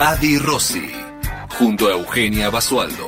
Adi 0.00 0.38
Rossi, 0.38 0.90
junto 1.56 1.86
a 1.86 1.92
Eugenia 1.92 2.50
Basualdo. 2.50 3.06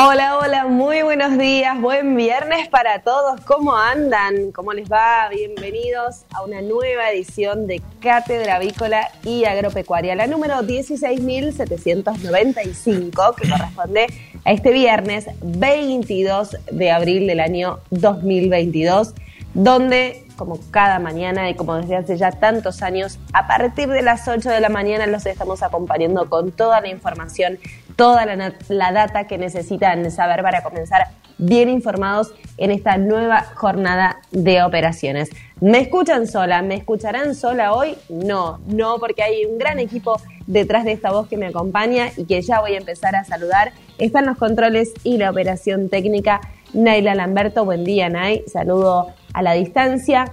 Hola, 0.00 0.38
hola, 0.38 0.66
muy 0.66 1.02
buenos 1.02 1.38
días, 1.38 1.80
buen 1.80 2.16
viernes 2.16 2.66
para 2.68 3.02
todos. 3.02 3.40
¿Cómo 3.42 3.76
andan? 3.76 4.50
¿Cómo 4.50 4.72
les 4.72 4.90
va? 4.90 5.28
Bienvenidos 5.28 6.24
a 6.34 6.42
una 6.42 6.62
nueva 6.62 7.12
edición 7.12 7.68
de 7.68 7.80
Cátedra 8.00 8.56
Avícola 8.56 9.08
y 9.24 9.44
Agropecuaria, 9.44 10.16
la 10.16 10.26
número 10.26 10.56
16.795, 10.62 13.36
que 13.36 13.48
corresponde 13.48 14.08
a 14.44 14.52
este 14.52 14.72
viernes 14.72 15.26
22 15.42 16.56
de 16.72 16.90
abril 16.90 17.28
del 17.28 17.38
año 17.38 17.78
2022, 17.90 19.14
donde 19.58 20.24
como 20.36 20.60
cada 20.70 21.00
mañana 21.00 21.50
y 21.50 21.54
como 21.56 21.74
desde 21.74 21.96
hace 21.96 22.16
ya 22.16 22.30
tantos 22.30 22.82
años, 22.82 23.18
a 23.32 23.48
partir 23.48 23.88
de 23.88 24.02
las 24.02 24.28
8 24.28 24.50
de 24.50 24.60
la 24.60 24.68
mañana 24.68 25.06
los 25.08 25.26
estamos 25.26 25.64
acompañando 25.64 26.30
con 26.30 26.52
toda 26.52 26.80
la 26.80 26.88
información 26.88 27.58
toda 27.98 28.24
la, 28.26 28.92
data 28.92 29.26
que 29.26 29.38
necesitan 29.38 30.08
saber 30.12 30.42
para 30.42 30.62
comenzar 30.62 31.08
bien 31.36 31.68
informados 31.68 32.32
en 32.56 32.70
esta 32.70 32.96
nueva 32.96 33.42
jornada 33.56 34.20
de 34.30 34.62
operaciones. 34.62 35.30
¿Me 35.60 35.80
escuchan 35.80 36.28
sola? 36.28 36.62
¿Me 36.62 36.76
escucharán 36.76 37.34
sola 37.34 37.72
hoy? 37.72 37.96
No, 38.08 38.60
no, 38.68 39.00
porque 39.00 39.24
hay 39.24 39.44
un 39.46 39.58
gran 39.58 39.80
equipo 39.80 40.20
detrás 40.46 40.84
de 40.84 40.92
esta 40.92 41.10
voz 41.10 41.26
que 41.26 41.36
me 41.36 41.46
acompaña 41.46 42.12
y 42.16 42.24
que 42.24 42.40
ya 42.40 42.60
voy 42.60 42.74
a 42.74 42.78
empezar 42.78 43.16
a 43.16 43.24
saludar. 43.24 43.72
Están 43.98 44.26
los 44.26 44.38
controles 44.38 44.94
y 45.02 45.16
la 45.16 45.30
operación 45.30 45.88
técnica. 45.88 46.40
Naila 46.72 47.16
Lamberto, 47.16 47.64
buen 47.64 47.82
día, 47.82 48.08
Nay. 48.08 48.44
Saludo 48.46 49.08
a 49.32 49.42
la 49.42 49.52
distancia. 49.52 50.32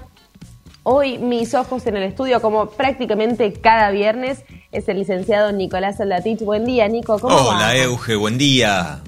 Hoy 0.83 1.17
mis 1.17 1.53
ojos 1.53 1.87
en 1.87 1.97
el 1.97 2.03
estudio, 2.03 2.41
como 2.41 2.69
prácticamente 2.69 3.51
cada 3.53 3.89
viernes, 3.89 4.43
es 4.71 4.87
el 4.87 4.99
licenciado 4.99 5.51
Nicolás 5.51 5.99
Aldatich. 5.99 6.41
Buen 6.41 6.65
día, 6.65 6.87
Nico, 6.87 7.17
¿cómo 7.19 7.35
Hola, 7.35 7.75
Euge, 7.75 8.15
buen 8.15 8.37
día. 8.37 8.99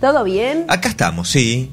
¿Todo 0.00 0.24
bien? 0.24 0.66
Acá 0.68 0.88
estamos, 0.90 1.28
sí. 1.28 1.72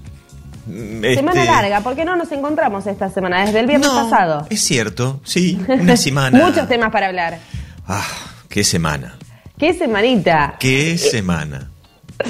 Semana 0.65 1.41
este, 1.41 1.45
larga, 1.51 1.81
¿por 1.81 1.93
qué 1.95 2.05
no 2.05 2.15
nos 2.15 2.31
encontramos 2.31 2.87
esta 2.87 3.09
semana? 3.09 3.45
Desde 3.45 3.59
el 3.59 3.67
viernes 3.67 3.89
pasado. 3.89 4.47
Es 4.49 4.61
cierto, 4.61 5.19
sí, 5.25 5.59
una 5.67 5.97
semana. 5.97 6.45
Muchos 6.45 6.69
temas 6.69 6.89
para 6.89 7.07
hablar. 7.07 7.39
Ah, 7.85 8.07
qué 8.47 8.63
semana. 8.63 9.17
Qué 9.57 9.73
semanita. 9.73 10.55
Qué 10.59 10.97
semana. 10.97 11.72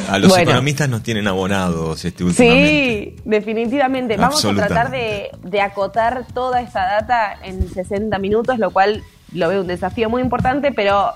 A 0.10 0.18
los 0.18 0.38
economistas 0.38 0.90
nos 0.90 1.04
tienen 1.04 1.28
abonados 1.28 2.04
este 2.06 2.24
últimamente. 2.24 3.16
Sí, 3.16 3.22
definitivamente. 3.26 4.18
Vamos 4.18 4.44
a 4.44 4.54
tratar 4.54 4.92
de, 4.92 5.30
de, 5.44 5.62
acotar 5.62 6.26
toda 6.34 6.62
esta 6.62 6.86
data 6.86 7.36
en 7.44 7.70
60 7.70 8.18
minutos, 8.20 8.60
lo 8.60 8.72
cual 8.72 9.04
lo 9.34 9.50
veo 9.50 9.62
un 9.62 9.68
desafío 9.68 10.10
muy 10.10 10.22
importante, 10.22 10.72
pero 10.72 11.14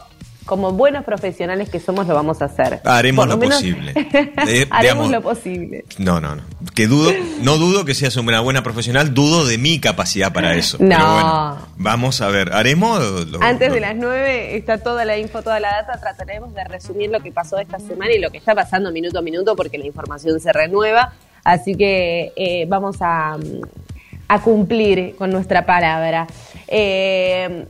como 0.48 0.72
buenos 0.72 1.04
profesionales 1.04 1.70
que 1.70 1.80
somos, 1.80 2.08
lo 2.08 2.16
vamos 2.16 2.42
a 2.42 2.46
hacer. 2.46 2.80
Haremos 2.86 3.28
lo, 3.28 3.40
posible. 3.40 3.94
Haremos 4.72 5.12
lo 5.12 5.22
posible. 5.22 5.86
No, 6.00 6.20
no, 6.20 6.36
no. 6.36 6.44
Que 6.74 6.88
dudo, 6.88 7.12
no 7.44 7.58
dudo 7.58 7.86
que 7.86 7.94
seas 7.94 8.16
una 8.16 8.40
buena 8.40 8.64
profesional, 8.64 9.14
dudo 9.14 9.46
de 9.46 9.58
mi 9.60 9.80
capacidad 9.80 10.34
para 10.34 10.56
eso. 10.56 10.78
No. 10.80 10.88
Pero 10.88 11.14
bueno, 11.14 11.58
vamos 11.76 12.22
a 12.22 12.30
ver, 12.30 12.54
haremos. 12.54 13.28
Antes 13.42 13.72
de 13.72 13.80
las 13.80 13.96
nueve 13.96 14.56
está 14.56 14.80
toda 14.80 15.06
la 15.06 15.18
info, 15.18 15.44
toda 15.44 15.60
la 15.60 15.70
data. 15.70 16.00
Trataremos 16.00 16.54
de 16.56 16.64
resumir 16.64 17.12
lo 17.12 17.20
que 17.20 17.32
pasó 17.32 17.60
esta 17.60 17.78
semana 17.78 18.14
y 18.14 18.20
lo 18.20 18.32
que 18.32 18.38
está 18.38 18.56
pasando 18.56 18.92
minuto 18.92 19.20
a 19.20 19.22
minuto, 19.22 19.56
porque 19.56 19.78
la 19.78 19.86
información 19.86 20.40
se 20.40 20.52
renueva. 20.54 21.14
Así 21.44 21.76
que 21.76 22.32
eh, 22.38 22.66
vamos 22.68 22.98
a, 23.02 23.38
a 24.30 24.42
cumplir 24.42 25.16
con 25.18 25.30
nuestra 25.30 25.66
palabra. 25.66 26.26
Eh, 26.68 27.66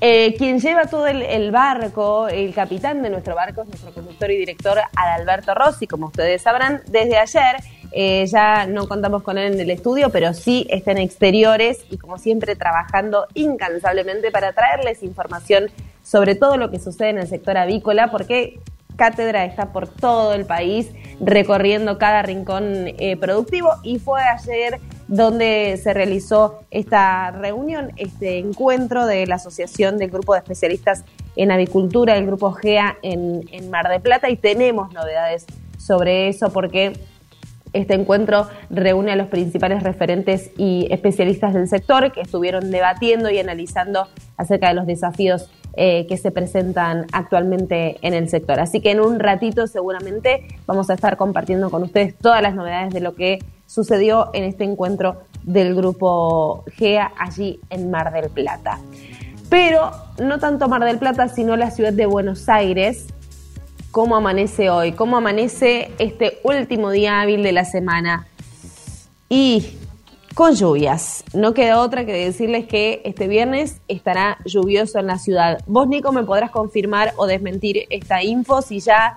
eh, 0.00 0.34
quien 0.36 0.60
lleva 0.60 0.86
todo 0.86 1.06
el, 1.06 1.50
barco, 1.50 2.28
el 2.28 2.52
capitán 2.54 3.02
de 3.02 3.10
nuestro 3.10 3.34
barco 3.34 3.62
es 3.62 3.68
nuestro 3.68 3.92
conductor 3.92 4.30
y 4.30 4.36
director 4.36 4.78
Adalberto 4.94 5.54
Rossi, 5.54 5.86
como 5.86 6.06
ustedes 6.06 6.42
sabrán, 6.42 6.82
desde 6.88 7.16
ayer. 7.16 7.56
Eh, 7.94 8.26
ya 8.26 8.66
no 8.66 8.88
contamos 8.88 9.22
con 9.22 9.36
él 9.36 9.52
en 9.52 9.60
el 9.60 9.70
estudio, 9.70 10.10
pero 10.10 10.32
sí 10.32 10.66
está 10.70 10.92
en 10.92 10.98
exteriores 10.98 11.84
y 11.90 11.98
como 11.98 12.18
siempre 12.18 12.56
trabajando 12.56 13.26
incansablemente 13.34 14.30
para 14.30 14.52
traerles 14.52 15.02
información 15.02 15.70
sobre 16.02 16.34
todo 16.34 16.56
lo 16.56 16.70
que 16.70 16.78
sucede 16.78 17.10
en 17.10 17.18
el 17.18 17.28
sector 17.28 17.56
avícola, 17.58 18.10
porque 18.10 18.60
Cátedra 18.96 19.44
está 19.44 19.72
por 19.72 19.88
todo 19.88 20.34
el 20.34 20.44
país 20.44 20.90
recorriendo 21.20 21.98
cada 21.98 22.22
rincón 22.22 22.88
eh, 22.98 23.16
productivo 23.16 23.70
y 23.82 23.98
fue 23.98 24.22
ayer 24.22 24.80
donde 25.12 25.78
se 25.82 25.92
realizó 25.92 26.60
esta 26.70 27.30
reunión, 27.32 27.92
este 27.96 28.38
encuentro 28.38 29.04
de 29.04 29.26
la 29.26 29.34
Asociación 29.34 29.98
del 29.98 30.10
Grupo 30.10 30.32
de 30.32 30.38
Especialistas 30.38 31.04
en 31.36 31.50
Avicultura, 31.50 32.16
el 32.16 32.24
Grupo 32.24 32.52
GEA 32.52 32.96
en, 33.02 33.42
Mar 33.70 33.90
de 33.90 34.00
Plata 34.00 34.30
y 34.30 34.36
tenemos 34.36 34.90
novedades 34.94 35.44
sobre 35.76 36.28
eso 36.28 36.50
porque 36.50 36.94
este 37.74 37.92
encuentro 37.92 38.48
reúne 38.70 39.12
a 39.12 39.16
los 39.16 39.26
principales 39.26 39.82
referentes 39.82 40.50
y 40.56 40.88
especialistas 40.90 41.52
del 41.52 41.68
sector 41.68 42.10
que 42.12 42.22
estuvieron 42.22 42.70
debatiendo 42.70 43.28
y 43.28 43.38
analizando 43.38 44.08
acerca 44.38 44.68
de 44.68 44.74
los 44.74 44.86
desafíos 44.86 45.50
eh, 45.74 46.06
que 46.06 46.16
se 46.16 46.30
presentan 46.30 47.04
actualmente 47.12 47.98
en 48.00 48.14
el 48.14 48.30
sector. 48.30 48.60
Así 48.60 48.80
que 48.80 48.92
en 48.92 49.00
un 49.00 49.20
ratito 49.20 49.66
seguramente 49.66 50.46
vamos 50.66 50.88
a 50.88 50.94
estar 50.94 51.18
compartiendo 51.18 51.68
con 51.68 51.82
ustedes 51.82 52.16
todas 52.16 52.40
las 52.40 52.54
novedades 52.54 52.94
de 52.94 53.00
lo 53.00 53.14
que 53.14 53.40
sucedió 53.72 54.28
en 54.34 54.44
este 54.44 54.64
encuentro 54.64 55.22
del 55.44 55.74
grupo 55.74 56.62
GEA 56.76 57.10
allí 57.18 57.58
en 57.70 57.90
Mar 57.90 58.12
del 58.12 58.28
Plata. 58.28 58.78
Pero 59.48 59.90
no 60.22 60.38
tanto 60.38 60.68
Mar 60.68 60.84
del 60.84 60.98
Plata, 60.98 61.28
sino 61.28 61.56
la 61.56 61.70
ciudad 61.70 61.94
de 61.94 62.04
Buenos 62.04 62.50
Aires, 62.50 63.06
cómo 63.90 64.14
amanece 64.16 64.68
hoy, 64.68 64.92
cómo 64.92 65.16
amanece 65.16 65.90
este 65.98 66.38
último 66.44 66.90
día 66.90 67.22
hábil 67.22 67.42
de 67.42 67.52
la 67.52 67.64
semana. 67.64 68.26
Y 69.30 69.78
con 70.34 70.54
lluvias. 70.54 71.24
No 71.32 71.54
queda 71.54 71.80
otra 71.80 72.04
que 72.04 72.12
decirles 72.12 72.66
que 72.66 73.00
este 73.06 73.26
viernes 73.26 73.80
estará 73.88 74.36
lluvioso 74.44 74.98
en 74.98 75.06
la 75.06 75.18
ciudad. 75.18 75.60
Vos, 75.66 75.88
Nico, 75.88 76.12
me 76.12 76.24
podrás 76.24 76.50
confirmar 76.50 77.14
o 77.16 77.26
desmentir 77.26 77.86
esta 77.88 78.22
info 78.22 78.60
si 78.60 78.80
ya 78.80 79.16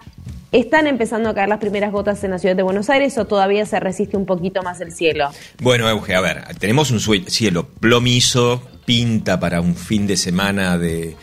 están 0.51 0.87
empezando 0.87 1.29
a 1.29 1.35
caer 1.35 1.49
las 1.49 1.59
primeras 1.59 1.91
gotas 1.91 2.23
en 2.23 2.31
la 2.31 2.39
ciudad 2.39 2.55
de 2.55 2.63
Buenos 2.63 2.89
Aires 2.89 3.17
o 3.17 3.25
todavía 3.25 3.65
se 3.65 3.79
resiste 3.79 4.17
un 4.17 4.25
poquito 4.25 4.63
más 4.63 4.79
el 4.81 4.91
cielo. 4.91 5.29
Bueno, 5.61 5.89
Euge, 5.89 6.15
a 6.15 6.21
ver, 6.21 6.43
tenemos 6.59 6.91
un 6.91 6.99
cielo 6.99 7.67
plomizo, 7.67 8.61
pinta 8.85 9.39
para 9.39 9.61
un 9.61 9.75
fin 9.75 10.07
de 10.07 10.17
semana 10.17 10.77
de, 10.77 11.15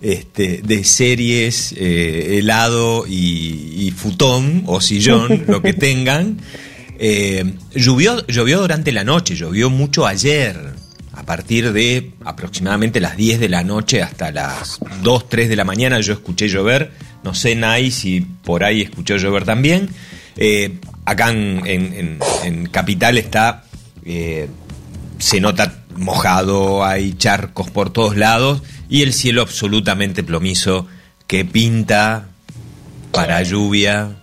este, 0.00 0.60
de 0.62 0.84
series, 0.84 1.74
eh, 1.76 2.38
helado 2.38 3.06
y, 3.06 3.86
y, 3.86 3.90
futón 3.90 4.64
o 4.66 4.80
sillón, 4.80 5.44
lo 5.48 5.62
que 5.62 5.72
tengan. 5.72 6.38
Eh, 6.98 7.54
llovió, 7.74 8.26
llovió 8.26 8.60
durante 8.60 8.92
la 8.92 9.04
noche, 9.04 9.34
llovió 9.34 9.68
mucho 9.70 10.06
ayer, 10.06 10.56
a 11.12 11.24
partir 11.24 11.72
de 11.72 12.12
aproximadamente 12.24 13.00
las 13.00 13.16
10 13.16 13.40
de 13.40 13.48
la 13.48 13.64
noche 13.64 14.02
hasta 14.02 14.30
las 14.30 14.78
2, 15.02 15.28
3 15.28 15.48
de 15.48 15.56
la 15.56 15.64
mañana 15.64 15.98
yo 16.00 16.12
escuché 16.12 16.48
llover, 16.48 16.92
no 17.26 17.34
sé 17.34 17.56
Nay 17.56 17.90
si 17.90 18.20
por 18.20 18.62
ahí 18.62 18.82
escuchó 18.82 19.16
llover 19.16 19.44
también. 19.44 19.88
Eh, 20.36 20.78
acá 21.04 21.30
en, 21.30 22.68
Capital 22.70 23.18
está, 23.18 23.64
eh, 24.04 24.48
se 25.18 25.40
nota 25.40 25.80
mojado, 25.96 26.84
hay 26.84 27.14
charcos 27.14 27.68
por 27.68 27.90
todos 27.90 28.16
lados 28.16 28.62
y 28.88 29.02
el 29.02 29.12
cielo 29.12 29.42
absolutamente 29.42 30.22
plomizo 30.22 30.86
que 31.26 31.44
pinta 31.44 32.28
para 33.10 33.42
lluvia, 33.42 34.14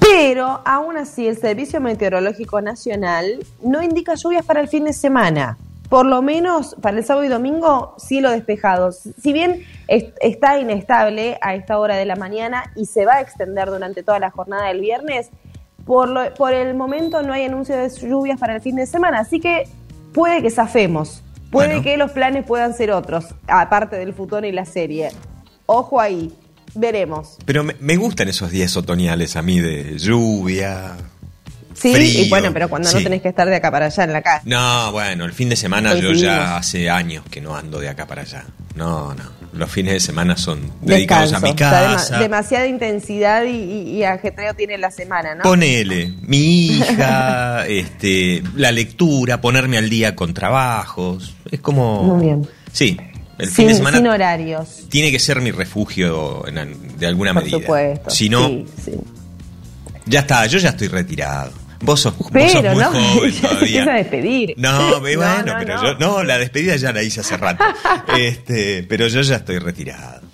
pero 0.00 0.62
aún 0.64 0.96
así 0.96 1.28
el 1.28 1.36
Servicio 1.36 1.80
Meteorológico 1.80 2.60
Nacional 2.60 3.44
no 3.62 3.82
indica 3.82 4.14
lluvias 4.14 4.44
para 4.44 4.60
el 4.60 4.68
fin 4.68 4.84
de 4.84 4.92
semana. 4.92 5.58
Por 5.88 6.06
lo 6.06 6.20
menos 6.22 6.76
para 6.80 6.98
el 6.98 7.04
sábado 7.04 7.24
y 7.24 7.28
domingo, 7.28 7.94
cielo 7.98 8.30
despejado. 8.30 8.90
Si 8.92 9.32
bien 9.32 9.64
está 9.86 10.58
inestable 10.58 11.38
a 11.40 11.54
esta 11.54 11.78
hora 11.78 11.96
de 11.96 12.06
la 12.06 12.16
mañana 12.16 12.72
y 12.74 12.86
se 12.86 13.06
va 13.06 13.14
a 13.14 13.20
extender 13.20 13.68
durante 13.68 14.02
toda 14.02 14.18
la 14.18 14.30
jornada 14.30 14.68
del 14.68 14.80
viernes, 14.80 15.30
por, 15.84 16.34
por 16.34 16.52
el 16.52 16.74
momento 16.74 17.22
no 17.22 17.32
hay 17.32 17.44
anuncio 17.44 17.76
de 17.76 17.88
lluvias 17.88 18.40
para 18.40 18.56
el 18.56 18.60
fin 18.60 18.76
de 18.76 18.86
semana. 18.86 19.20
Así 19.20 19.38
que 19.38 19.68
puede 20.12 20.42
que 20.42 20.50
zafemos 20.50 21.22
Puede 21.50 21.68
Bueno. 21.68 21.82
que 21.82 21.96
los 21.96 22.10
planes 22.10 22.44
puedan 22.44 22.74
ser 22.74 22.90
otros, 22.90 23.26
aparte 23.46 23.96
del 23.96 24.12
futón 24.12 24.44
y 24.44 24.52
la 24.52 24.64
serie. 24.64 25.10
Ojo 25.66 26.00
ahí, 26.00 26.32
veremos. 26.74 27.38
Pero 27.44 27.62
me, 27.62 27.76
me 27.80 27.96
gustan 27.96 28.28
esos 28.28 28.50
días 28.50 28.76
otoñales 28.76 29.36
a 29.36 29.42
mí 29.42 29.60
de 29.60 29.96
lluvia. 29.98 30.96
Sí, 31.78 31.92
frío. 31.94 32.22
y 32.24 32.28
bueno, 32.30 32.52
pero 32.52 32.68
cuando 32.68 32.90
no 32.90 32.98
tenés 32.98 33.20
que 33.22 33.28
estar 33.28 33.46
de 33.48 33.56
acá 33.56 33.70
para 33.70 33.86
allá 33.86 34.04
en 34.04 34.12
la 34.12 34.22
casa. 34.22 34.42
No, 34.44 34.92
bueno, 34.92 35.24
el 35.26 35.32
fin 35.32 35.48
de 35.50 35.56
semana 35.56 35.94
yo 35.94 36.12
ya 36.12 36.56
hace 36.56 36.88
años 36.88 37.24
que 37.30 37.40
no 37.40 37.54
ando 37.54 37.78
de 37.80 37.88
acá 37.88 38.06
para 38.06 38.22
allá. 38.22 38.44
No, 38.74 39.14
no. 39.14 39.36
Los 39.52 39.70
fines 39.70 39.94
de 39.94 40.00
semana 40.00 40.36
son 40.36 40.70
dedicados 40.82 41.32
a 41.32 41.40
mi 41.40 41.50
O 41.50 41.56
sea, 41.56 41.70
dema- 41.70 41.92
casa. 41.94 42.18
demasiada 42.18 42.66
intensidad 42.66 43.44
y, 43.44 43.48
y- 43.56 43.90
y 43.98 44.04
ajetreo 44.04 44.52
tiene 44.54 44.76
la 44.76 44.90
semana, 44.90 45.34
¿no? 45.34 45.42
Ponele, 45.44 46.12
mi 46.22 46.66
hija, 46.66 47.66
este, 47.68 48.42
la 48.54 48.72
lectura, 48.72 49.40
ponerme 49.40 49.78
al 49.78 49.88
día 49.88 50.14
con 50.14 50.34
trabajos. 50.34 51.34
Es 51.50 51.60
como. 51.60 52.02
Muy 52.02 52.24
bien. 52.26 52.46
Sí, 52.72 52.98
el 53.38 53.46
sin, 53.46 53.54
fin 53.54 53.68
de 53.68 53.74
semana 53.76 53.96
sin 53.98 54.06
horarios, 54.08 54.86
tiene 54.90 55.10
que 55.10 55.18
ser 55.18 55.40
mi 55.40 55.50
refugio 55.52 56.46
en- 56.46 56.98
de 56.98 57.06
alguna 57.06 57.32
por 57.32 57.42
medida. 57.44 57.58
supuesto. 57.58 58.10
Si 58.10 58.28
no, 58.28 58.48
Sí, 58.48 58.66
sí. 58.84 58.92
ya 60.04 60.20
está, 60.20 60.44
yo 60.46 60.58
ya 60.58 60.70
estoy 60.70 60.88
retirado. 60.88 61.52
Vos 61.82 62.00
sos, 62.00 62.16
vos 62.18 62.28
Pero 62.32 62.48
sos 62.50 62.62
muy 62.62 62.82
no, 62.82 62.90
joven 62.90 63.34
todavía. 63.40 63.58
empieza 63.60 63.90
a 63.92 63.96
despedir. 63.96 64.54
No, 64.56 65.00
me- 65.00 65.14
No, 65.14 65.20
bueno, 65.20 65.42
no, 65.46 65.54
pero 65.58 65.82
yo. 65.82 65.94
No, 65.98 66.22
la 66.24 66.38
despedida 66.38 66.76
ya 66.76 66.92
la 66.92 67.02
hice 67.02 67.20
hace 67.20 67.36
rato. 67.36 67.64
este, 68.18 68.82
pero 68.88 69.06
yo 69.08 69.20
ya 69.22 69.36
estoy 69.36 69.58
retirado. 69.58 70.26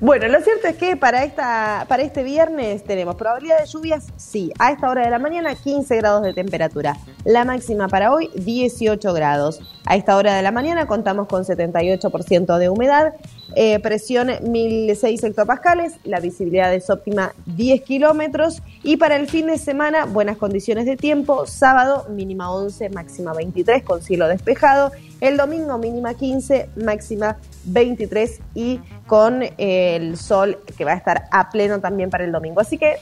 Bueno, 0.00 0.26
lo 0.28 0.40
cierto 0.40 0.66
es 0.66 0.76
que 0.76 0.96
para 0.96 1.24
esta 1.24 1.84
para 1.88 2.02
este 2.02 2.22
viernes 2.24 2.82
tenemos 2.84 3.14
probabilidad 3.16 3.60
de 3.60 3.66
lluvias, 3.66 4.06
sí, 4.16 4.50
a 4.58 4.72
esta 4.72 4.90
hora 4.90 5.04
de 5.04 5.10
la 5.10 5.18
mañana 5.18 5.54
15 5.54 5.96
grados 5.96 6.22
de 6.24 6.32
temperatura. 6.34 6.96
La 7.24 7.44
máxima 7.44 7.88
para 7.88 8.12
hoy 8.12 8.28
18 8.34 9.12
grados. 9.12 9.60
A 9.86 9.94
esta 9.96 10.16
hora 10.16 10.34
de 10.34 10.42
la 10.42 10.50
mañana 10.50 10.86
contamos 10.86 11.28
con 11.28 11.44
78% 11.44 12.58
de 12.58 12.68
humedad, 12.68 13.12
eh, 13.56 13.78
presión 13.78 14.30
1006 14.42 15.22
hectopascales, 15.22 15.94
la 16.04 16.18
visibilidad 16.18 16.74
es 16.74 16.90
óptima 16.90 17.34
10 17.46 17.82
kilómetros 17.82 18.62
y 18.82 18.96
para 18.96 19.16
el 19.16 19.28
fin 19.28 19.46
de 19.46 19.58
semana 19.58 20.06
buenas 20.06 20.36
condiciones 20.36 20.86
de 20.86 20.96
tiempo, 20.96 21.46
sábado 21.46 22.06
mínima 22.10 22.52
11, 22.52 22.90
máxima 22.90 23.32
23 23.32 23.82
con 23.84 24.02
cielo 24.02 24.26
despejado, 24.26 24.90
el 25.20 25.36
domingo 25.36 25.78
mínima 25.78 26.14
15, 26.14 26.70
máxima 26.84 27.38
23 27.66 28.40
y 28.54 28.80
con 29.06 29.42
eh, 29.42 29.52
el 29.96 30.16
sol 30.16 30.58
que 30.76 30.84
va 30.84 30.92
a 30.92 30.96
estar 30.96 31.24
a 31.30 31.50
pleno 31.50 31.80
también 31.80 32.10
para 32.10 32.24
el 32.24 32.32
domingo. 32.32 32.60
Así 32.60 32.76
que 32.76 32.96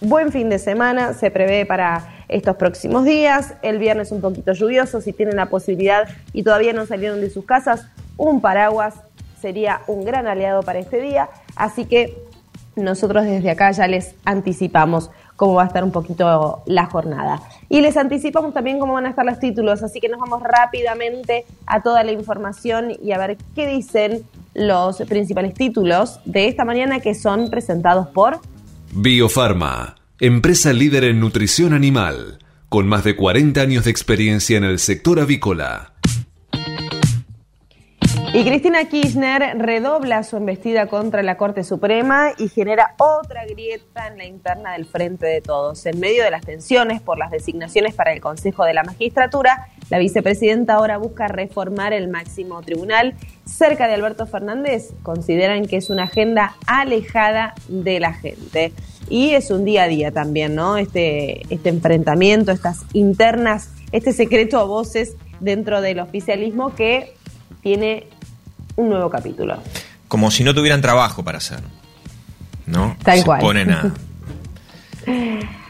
buen 0.00 0.32
fin 0.32 0.48
de 0.48 0.58
semana 0.58 1.12
se 1.12 1.30
prevé 1.30 1.64
para 1.64 2.24
estos 2.28 2.56
próximos 2.56 3.04
días. 3.04 3.54
El 3.62 3.78
viernes 3.78 4.10
un 4.10 4.20
poquito 4.20 4.52
lluvioso, 4.52 5.00
si 5.00 5.12
tienen 5.12 5.36
la 5.36 5.46
posibilidad 5.46 6.08
y 6.32 6.42
todavía 6.42 6.72
no 6.72 6.86
salieron 6.86 7.20
de 7.20 7.30
sus 7.30 7.44
casas, 7.44 7.86
un 8.16 8.40
paraguas 8.40 8.94
sería 9.42 9.82
un 9.88 10.04
gran 10.04 10.26
aliado 10.26 10.62
para 10.62 10.78
este 10.78 11.00
día. 11.00 11.28
Así 11.56 11.84
que 11.84 12.16
nosotros 12.76 13.24
desde 13.24 13.50
acá 13.50 13.70
ya 13.72 13.86
les 13.86 14.14
anticipamos 14.24 15.10
cómo 15.36 15.54
va 15.54 15.64
a 15.64 15.66
estar 15.66 15.84
un 15.84 15.92
poquito 15.92 16.62
la 16.66 16.86
jornada. 16.86 17.42
Y 17.68 17.80
les 17.80 17.96
anticipamos 17.96 18.54
también 18.54 18.78
cómo 18.78 18.94
van 18.94 19.06
a 19.06 19.10
estar 19.10 19.26
los 19.26 19.38
títulos, 19.38 19.82
así 19.82 20.00
que 20.00 20.08
nos 20.08 20.20
vamos 20.20 20.42
rápidamente 20.42 21.44
a 21.66 21.82
toda 21.82 22.04
la 22.04 22.12
información 22.12 22.92
y 23.02 23.12
a 23.12 23.18
ver 23.18 23.36
qué 23.54 23.66
dicen 23.66 24.22
los 24.54 24.98
principales 25.08 25.54
títulos 25.54 26.20
de 26.24 26.46
esta 26.46 26.64
mañana 26.64 27.00
que 27.00 27.14
son 27.14 27.50
presentados 27.50 28.06
por... 28.08 28.40
Biofarma, 28.94 29.96
empresa 30.20 30.72
líder 30.72 31.04
en 31.04 31.18
nutrición 31.18 31.72
animal, 31.72 32.38
con 32.68 32.86
más 32.86 33.04
de 33.04 33.16
40 33.16 33.60
años 33.60 33.84
de 33.84 33.90
experiencia 33.90 34.56
en 34.58 34.64
el 34.64 34.78
sector 34.78 35.18
avícola. 35.18 35.92
Y 38.34 38.44
Cristina 38.44 38.86
Kirchner 38.86 39.58
redobla 39.58 40.22
su 40.22 40.38
embestida 40.38 40.86
contra 40.86 41.22
la 41.22 41.36
Corte 41.36 41.64
Suprema 41.64 42.30
y 42.38 42.48
genera 42.48 42.94
otra 42.98 43.44
grieta 43.44 44.06
en 44.06 44.16
la 44.16 44.24
interna 44.24 44.72
del 44.72 44.86
Frente 44.86 45.26
de 45.26 45.42
Todos. 45.42 45.84
En 45.84 46.00
medio 46.00 46.24
de 46.24 46.30
las 46.30 46.40
tensiones 46.40 47.02
por 47.02 47.18
las 47.18 47.30
designaciones 47.30 47.94
para 47.94 48.10
el 48.10 48.22
Consejo 48.22 48.64
de 48.64 48.72
la 48.72 48.84
Magistratura, 48.84 49.68
la 49.90 49.98
vicepresidenta 49.98 50.76
ahora 50.76 50.96
busca 50.96 51.28
reformar 51.28 51.92
el 51.92 52.08
máximo 52.08 52.62
tribunal. 52.62 53.12
Cerca 53.44 53.86
de 53.86 53.92
Alberto 53.92 54.26
Fernández 54.26 54.94
consideran 55.02 55.66
que 55.66 55.76
es 55.76 55.90
una 55.90 56.04
agenda 56.04 56.56
alejada 56.66 57.52
de 57.68 58.00
la 58.00 58.14
gente. 58.14 58.72
Y 59.10 59.34
es 59.34 59.50
un 59.50 59.66
día 59.66 59.82
a 59.82 59.88
día 59.88 60.10
también, 60.10 60.54
¿no? 60.54 60.78
Este, 60.78 61.42
este 61.52 61.68
enfrentamiento, 61.68 62.50
estas 62.50 62.80
internas, 62.94 63.68
este 63.92 64.14
secreto 64.14 64.58
a 64.58 64.64
voces 64.64 65.16
dentro 65.40 65.82
del 65.82 66.00
oficialismo 66.00 66.74
que 66.74 67.12
tiene 67.60 68.06
un 68.76 68.88
nuevo 68.88 69.10
capítulo. 69.10 69.58
Como 70.08 70.30
si 70.30 70.44
no 70.44 70.54
tuvieran 70.54 70.80
trabajo 70.80 71.22
para 71.22 71.38
hacer. 71.38 71.60
¿No? 72.66 72.96
Tal 73.02 73.18
Se 73.18 73.24
cual. 73.24 73.40
ponen 73.40 73.70
a. 73.70 73.94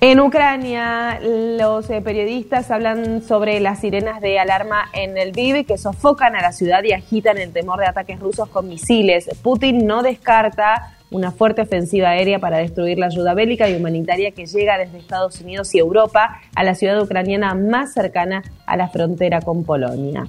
En 0.00 0.20
Ucrania, 0.20 1.18
los 1.20 1.90
eh, 1.90 2.00
periodistas 2.00 2.70
hablan 2.70 3.20
sobre 3.20 3.58
las 3.58 3.80
sirenas 3.80 4.20
de 4.20 4.38
alarma 4.38 4.84
en 4.92 5.18
el 5.18 5.32
Vive 5.32 5.64
que 5.64 5.76
sofocan 5.76 6.36
a 6.36 6.40
la 6.40 6.52
ciudad 6.52 6.84
y 6.84 6.92
agitan 6.92 7.36
el 7.36 7.52
temor 7.52 7.80
de 7.80 7.86
ataques 7.86 8.20
rusos 8.20 8.48
con 8.48 8.68
misiles. 8.68 9.28
Putin 9.42 9.88
no 9.88 10.04
descarta 10.04 10.94
una 11.10 11.32
fuerte 11.32 11.62
ofensiva 11.62 12.10
aérea 12.10 12.38
para 12.38 12.58
destruir 12.58 12.96
la 12.96 13.06
ayuda 13.06 13.34
bélica 13.34 13.68
y 13.68 13.74
humanitaria 13.74 14.30
que 14.30 14.46
llega 14.46 14.78
desde 14.78 14.98
Estados 14.98 15.40
Unidos 15.40 15.74
y 15.74 15.80
Europa 15.80 16.42
a 16.54 16.62
la 16.62 16.76
ciudad 16.76 17.02
ucraniana 17.02 17.56
más 17.56 17.92
cercana 17.92 18.44
a 18.66 18.76
la 18.76 18.90
frontera 18.90 19.40
con 19.40 19.64
Polonia. 19.64 20.28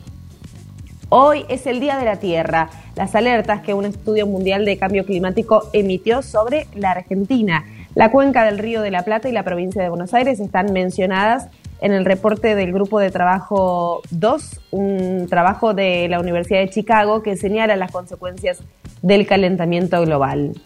Hoy 1.12 1.44
es 1.50 1.66
el 1.66 1.80
Día 1.80 1.98
de 1.98 2.06
la 2.06 2.18
Tierra, 2.18 2.70
las 2.96 3.16
alertas 3.16 3.62
que 3.62 3.74
un 3.74 3.86
estudio 3.86 4.28
mundial 4.28 4.64
de 4.64 4.78
cambio 4.78 5.06
climático 5.08 5.64
emitió 5.74 6.22
sobre 6.22 6.68
la 6.76 6.92
Argentina. 6.92 7.66
La 7.96 8.12
cuenca 8.12 8.46
del 8.46 8.60
Río 8.60 8.82
de 8.84 8.92
la 8.92 9.02
Plata 9.02 9.28
y 9.28 9.32
la 9.32 9.42
provincia 9.42 9.82
de 9.82 9.90
Buenos 9.90 10.14
Aires 10.14 10.40
están 10.40 10.72
mencionadas 10.72 11.48
en 11.82 11.94
el 11.94 12.06
reporte 12.06 12.54
del 12.54 12.72
Grupo 12.72 13.00
de 13.00 13.10
Trabajo 13.10 14.04
2, 14.12 14.62
un 14.70 15.26
trabajo 15.28 15.74
de 15.74 16.08
la 16.10 16.20
Universidad 16.20 16.60
de 16.60 16.70
Chicago 16.70 17.24
que 17.24 17.36
señala 17.38 17.76
las 17.76 17.92
consecuencias 17.92 18.60
del 19.02 19.26
calentamiento 19.26 20.00
global. 20.02 20.62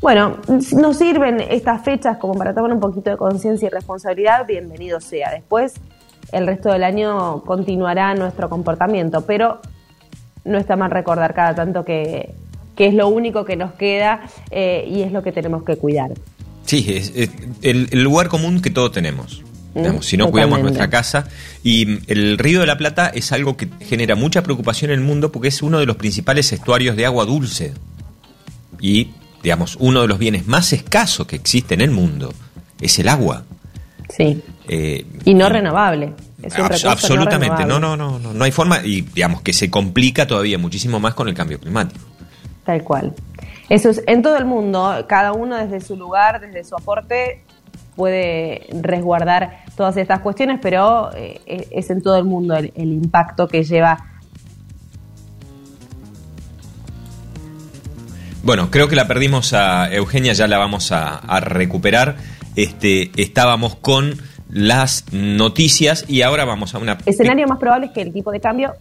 Bueno, 0.00 0.38
nos 0.48 0.96
sirven 0.96 1.40
estas 1.40 1.84
fechas 1.84 2.16
como 2.16 2.34
para 2.34 2.52
tomar 2.52 2.72
un 2.72 2.80
poquito 2.80 3.10
de 3.10 3.16
conciencia 3.16 3.66
y 3.66 3.70
responsabilidad, 3.70 4.44
bienvenido 4.44 5.00
sea. 5.00 5.30
Después, 5.30 5.74
el 6.32 6.46
resto 6.46 6.72
del 6.72 6.84
año 6.84 7.42
continuará 7.44 8.14
nuestro 8.14 8.48
comportamiento, 8.48 9.24
pero 9.26 9.60
no 10.44 10.58
está 10.58 10.76
mal 10.76 10.90
recordar 10.90 11.34
cada 11.34 11.54
tanto 11.54 11.84
que, 11.84 12.34
que 12.74 12.86
es 12.86 12.94
lo 12.94 13.08
único 13.08 13.44
que 13.44 13.56
nos 13.56 13.72
queda 13.72 14.22
eh, 14.50 14.84
y 14.88 15.02
es 15.02 15.12
lo 15.12 15.22
que 15.22 15.32
tenemos 15.32 15.62
que 15.62 15.76
cuidar. 15.76 16.10
Sí, 16.64 16.86
es, 16.88 17.12
es 17.14 17.30
el, 17.62 17.88
el 17.90 18.02
lugar 18.02 18.28
común 18.28 18.60
que 18.60 18.70
todos 18.70 18.92
tenemos. 18.92 19.42
Mm, 19.74 20.02
si 20.02 20.16
no 20.16 20.30
cuidamos 20.30 20.60
nuestra 20.60 20.90
casa. 20.90 21.28
Y 21.62 21.98
el 22.10 22.38
Río 22.38 22.60
de 22.60 22.66
la 22.66 22.76
Plata 22.76 23.08
es 23.08 23.32
algo 23.32 23.56
que 23.56 23.68
genera 23.80 24.14
mucha 24.14 24.42
preocupación 24.42 24.90
en 24.90 25.00
el 25.00 25.04
mundo 25.04 25.32
porque 25.32 25.48
es 25.48 25.62
uno 25.62 25.78
de 25.78 25.86
los 25.86 25.96
principales 25.96 26.52
estuarios 26.52 26.96
de 26.96 27.06
agua 27.06 27.24
dulce. 27.24 27.72
Y, 28.80 29.10
digamos, 29.42 29.76
uno 29.80 30.02
de 30.02 30.08
los 30.08 30.18
bienes 30.18 30.46
más 30.46 30.72
escasos 30.72 31.26
que 31.26 31.36
existe 31.36 31.74
en 31.74 31.80
el 31.80 31.90
mundo 31.90 32.34
es 32.80 32.98
el 32.98 33.08
agua. 33.08 33.44
Sí. 34.14 34.42
Eh, 34.68 35.06
Y 35.24 35.34
no 35.34 35.48
renovable. 35.48 36.14
Es 36.42 36.54
un 36.54 36.60
Abs- 36.60 36.82
recurso 36.82 36.86
no 36.86 36.92
absolutamente, 36.92 37.64
no, 37.64 37.78
no, 37.80 37.96
no, 37.96 38.18
no, 38.18 38.32
no 38.32 38.44
hay 38.44 38.50
forma 38.52 38.80
y 38.84 39.02
digamos 39.02 39.42
que 39.42 39.52
se 39.52 39.70
complica 39.70 40.26
todavía 40.26 40.58
muchísimo 40.58 40.98
más 41.00 41.14
con 41.14 41.28
el 41.28 41.34
cambio 41.34 41.58
climático. 41.60 42.00
Tal 42.64 42.82
cual. 42.82 43.14
Eso 43.68 43.90
es 43.90 44.02
en 44.06 44.22
todo 44.22 44.36
el 44.36 44.44
mundo, 44.44 45.04
cada 45.08 45.32
uno 45.32 45.56
desde 45.56 45.80
su 45.80 45.96
lugar, 45.96 46.40
desde 46.40 46.62
su 46.64 46.74
aporte, 46.76 47.44
puede 47.96 48.66
resguardar 48.80 49.64
todas 49.76 49.96
estas 49.96 50.20
cuestiones, 50.20 50.58
pero 50.62 51.10
eh, 51.14 51.68
es 51.70 51.90
en 51.90 52.02
todo 52.02 52.16
el 52.18 52.24
mundo 52.24 52.56
el, 52.56 52.72
el 52.76 52.92
impacto 52.92 53.48
que 53.48 53.62
lleva. 53.64 53.98
Bueno, 58.42 58.70
creo 58.70 58.88
que 58.88 58.96
la 58.96 59.06
perdimos 59.06 59.52
a 59.52 59.92
Eugenia, 59.92 60.32
ya 60.32 60.48
la 60.48 60.58
vamos 60.58 60.90
a, 60.90 61.16
a 61.16 61.40
recuperar. 61.40 62.16
Este, 62.56 63.10
estábamos 63.16 63.76
con 63.76 64.20
las 64.52 65.04
noticias 65.12 66.04
y 66.08 66.22
ahora 66.22 66.44
vamos 66.44 66.74
a 66.74 66.78
una. 66.78 66.98
Escenario 67.06 67.46
más 67.48 67.58
probable 67.58 67.86
es 67.86 67.92
que 67.92 68.02
el 68.02 68.12
tipo 68.12 68.30
de 68.30 68.38
cambio. 68.40 68.74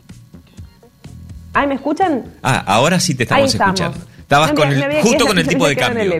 ¿Ay, 1.53 1.67
me 1.67 1.75
escuchan? 1.75 2.25
Ah, 2.43 2.63
ahora 2.65 2.99
sí 2.99 3.15
te 3.15 3.23
estamos 3.23 3.53
escuchando. 3.53 3.97
Estabas 4.19 4.53
con 4.53 4.71
el, 4.71 4.81
había 4.81 5.01
justo 5.01 5.25
con 5.27 5.37
el 5.37 5.47
tipo 5.47 5.67
de 5.67 5.75
cambio. 5.75 6.13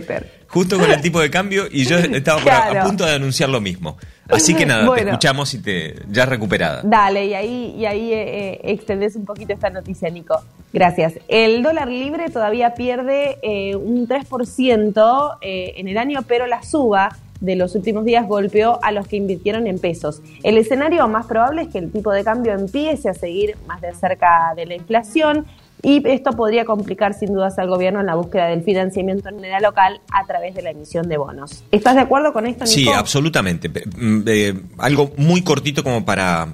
Justo 0.48 0.77
con 0.77 0.91
el 0.91 1.00
tipo 1.01 1.22
de 1.22 1.29
cambio 1.29 1.63
y 1.72 1.86
yo 1.86 1.98
estaba 1.98 2.41
por 2.41 2.51
a- 2.51 2.67
a, 2.67 2.70
Claro. 2.72 2.88
punto 2.88 3.05
de 3.05 3.13
anunciar 3.15 3.48
lo 3.50 3.62
mismo. 3.62 3.98
Así 4.29 4.53
que 4.53 4.65
nada, 4.65 4.93
te 4.96 5.03
escuchamos 5.03 5.53
y 5.53 5.60
te 5.60 5.96
ya 6.10 6.25
recuperada. 6.25 6.81
Dale, 6.84 7.25
y 7.25 7.34
ahí, 7.34 7.75
y 7.77 7.86
ahí 7.86 8.12
eh, 8.13 8.51
eh, 8.53 8.62
extendés 8.65 9.15
un 9.15 9.25
poquito 9.25 9.53
esta 9.53 9.70
noticia, 9.70 10.10
Nico. 10.10 10.41
Gracias. 10.74 11.13
El 11.29 11.63
dólar 11.63 11.88
libre 11.89 12.29
todavía 12.29 12.74
pierde 12.74 13.38
eh, 13.41 13.75
un 13.77 14.08
3% 14.08 15.38
eh, 15.41 15.74
en 15.77 15.88
el 15.88 15.98
año, 15.98 16.22
pero 16.27 16.48
la 16.48 16.63
suba 16.63 17.17
de 17.42 17.56
los 17.56 17.76
últimos 17.76 18.06
días 18.06 18.28
golpeó 18.28 18.80
a 18.84 18.92
los 18.92 19.08
que 19.08 19.18
invirtieron 19.18 19.68
en 19.68 19.80
pesos. 19.80 20.22
El 20.44 20.58
escenario 20.58 21.08
más 21.08 21.26
probable 21.26 21.64
es 21.64 21.70
que 21.70 21.80
el 21.80 21.92
tipo 21.92 22.12
de 22.12 22.24
cambio 22.24 22.54
empiece 22.54 23.10
a 23.10 23.14
seguir 23.14 23.58
más 23.68 23.82
de 23.82 23.94
cerca 23.94 24.54
de 24.56 24.66
la 24.68 24.76
inflación. 24.76 25.46
Y 25.84 26.08
esto 26.08 26.32
podría 26.34 26.64
complicar 26.64 27.16
sin 27.16 27.34
dudas 27.34 27.58
al 27.58 27.68
gobierno 27.68 28.00
en 28.02 28.06
la 28.06 28.14
búsqueda 28.14 28.46
del 28.50 28.62
financiamiento 28.62 29.30
en 29.30 29.36
moneda 29.36 29.60
local 29.60 30.00
a 30.12 30.28
través 30.28 30.54
de 30.54 30.62
la 30.62 30.70
emisión 30.70 31.10
de 31.10 31.18
bonos. 31.18 31.64
¿Estás 31.72 31.96
de 31.96 32.02
acuerdo 32.02 32.32
con 32.32 32.46
esto, 32.46 32.66
Nico? 32.66 32.76
Sí, 32.76 32.88
absolutamente. 32.88 33.68
Mm, 33.70 34.22
eh, 34.28 34.54
algo 34.78 35.12
muy 35.18 35.42
cortito 35.42 35.84
como 35.84 36.06
para, 36.06 36.50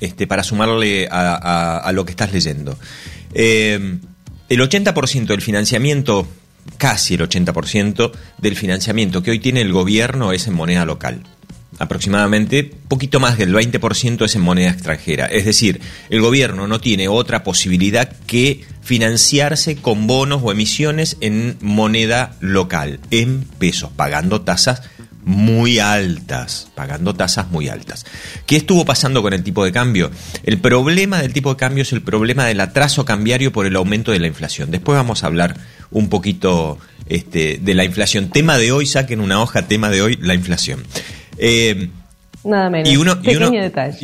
este, 0.00 0.26
para 0.26 0.42
sumarle 0.42 1.08
a, 1.10 1.90
lo 1.94 2.04
que 2.04 2.10
estás 2.10 2.34
leyendo. 2.34 2.76
Eh, 3.32 3.98
el 4.50 4.60
80% 4.60 5.26
del 5.28 5.40
financiamiento, 5.40 6.26
casi 6.76 7.14
el 7.14 7.20
80% 7.20 8.12
del 8.38 8.56
financiamiento 8.56 9.22
que 9.22 9.30
hoy 9.30 9.38
tiene 9.38 9.60
el 9.60 9.72
gobierno 9.72 10.32
es 10.32 10.46
en 10.46 10.54
moneda 10.54 10.84
local 10.84 11.22
aproximadamente 11.78 12.70
poquito 12.88 13.20
más 13.20 13.38
del 13.38 13.54
20% 13.54 14.24
es 14.24 14.34
en 14.34 14.42
moneda 14.42 14.70
extranjera. 14.70 15.26
Es 15.26 15.44
decir, 15.44 15.80
el 16.10 16.20
gobierno 16.20 16.66
no 16.66 16.80
tiene 16.80 17.08
otra 17.08 17.42
posibilidad 17.44 18.10
que 18.26 18.64
financiarse 18.82 19.76
con 19.76 20.06
bonos 20.06 20.42
o 20.44 20.52
emisiones 20.52 21.16
en 21.20 21.56
moneda 21.60 22.36
local, 22.40 23.00
en 23.10 23.44
pesos, 23.58 23.90
pagando 23.94 24.42
tasas 24.42 24.82
muy 25.24 25.78
altas, 25.78 26.68
pagando 26.74 27.14
tasas 27.14 27.50
muy 27.50 27.68
altas. 27.68 28.04
¿Qué 28.46 28.56
estuvo 28.56 28.84
pasando 28.84 29.22
con 29.22 29.32
el 29.32 29.42
tipo 29.42 29.64
de 29.64 29.72
cambio? 29.72 30.10
El 30.42 30.58
problema 30.58 31.20
del 31.20 31.32
tipo 31.32 31.50
de 31.50 31.56
cambio 31.56 31.82
es 31.82 31.92
el 31.92 32.02
problema 32.02 32.44
del 32.44 32.60
atraso 32.60 33.04
cambiario 33.04 33.52
por 33.52 33.66
el 33.66 33.76
aumento 33.76 34.12
de 34.12 34.18
la 34.20 34.26
inflación. 34.26 34.70
Después 34.70 34.96
vamos 34.96 35.24
a 35.24 35.28
hablar 35.28 35.56
un 35.90 36.08
poquito 36.08 36.78
este, 37.06 37.58
de 37.60 37.74
la 37.74 37.84
inflación. 37.84 38.30
Tema 38.30 38.58
de 38.58 38.72
hoy, 38.72 38.86
saquen 38.86 39.20
una 39.20 39.40
hoja, 39.40 39.66
tema 39.66 39.90
de 39.90 40.02
hoy, 40.02 40.18
la 40.20 40.34
inflación. 40.34 40.84
Eh, 41.38 41.88
Nada 42.44 42.68
menos. 42.68 42.90
Y 42.90 42.96
uno, 42.98 43.18
y 43.22 43.34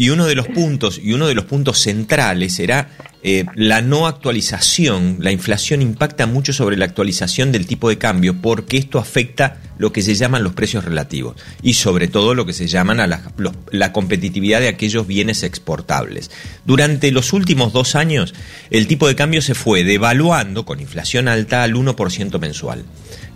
uno, 0.09 0.27
de 0.27 0.35
los 0.35 0.49
puntos, 0.49 0.99
y 1.03 1.13
uno 1.13 1.27
de 1.27 1.35
los 1.35 1.45
puntos 1.45 1.79
centrales 1.79 2.59
era 2.59 2.89
eh, 3.23 3.45
la 3.55 3.83
no 3.83 4.07
actualización. 4.07 5.19
La 5.21 5.31
inflación 5.31 5.83
impacta 5.83 6.27
mucho 6.27 6.53
sobre 6.53 6.77
la 6.77 6.87
actualización 6.87 7.53
del 7.53 7.67
tipo 7.67 7.89
de 7.89 7.99
cambio 7.99 8.41
porque 8.41 8.79
esto 8.79 8.99
afecta 8.99 9.61
lo 9.77 9.93
que 9.93 10.03
se 10.03 10.15
llaman 10.15 10.43
los 10.43 10.55
precios 10.55 10.85
relativos 10.85 11.37
y 11.63 11.75
sobre 11.75 12.09
todo 12.09 12.35
lo 12.35 12.47
que 12.47 12.53
se 12.53 12.67
llaman 12.67 13.01
a 13.01 13.07
la, 13.07 13.33
la 13.71 13.93
competitividad 13.93 14.61
de 14.61 14.69
aquellos 14.69 15.07
bienes 15.07 15.43
exportables. 15.43 16.31
Durante 16.65 17.11
los 17.13 17.33
últimos 17.33 17.73
dos 17.73 17.95
años, 17.95 18.35
el 18.71 18.87
tipo 18.87 19.07
de 19.07 19.17
cambio 19.17 19.43
se 19.43 19.55
fue 19.55 19.85
devaluando 19.85 20.65
con 20.65 20.81
inflación 20.81 21.29
alta 21.29 21.63
al 21.63 21.75
1% 21.75 22.39
mensual, 22.41 22.85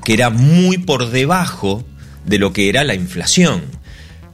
que 0.04 0.14
era 0.14 0.30
muy 0.30 0.78
por 0.78 1.10
debajo 1.10 1.84
de 2.24 2.38
lo 2.38 2.52
que 2.52 2.68
era 2.68 2.84
la 2.84 2.94
inflación. 2.94 3.83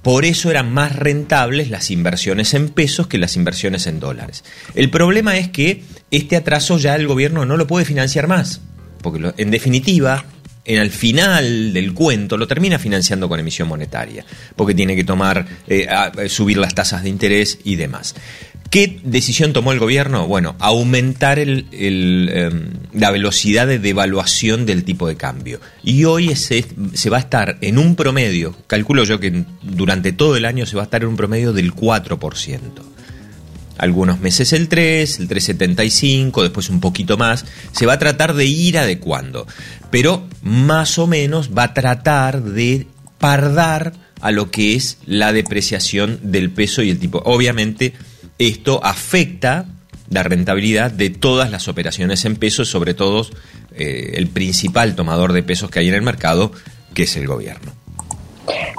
Por 0.02 0.24
eso 0.24 0.50
eran 0.50 0.72
más 0.72 0.96
rentables 0.96 1.68
las 1.68 1.90
inversiones 1.90 2.54
en 2.54 2.70
pesos 2.70 3.06
que 3.06 3.18
las 3.18 3.36
inversiones 3.36 3.86
en 3.86 4.00
dólares. 4.00 4.44
El 4.74 4.90
problema 4.90 5.36
es 5.36 5.48
que 5.48 5.82
este 6.10 6.36
atraso 6.36 6.78
ya 6.78 6.96
el 6.96 7.06
gobierno 7.06 7.44
no 7.44 7.56
lo 7.56 7.66
puede 7.66 7.84
financiar 7.84 8.26
más, 8.26 8.62
porque 9.02 9.32
en 9.36 9.50
definitiva, 9.50 10.24
en 10.64 10.78
el 10.78 10.90
final 10.90 11.74
del 11.74 11.92
cuento 11.92 12.38
lo 12.38 12.46
termina 12.46 12.78
financiando 12.78 13.28
con 13.28 13.40
emisión 13.40 13.68
monetaria, 13.68 14.24
porque 14.56 14.74
tiene 14.74 14.96
que 14.96 15.04
tomar, 15.04 15.46
eh, 15.68 15.86
subir 16.28 16.56
las 16.56 16.74
tasas 16.74 17.02
de 17.02 17.10
interés 17.10 17.58
y 17.64 17.76
demás. 17.76 18.14
¿Qué 18.70 19.00
decisión 19.02 19.52
tomó 19.52 19.72
el 19.72 19.80
gobierno? 19.80 20.28
Bueno, 20.28 20.54
aumentar 20.60 21.40
em, 21.40 22.70
la 22.92 23.10
velocidad 23.10 23.66
de 23.66 23.80
devaluación 23.80 24.64
del 24.64 24.84
tipo 24.84 25.08
de 25.08 25.16
cambio. 25.16 25.60
Y 25.82 26.04
hoy 26.04 26.36
se 26.36 27.10
va 27.10 27.16
a 27.16 27.20
estar 27.20 27.58
en 27.62 27.78
un 27.78 27.96
promedio, 27.96 28.54
calculo 28.68 29.02
yo 29.02 29.18
que 29.18 29.44
durante 29.62 30.12
todo 30.12 30.36
el 30.36 30.44
año 30.44 30.66
se 30.66 30.76
va 30.76 30.82
a 30.82 30.84
estar 30.84 31.02
en 31.02 31.08
un 31.08 31.16
promedio 31.16 31.52
del 31.52 31.74
4%. 31.74 32.60
Algunos 33.76 34.20
meses 34.20 34.52
el 34.52 34.68
3, 34.68 35.18
el 35.18 35.28
3,75, 35.28 36.42
después 36.42 36.70
un 36.70 36.78
poquito 36.78 37.16
más. 37.16 37.46
Se 37.72 37.86
va 37.86 37.94
a 37.94 37.98
tratar 37.98 38.34
de 38.34 38.44
ir 38.44 38.78
adecuando. 38.78 39.48
Pero 39.90 40.28
más 40.42 40.96
o 40.98 41.08
menos 41.08 41.50
va 41.56 41.64
a 41.64 41.74
tratar 41.74 42.42
de 42.42 42.86
pardar 43.18 43.94
a 44.20 44.30
lo 44.30 44.50
que 44.50 44.74
es 44.74 44.98
la 45.06 45.32
depreciación 45.32 46.20
del 46.22 46.50
peso 46.50 46.82
y 46.82 46.90
el 46.90 47.00
tipo. 47.00 47.22
Obviamente 47.24 47.94
esto 48.40 48.80
afecta 48.82 49.66
la 50.08 50.22
rentabilidad 50.22 50.90
de 50.90 51.10
todas 51.10 51.50
las 51.50 51.68
operaciones 51.68 52.24
en 52.24 52.36
pesos, 52.36 52.68
sobre 52.68 52.94
todo 52.94 53.28
eh, 53.76 54.14
el 54.14 54.28
principal 54.28 54.96
tomador 54.96 55.32
de 55.32 55.42
pesos 55.42 55.70
que 55.70 55.78
hay 55.78 55.88
en 55.88 55.94
el 55.94 56.02
mercado, 56.02 56.50
que 56.94 57.04
es 57.04 57.16
el 57.16 57.26
gobierno. 57.26 57.72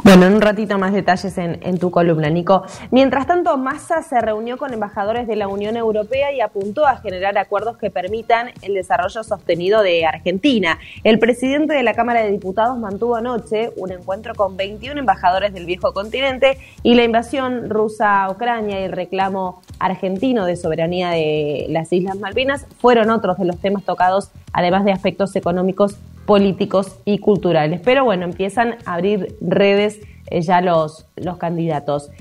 Bueno, 0.03 0.25
en 0.25 0.33
un 0.33 0.41
ratito 0.41 0.77
más 0.77 0.93
detalles 0.93 1.37
en, 1.37 1.77
tu 1.77 1.91
columna, 1.91 2.29
Nico. 2.29 2.63
Mientras 2.89 3.27
tanto, 3.27 3.57
Massa 3.57 4.01
se 4.01 4.19
reunió 4.19 4.57
con 4.57 4.73
embajadores 4.73 5.27
de 5.27 5.35
la 5.35 5.47
Unión 5.47 5.77
Europea 5.77 6.33
y 6.33 6.41
apuntó 6.41 6.85
a 6.85 6.97
generar 6.97 7.37
acuerdos 7.37 7.77
que 7.77 7.89
permitan 7.89 8.51
el 8.61 8.73
desarrollo 8.73 9.23
sostenido 9.23 9.81
de 9.81 10.05
Argentina. 10.05 10.79
El 11.03 11.19
presidente 11.19 11.73
de 11.73 11.83
la 11.83 11.93
Cámara 11.93 12.23
de 12.23 12.31
Diputados 12.31 12.77
mantuvo 12.77 13.15
anoche 13.15 13.71
un 13.77 13.91
encuentro 13.91 14.35
con 14.35 14.57
21 14.57 14.99
embajadores 14.99 15.53
del 15.53 15.65
viejo 15.65 15.93
continente 15.93 16.57
y 16.83 16.95
la 16.95 17.03
invasión 17.03 17.69
rusa 17.69 18.23
a 18.23 18.31
Ucrania 18.31 18.81
y 18.81 18.83
el 18.83 18.91
reclamo 18.91 19.61
argentino 19.81 20.45
de 20.45 20.55
soberanía 20.55 21.09
de 21.09 21.65
las 21.69 21.91
Islas 21.91 22.17
Malvinas 22.19 22.67
fueron 22.79 23.09
otros 23.09 23.38
de 23.38 23.45
los 23.45 23.57
temas 23.57 23.83
tocados, 23.83 24.29
además 24.53 24.85
de 24.85 24.91
aspectos 24.91 25.35
económicos 25.35 25.95
políticos 26.25 26.97
y 27.03 27.17
culturales. 27.17 27.81
Pero 27.83 28.05
bueno, 28.05 28.25
empiezan 28.25 28.75
a 28.85 28.93
abrir 28.93 29.35
redes 29.41 30.00
eh, 30.27 30.41
ya 30.41 30.61
los, 30.61 31.07
los 31.15 31.38
candidatos. 31.38 32.11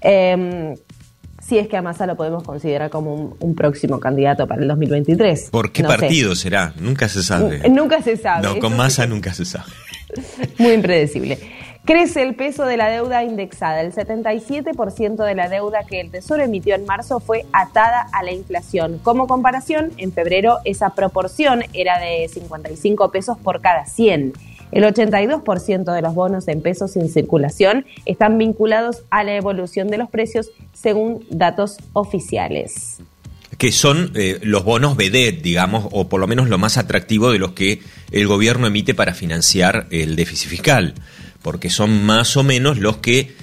Em, 0.00 0.76
si 1.42 1.58
es 1.58 1.66
que 1.66 1.76
a 1.76 1.82
Massa 1.82 2.06
lo 2.06 2.16
podemos 2.16 2.44
considerar 2.44 2.88
como 2.90 3.36
un, 3.40 3.54
próximo 3.54 3.98
candidato 3.98 4.46
para 4.46 4.62
el 4.62 4.68
2023. 4.68 5.50
¿Por 5.50 5.72
qué 5.72 5.82
partido 5.82 6.34
será? 6.36 6.72
Nunca 6.78 7.08
se 7.08 7.22
sabe. 7.22 7.68
Nunca 7.68 8.00
se 8.02 8.16
sabe. 8.16 8.42
No, 8.42 8.58
con 8.58 8.76
Massa 8.76 9.06
nunca 9.06 9.32
se 9.34 9.44
sabe. 9.44 9.72
Muy 10.58 10.72
impredecible. 10.72 11.38
Crece 11.88 12.22
el 12.22 12.34
peso 12.34 12.66
de 12.66 12.76
la 12.76 12.90
deuda 12.90 13.24
indexada. 13.24 13.80
El 13.80 13.94
77% 13.94 15.24
de 15.24 15.34
la 15.34 15.48
deuda 15.48 15.84
que 15.88 16.02
el 16.02 16.10
Tesoro 16.10 16.42
emitió 16.42 16.74
en 16.74 16.84
marzo 16.84 17.18
fue 17.18 17.46
atada 17.54 18.06
a 18.12 18.22
la 18.22 18.30
inflación. 18.30 18.98
Como 19.02 19.26
comparación, 19.26 19.92
en 19.96 20.12
febrero 20.12 20.58
esa 20.66 20.94
proporción 20.94 21.64
era 21.72 21.98
de 21.98 22.28
55 22.28 23.10
pesos 23.10 23.38
por 23.38 23.62
cada 23.62 23.86
100. 23.86 24.34
El 24.70 24.84
82% 24.84 25.94
de 25.94 26.02
los 26.02 26.14
bonos 26.14 26.46
en 26.48 26.60
pesos 26.60 26.94
en 26.96 27.08
circulación 27.08 27.86
están 28.04 28.36
vinculados 28.36 29.04
a 29.08 29.24
la 29.24 29.34
evolución 29.36 29.88
de 29.88 29.96
los 29.96 30.10
precios 30.10 30.50
según 30.74 31.24
datos 31.30 31.78
oficiales 31.94 33.00
que 33.56 33.72
son 33.72 34.12
eh, 34.14 34.38
los 34.42 34.62
bonos 34.62 34.96
BD, 34.96 35.42
digamos, 35.42 35.88
o 35.90 36.08
por 36.08 36.20
lo 36.20 36.28
menos 36.28 36.48
lo 36.48 36.58
más 36.58 36.76
atractivo 36.76 37.32
de 37.32 37.40
los 37.40 37.52
que 37.52 37.80
el 38.12 38.28
gobierno 38.28 38.68
emite 38.68 38.94
para 38.94 39.14
financiar 39.14 39.88
el 39.90 40.14
déficit 40.14 40.48
fiscal 40.48 40.94
porque 41.42 41.70
son 41.70 42.04
más 42.04 42.36
o 42.36 42.42
menos 42.42 42.78
los 42.78 42.98
que 42.98 43.36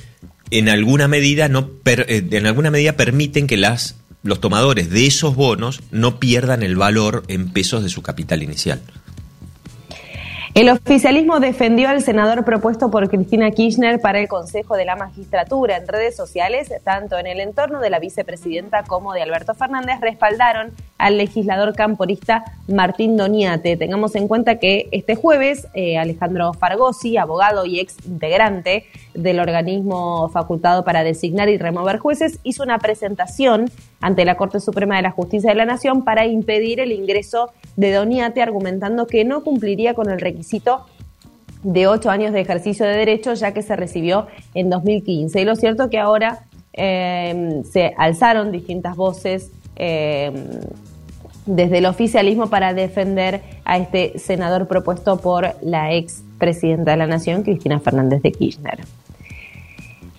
en 0.52 0.70
alguna 0.70 1.08
medida 1.08 1.50
no 1.50 1.72
eh, 1.86 2.28
en 2.32 2.46
alguna 2.46 2.72
medida 2.72 2.96
permiten 2.98 3.48
que 3.48 3.58
las 3.58 3.96
los 4.24 4.42
tomadores 4.42 4.90
de 4.90 5.06
esos 5.06 5.36
bonos 5.36 5.82
no 5.92 6.20
pierdan 6.20 6.64
el 6.64 6.76
valor 6.76 7.24
en 7.28 7.52
pesos 7.52 7.84
de 7.84 7.90
su 7.90 8.02
capital 8.02 8.42
inicial. 8.42 8.82
El 10.56 10.70
oficialismo 10.70 11.42
defendió 11.42 11.90
al 11.90 12.02
senador 12.02 12.46
propuesto 12.46 12.90
por 12.90 13.10
Cristina 13.10 13.52
Kirchner 13.52 14.00
para 14.00 14.22
el 14.22 14.30
Consejo 14.30 14.78
de 14.78 14.86
la 14.86 14.96
Magistratura 14.96 15.76
en 15.76 15.86
redes 15.86 16.16
sociales, 16.16 16.72
tanto 16.86 17.18
en 17.18 17.28
el 17.28 17.42
entorno 17.42 17.82
de 17.82 17.90
la 17.90 18.00
vicepresidenta 18.00 18.84
como 18.84 19.12
de 19.12 19.22
Alberto 19.22 19.54
Fernández, 19.54 20.00
respaldaron 20.00 20.72
al 20.98 21.18
legislador 21.18 21.76
camporista 21.76 22.46
Martín 22.70 23.18
Doniate. 23.18 23.76
Tengamos 23.76 24.16
en 24.16 24.30
cuenta 24.30 24.58
que 24.58 24.88
este 24.94 25.16
jueves 25.16 25.68
eh, 25.74 25.98
Alejandro 25.98 26.54
Fargosi, 26.54 27.18
abogado 27.18 27.66
y 27.66 27.82
ex 27.82 27.98
integrante 28.06 28.86
del 29.14 29.42
organismo 29.42 30.30
facultado 30.30 30.86
para 30.86 31.04
designar 31.04 31.50
y 31.50 31.58
remover 31.58 31.98
jueces, 31.98 32.40
hizo 32.44 32.64
una 32.64 32.80
presentación 32.80 33.70
ante 34.06 34.24
la 34.24 34.38
Corte 34.38 34.60
Suprema 34.60 34.98
de 34.98 35.02
la 35.02 35.10
Justicia 35.10 35.50
de 35.50 35.56
la 35.56 35.66
Nación 35.66 36.04
para 36.04 36.28
impedir 36.28 36.80
el 36.80 36.92
ingreso 36.92 37.50
de 37.76 37.92
Doniate, 37.92 38.40
argumentando 38.40 39.08
que 39.08 39.26
no 39.26 39.44
cumpliría 39.44 39.96
con 39.96 40.12
el 40.12 40.20
requisito 40.20 40.86
de 41.64 41.88
ocho 41.88 42.12
años 42.12 42.32
de 42.32 42.42
ejercicio 42.42 42.86
de 42.86 42.96
derecho, 42.96 43.34
ya 43.34 43.52
que 43.52 43.64
se 43.64 43.76
recibió 43.76 44.28
en 44.54 44.70
2015. 44.70 45.42
Y 45.42 45.44
lo 45.44 45.56
cierto 45.56 45.86
es 45.86 45.90
que 45.90 45.98
ahora 45.98 46.42
em, 46.74 47.64
se 47.64 47.96
alzaron 47.98 48.52
distintas 48.52 48.96
voces 48.96 49.50
em, 49.76 50.36
desde 51.48 51.80
el 51.80 51.88
oficialismo 51.88 52.46
para 52.46 52.76
defender 52.76 53.42
a 53.64 53.80
este 53.80 54.20
senador 54.20 54.68
propuesto 54.68 55.18
por 55.18 55.56
la 55.64 55.94
ex 55.96 56.24
presidenta 56.38 56.92
de 56.92 56.98
la 56.98 57.08
Nación, 57.08 57.42
Cristina 57.42 57.80
Fernández 57.80 58.22
de 58.22 58.32
Kirchner. 58.32 58.82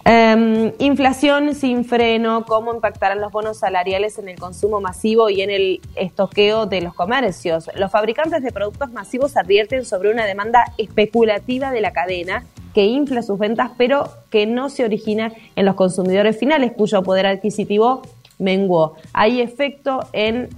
Em, 0.09 0.73
inflación 0.79 1.53
sin 1.57 1.85
freno, 1.85 2.45
cómo 2.47 2.73
impactarán 2.73 3.21
los 3.21 3.33
bonos 3.33 3.59
salariales 3.59 4.21
en 4.21 4.29
el 4.29 4.39
consumo 4.39 4.81
masivo 4.81 5.31
y 5.31 5.41
en 5.41 5.51
el 5.51 5.81
estoqueo 5.97 6.67
de 6.67 6.81
los 6.81 6.95
comercios. 6.95 7.69
Los 7.75 7.91
fabricantes 7.91 8.41
de 8.45 8.53
productos 8.53 8.93
masivos 8.93 9.37
advierten 9.37 9.85
sobre 9.85 10.13
una 10.13 10.25
demanda 10.25 10.73
especulativa 10.79 11.73
de 11.73 11.81
la 11.81 11.93
cadena 11.93 12.45
que 12.73 12.85
infla 12.85 13.21
sus 13.23 13.37
ventas, 13.37 13.73
pero 13.77 14.09
que 14.31 14.47
no 14.47 14.69
se 14.69 14.85
origina 14.85 15.33
en 15.57 15.67
los 15.67 15.75
consumidores 15.75 16.39
finales, 16.39 16.71
cuyo 16.77 17.03
poder 17.03 17.27
adquisitivo 17.27 18.03
menguó. 18.39 18.95
Hay 19.13 19.41
efecto 19.41 20.07
en 20.13 20.51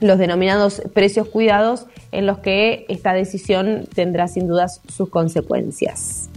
los 0.00 0.18
denominados 0.18 0.82
precios 0.94 1.28
cuidados, 1.28 1.86
en 2.10 2.26
los 2.26 2.38
que 2.38 2.86
esta 2.88 3.12
decisión 3.12 3.86
tendrá 3.94 4.26
sin 4.26 4.48
dudas 4.48 4.80
sus 4.88 5.10
consecuencias. 5.10 6.29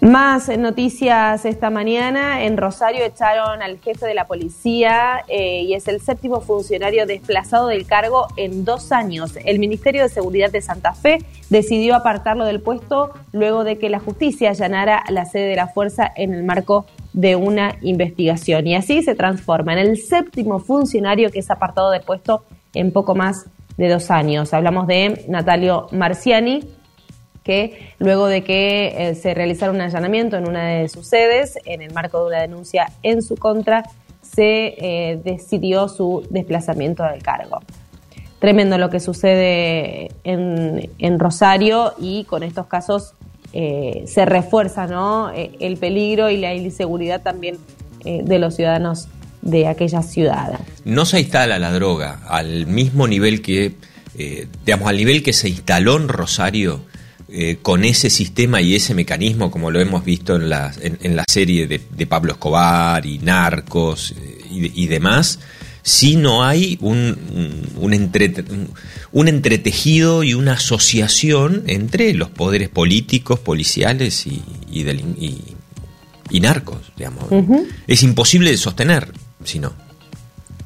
Más 0.00 0.48
noticias 0.58 1.44
esta 1.46 1.70
mañana. 1.70 2.44
En 2.44 2.58
Rosario 2.58 3.04
echaron 3.04 3.62
al 3.62 3.78
jefe 3.78 4.04
de 4.04 4.14
la 4.14 4.26
policía 4.26 5.24
eh, 5.26 5.62
y 5.62 5.72
es 5.72 5.88
el 5.88 6.02
séptimo 6.02 6.42
funcionario 6.42 7.06
desplazado 7.06 7.68
del 7.68 7.86
cargo 7.86 8.26
en 8.36 8.66
dos 8.66 8.92
años. 8.92 9.38
El 9.44 9.58
Ministerio 9.58 10.02
de 10.02 10.10
Seguridad 10.10 10.50
de 10.50 10.60
Santa 10.60 10.92
Fe 10.92 11.18
decidió 11.48 11.94
apartarlo 11.96 12.44
del 12.44 12.60
puesto 12.60 13.12
luego 13.32 13.64
de 13.64 13.78
que 13.78 13.88
la 13.88 13.98
justicia 13.98 14.50
allanara 14.50 15.02
la 15.08 15.24
sede 15.24 15.48
de 15.48 15.56
la 15.56 15.68
fuerza 15.68 16.12
en 16.14 16.34
el 16.34 16.44
marco 16.44 16.84
de 17.14 17.34
una 17.34 17.76
investigación. 17.80 18.66
Y 18.66 18.74
así 18.76 19.02
se 19.02 19.14
transforma 19.14 19.72
en 19.72 19.78
el 19.78 19.96
séptimo 19.96 20.58
funcionario 20.58 21.30
que 21.30 21.38
es 21.38 21.50
apartado 21.50 21.90
del 21.90 22.02
puesto 22.02 22.44
en 22.74 22.92
poco 22.92 23.14
más 23.14 23.46
de 23.78 23.88
dos 23.88 24.10
años. 24.10 24.52
Hablamos 24.52 24.86
de 24.86 25.24
Natalio 25.28 25.86
Marciani 25.90 26.60
que 27.46 27.92
luego 28.00 28.26
de 28.26 28.42
que 28.42 28.92
eh, 28.98 29.14
se 29.14 29.32
realizara 29.32 29.70
un 29.70 29.80
allanamiento 29.80 30.36
en 30.36 30.48
una 30.48 30.66
de 30.66 30.88
sus 30.88 31.06
sedes, 31.06 31.56
en 31.64 31.80
el 31.80 31.92
marco 31.92 32.20
de 32.20 32.26
una 32.26 32.40
denuncia 32.40 32.90
en 33.04 33.22
su 33.22 33.36
contra, 33.36 33.84
se 34.20 34.74
eh, 34.76 35.20
decidió 35.24 35.88
su 35.88 36.26
desplazamiento 36.28 37.04
del 37.04 37.22
cargo. 37.22 37.60
Tremendo 38.40 38.78
lo 38.78 38.90
que 38.90 38.98
sucede 38.98 40.10
en, 40.24 41.18
Rosario 41.18 41.94
y 41.98 42.24
con 42.24 42.42
estos 42.42 42.66
casos 42.66 43.14
eh, 43.52 44.02
se 44.06 44.26
refuerza 44.26 44.88
¿no? 44.88 45.30
el 45.30 45.76
peligro 45.76 46.28
y 46.28 46.36
la 46.36 46.52
inseguridad 46.52 47.22
también 47.22 47.56
de 48.04 48.38
los 48.38 48.54
ciudadanos 48.54 49.08
de 49.42 49.66
aquella 49.66 50.02
ciudad. 50.02 50.60
No 50.84 51.06
se 51.06 51.18
instala 51.18 51.58
la 51.58 51.72
droga 51.72 52.20
al 52.28 52.66
mismo 52.66 53.08
nivel 53.08 53.42
que, 53.42 53.74
digamos, 54.64 54.88
al 54.88 54.96
nivel 54.96 55.24
que 55.24 55.32
se 55.32 55.48
instaló 55.48 55.96
en 55.96 56.08
Rosario 56.08 56.82
eh, 57.38 57.58
con 57.60 57.84
ese 57.84 58.08
sistema 58.08 58.62
y 58.62 58.74
ese 58.74 58.94
mecanismo, 58.94 59.50
como 59.50 59.70
lo 59.70 59.78
hemos 59.78 60.02
visto 60.06 60.36
en 60.36 60.48
la, 60.48 60.72
en, 60.80 61.16
la 61.16 61.24
serie 61.28 61.66
de, 61.66 62.06
Pablo 62.06 62.32
Escobar 62.32 63.04
y 63.04 63.18
Narcos 63.18 64.14
eh, 64.18 64.72
y, 64.74 64.86
demás, 64.86 65.38
si 65.82 66.16
no 66.16 66.44
hay 66.44 66.78
un, 66.80 67.18
un, 67.34 67.92
un, 69.12 69.28
entretejido 69.28 70.22
y 70.24 70.32
una 70.32 70.54
asociación 70.54 71.64
entre 71.66 72.14
los 72.14 72.30
poderes 72.30 72.70
políticos, 72.70 73.38
policiales 73.38 74.26
y, 74.26 74.42
y, 76.30 76.40
narcos, 76.40 76.90
digamos. 76.96 77.26
Es 77.86 78.02
imposible 78.02 78.50
de 78.50 78.56
sostener, 78.56 79.12
si 79.44 79.58
no. 79.58 79.74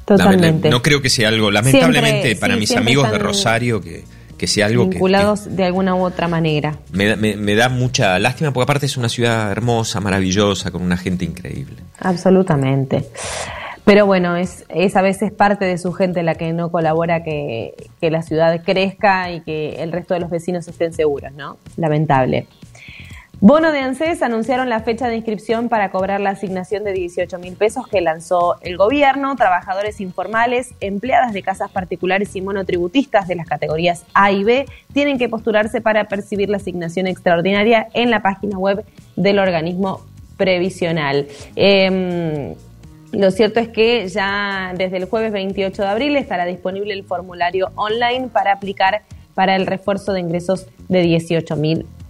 Totalmente. 0.05 0.69
No 0.69 0.81
creo 0.81 1.01
que 1.01 1.09
sea 1.09 1.27
algo, 1.27 1.51
lamentablemente, 1.51 2.37
para 2.37 2.55
mis 2.55 2.71
amigos 2.77 3.11
de 3.11 3.17
Rosario, 3.17 3.81
que 3.81 4.05
que 4.41 4.47
sea 4.47 4.65
algo 4.65 4.87
vinculados 4.87 5.55
de 5.55 5.65
alguna 5.65 5.93
u 5.93 5.99
otra 5.99 6.27
manera. 6.27 6.79
Me, 6.91 7.55
da 7.55 7.69
mucha 7.69 8.17
lástima 8.17 8.51
porque 8.51 8.63
aparte 8.63 8.87
es 8.87 8.97
una 8.97 9.07
ciudad 9.07 9.51
hermosa, 9.51 9.99
maravillosa, 9.99 10.71
con 10.71 10.81
una 10.81 10.97
gente 10.97 11.25
increíble. 11.25 11.75
Absolutamente. 11.99 13.05
Pero 13.85 14.07
bueno, 14.07 14.35
es, 14.35 14.65
es 14.69 14.95
a 14.95 15.03
veces 15.03 15.31
parte 15.31 15.65
de 15.65 15.77
su 15.77 15.93
gente 15.93 16.23
la 16.23 16.33
que 16.33 16.53
no 16.53 16.71
colabora 16.71 17.23
que, 17.23 17.75
que 17.99 18.09
la 18.09 18.23
ciudad 18.23 18.63
crezca 18.65 19.31
y 19.31 19.41
que 19.41 19.83
el 19.83 19.91
resto 19.91 20.15
de 20.15 20.21
los 20.21 20.31
vecinos 20.31 20.67
estén 20.67 20.91
seguros, 20.91 21.31
¿no? 21.33 21.57
Lamentable. 21.77 22.47
Bono 23.43 23.71
de 23.71 23.79
ANSES 23.79 24.21
anunciaron 24.21 24.69
la 24.69 24.81
fecha 24.81 25.07
de 25.07 25.15
inscripción 25.15 25.67
para 25.67 25.89
cobrar 25.89 26.21
la 26.21 26.29
asignación 26.29 26.83
de 26.83 26.93
18 26.93 27.39
mil 27.39 27.55
pesos 27.55 27.87
que 27.87 27.99
lanzó 27.99 28.57
el 28.61 28.77
gobierno. 28.77 29.35
Trabajadores 29.35 29.99
informales, 29.99 30.75
empleadas 30.79 31.33
de 31.33 31.41
casas 31.41 31.71
particulares 31.71 32.35
y 32.35 32.41
monotributistas 32.41 33.27
de 33.27 33.33
las 33.33 33.47
categorías 33.47 34.05
A 34.13 34.31
y 34.31 34.43
B 34.43 34.67
tienen 34.93 35.17
que 35.17 35.27
postularse 35.27 35.81
para 35.81 36.03
percibir 36.03 36.51
la 36.51 36.57
asignación 36.57 37.07
extraordinaria 37.07 37.87
en 37.95 38.11
la 38.11 38.21
página 38.21 38.59
web 38.59 38.85
del 39.15 39.39
organismo 39.39 40.05
previsional. 40.37 41.25
Em, 41.55 42.53
lo 43.11 43.31
cierto 43.31 43.59
es 43.59 43.69
que 43.69 44.07
ya 44.07 44.71
desde 44.77 44.97
el 44.97 45.05
jueves 45.05 45.31
28 45.31 45.81
de 45.81 45.87
abril 45.87 46.15
estará 46.15 46.45
disponible 46.45 46.93
el 46.93 47.05
formulario 47.05 47.71
online 47.73 48.27
para 48.27 48.51
aplicar 48.51 49.01
para 49.33 49.55
el 49.55 49.65
refuerzo 49.65 50.13
de 50.13 50.19
ingresos 50.19 50.67
de 50.89 51.01
18 51.01 51.55
mil 51.55 51.77
pesos. 51.79 52.00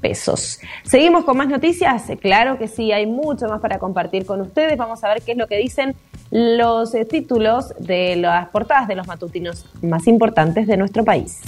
¿Seguimos 0.83 1.25
con 1.25 1.37
más 1.37 1.47
noticias? 1.47 2.03
Claro 2.19 2.57
que 2.57 2.67
sí, 2.67 2.91
hay 2.91 3.05
mucho 3.05 3.47
más 3.47 3.61
para 3.61 3.79
compartir 3.79 4.25
con 4.25 4.41
ustedes. 4.41 4.77
Vamos 4.77 5.03
a 5.03 5.09
ver 5.09 5.21
qué 5.21 5.33
es 5.33 5.37
lo 5.37 5.47
que 5.47 5.57
dicen 5.57 5.95
los 6.31 6.93
eh, 6.95 7.05
títulos 7.05 7.73
de 7.79 8.15
las 8.15 8.49
portadas 8.49 8.87
de 8.87 8.95
los 8.95 9.07
matutinos 9.07 9.65
más 9.81 10.07
importantes 10.07 10.67
de 10.67 10.77
nuestro 10.77 11.03
país. 11.03 11.39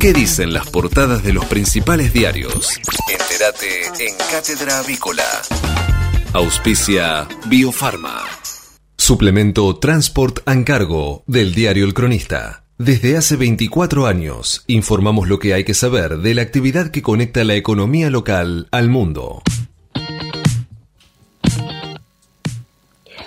¿Qué 0.00 0.12
dicen 0.12 0.52
las 0.52 0.68
portadas 0.68 1.22
de 1.22 1.32
los 1.32 1.44
principales 1.46 2.12
diarios? 2.12 2.78
Entérate 3.10 4.06
en 4.06 4.14
Cátedra 4.30 4.78
Avícola. 4.80 5.24
Auspicia 6.34 7.26
Biofarma. 7.46 8.22
Suplemento 8.98 9.78
Transport 9.78 10.40
and 10.46 10.66
Cargo 10.66 11.22
del 11.26 11.54
diario 11.54 11.84
El 11.84 11.94
Cronista. 11.94 12.65
Desde 12.78 13.16
hace 13.16 13.36
24 13.36 14.06
años 14.06 14.62
informamos 14.66 15.28
lo 15.28 15.38
que 15.38 15.54
hay 15.54 15.64
que 15.64 15.72
saber 15.72 16.18
de 16.18 16.34
la 16.34 16.42
actividad 16.42 16.90
que 16.90 17.00
conecta 17.00 17.42
la 17.42 17.54
economía 17.54 18.10
local 18.10 18.68
al 18.70 18.90
mundo. 18.90 19.42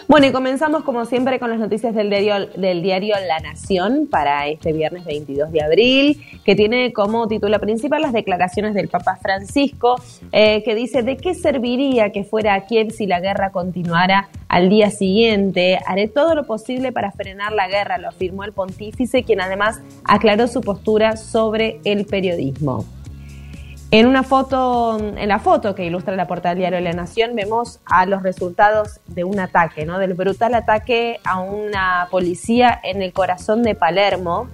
Bueno, 0.10 0.26
y 0.26 0.32
comenzamos 0.32 0.84
como 0.86 1.06
siempre 1.06 1.38
con 1.38 1.52
las 1.52 1.60
noticias 1.60 1.94
del 1.94 2.10
diario, 2.10 2.48
del 2.58 2.82
diario 2.82 3.14
La 3.28 3.38
Nación 3.42 4.08
para 4.10 4.48
este 4.48 4.74
viernes 4.74 5.06
22 5.06 5.52
de 5.52 5.62
abril, 5.62 6.26
que 6.44 6.56
tiene 6.56 6.92
como 6.94 7.28
título 7.28 7.60
principal 7.60 8.02
las 8.02 8.12
declaraciones 8.12 8.74
del 8.74 8.88
Papa 8.88 9.20
Francisco, 9.22 10.02
eh, 10.32 10.64
que 10.64 10.74
dice, 10.74 11.04
¿de 11.04 11.16
qué 11.16 11.36
serviría 11.36 12.12
que 12.12 12.24
fuera 12.24 12.56
a 12.56 12.66
Kiev 12.66 12.90
si 12.90 13.06
la 13.06 13.20
guerra 13.20 13.52
continuara 13.52 14.30
al 14.48 14.70
día 14.70 14.90
siguiente? 14.90 15.78
Haré 15.86 16.08
todo 16.08 16.34
lo 16.34 16.48
posible 16.48 16.92
para 16.92 17.12
frenar 17.12 17.54
la 17.54 17.68
guerra, 17.68 18.00
lo 18.00 18.08
afirmó 18.08 18.44
el 18.44 18.52
pontífice, 18.52 19.22
quien 19.22 19.42
además 19.42 19.80
aclaró 20.04 20.48
su 20.48 20.62
postura 20.62 21.18
sobre 21.18 21.82
el 21.84 22.08
periodismo. 22.08 22.84
En 23.92 24.06
una 24.06 24.22
foto, 24.22 25.00
en 25.00 25.28
la 25.28 25.40
foto 25.40 25.74
que 25.74 25.84
ilustra 25.84 26.16
la 26.16 26.28
portada 26.28 26.54
del 26.54 26.60
diario 26.60 26.78
de 26.78 26.84
la 26.84 26.94
Nación, 26.94 27.36
vemos 27.36 27.80
a 27.86 28.06
los 28.06 28.22
resultados 28.22 29.00
de 29.08 29.24
un 29.24 29.40
ataque, 29.40 29.84
¿no? 29.84 29.98
Del 29.98 30.14
brutal 30.14 30.54
ataque 30.54 31.20
a 31.24 31.40
una 31.40 32.08
policía 32.12 32.80
en 32.84 33.02
el 33.02 33.14
corazón 33.14 33.64
de 33.64 33.74
Palermo. 33.74 34.48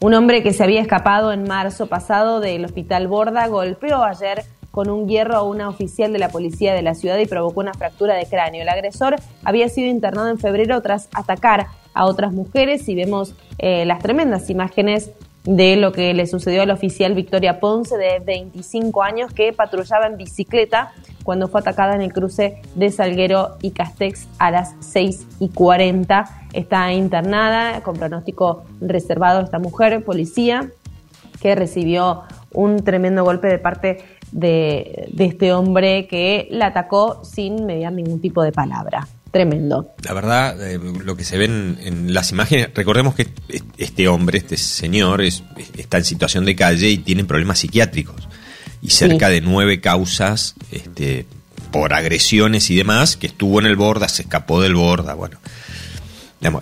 Un 0.00 0.14
hombre 0.14 0.42
que 0.42 0.52
se 0.52 0.64
había 0.64 0.80
escapado 0.80 1.32
en 1.32 1.44
marzo 1.44 1.86
pasado 1.86 2.40
del 2.40 2.64
hospital 2.64 3.06
Borda 3.06 3.46
golpeó 3.46 4.02
ayer 4.02 4.42
con 4.72 4.90
un 4.90 5.08
hierro 5.08 5.36
a 5.36 5.42
una 5.44 5.68
oficial 5.68 6.12
de 6.12 6.18
la 6.18 6.28
policía 6.28 6.74
de 6.74 6.82
la 6.82 6.94
ciudad 6.94 7.18
y 7.18 7.26
provocó 7.26 7.60
una 7.60 7.74
fractura 7.74 8.16
de 8.16 8.26
cráneo. 8.26 8.62
El 8.62 8.68
agresor 8.68 9.14
había 9.44 9.68
sido 9.68 9.88
internado 9.88 10.28
en 10.28 10.40
febrero 10.40 10.82
tras 10.82 11.08
atacar 11.12 11.68
a 11.94 12.06
otras 12.06 12.32
mujeres 12.32 12.88
y 12.88 12.96
vemos 12.96 13.36
eh, 13.58 13.84
las 13.84 14.00
tremendas 14.00 14.50
imágenes 14.50 15.12
de 15.44 15.76
lo 15.76 15.92
que 15.92 16.14
le 16.14 16.26
sucedió 16.26 16.62
al 16.62 16.70
oficial 16.70 17.14
Victoria 17.14 17.60
Ponce 17.60 17.98
de 17.98 18.18
25 18.20 19.02
años 19.02 19.32
que 19.32 19.52
patrullaba 19.52 20.06
en 20.06 20.16
bicicleta 20.16 20.92
cuando 21.22 21.48
fue 21.48 21.60
atacada 21.60 21.94
en 21.94 22.02
el 22.02 22.12
cruce 22.12 22.62
de 22.74 22.90
Salguero 22.90 23.56
y 23.60 23.70
Castex 23.70 24.26
a 24.38 24.50
las 24.50 24.74
6 24.80 25.26
y 25.40 25.48
40. 25.50 26.48
Está 26.52 26.92
internada 26.92 27.82
con 27.82 27.96
pronóstico 27.96 28.64
reservado 28.80 29.42
esta 29.42 29.58
mujer, 29.58 30.02
policía, 30.04 30.70
que 31.40 31.54
recibió 31.54 32.22
un 32.52 32.82
tremendo 32.82 33.24
golpe 33.24 33.48
de 33.48 33.58
parte 33.58 33.98
de, 34.32 35.08
de 35.12 35.24
este 35.26 35.52
hombre 35.52 36.06
que 36.06 36.48
la 36.50 36.66
atacó 36.66 37.24
sin 37.24 37.66
mediar 37.66 37.92
ningún 37.92 38.20
tipo 38.20 38.42
de 38.42 38.52
palabra 38.52 39.06
tremendo. 39.34 39.92
La 40.04 40.14
verdad, 40.14 40.62
eh, 40.62 40.78
lo 40.78 41.16
que 41.16 41.24
se 41.24 41.36
ven 41.36 41.76
en 41.82 42.14
las 42.14 42.30
imágenes, 42.30 42.70
recordemos 42.72 43.16
que 43.16 43.26
este 43.76 44.06
hombre, 44.06 44.38
este 44.38 44.56
señor, 44.56 45.22
está 45.22 45.98
en 45.98 46.04
situación 46.04 46.44
de 46.44 46.54
calle 46.54 46.88
y 46.88 46.98
tiene 46.98 47.24
problemas 47.24 47.58
psiquiátricos. 47.58 48.28
Y 48.80 48.90
cerca 48.90 49.28
de 49.28 49.40
nueve 49.40 49.80
causas 49.80 50.54
este, 50.70 51.26
por 51.72 51.94
agresiones 51.94 52.70
y 52.70 52.76
demás, 52.76 53.16
que 53.16 53.26
estuvo 53.26 53.58
en 53.58 53.66
el 53.66 53.74
borda, 53.74 54.08
se 54.08 54.22
escapó 54.22 54.62
del 54.62 54.76
borda. 54.76 55.14
Bueno, 55.14 55.40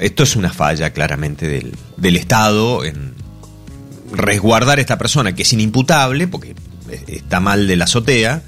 esto 0.00 0.22
es 0.22 0.34
una 0.34 0.50
falla 0.50 0.94
claramente 0.94 1.48
del, 1.48 1.74
del 1.98 2.16
Estado 2.16 2.86
en 2.86 3.12
resguardar 4.12 4.78
a 4.78 4.80
esta 4.80 4.96
persona, 4.96 5.34
que 5.34 5.42
es 5.42 5.52
inimputable, 5.52 6.26
porque 6.26 6.54
está 7.06 7.38
mal 7.38 7.66
de 7.66 7.76
la 7.76 7.84
azotea, 7.84 8.42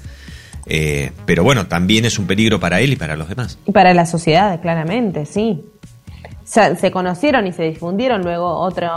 eh, 0.65 1.11
pero 1.25 1.43
bueno, 1.43 1.67
también 1.67 2.05
es 2.05 2.17
un 2.17 2.27
peligro 2.27 2.59
para 2.59 2.79
él 2.81 2.93
y 2.93 2.95
para 2.95 3.15
los 3.15 3.29
demás. 3.29 3.57
Y 3.65 3.71
para 3.71 3.93
la 3.93 4.05
sociedad, 4.05 4.59
claramente, 4.61 5.25
sí. 5.25 5.63
se, 6.43 6.91
conocieron 6.91 7.47
y 7.47 7.51
se 7.51 7.63
difundieron 7.63 8.23
luego 8.23 8.47
otro, 8.59 8.89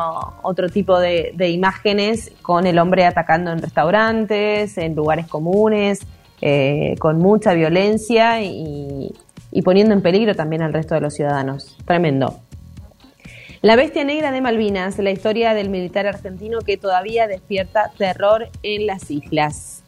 otro 0.42 0.68
tipo 0.68 0.98
de, 0.98 1.34
imágenes 1.48 2.32
con 2.42 2.66
el 2.66 2.78
hombre 2.78 3.04
atacando 3.04 3.52
en 3.52 3.60
restaurantes, 3.60 4.78
en 4.78 4.94
lugares 4.94 5.26
comunes, 5.26 6.00
eh, 6.40 6.94
con 6.98 7.18
mucha 7.18 7.52
violencia 7.52 8.42
y, 8.42 9.12
y 9.50 9.62
poniendo 9.62 9.94
en 9.94 10.02
peligro 10.02 10.34
también 10.34 10.62
al 10.62 10.72
resto 10.72 10.94
de 10.94 11.00
los 11.00 11.14
ciudadanos. 11.14 11.76
Tremendo. 11.84 12.40
La 13.60 13.74
bestia 13.74 14.04
negra 14.04 14.30
de 14.30 14.40
Malvinas, 14.40 14.98
la 14.98 15.10
historia 15.10 15.52
del 15.52 15.68
militar 15.68 16.06
argentino 16.06 16.60
que 16.60 16.76
todavía 16.76 17.26
despierta 17.26 17.90
terror 17.98 18.48
en 18.62 18.86
las 18.86 19.10
islas. 19.10 19.82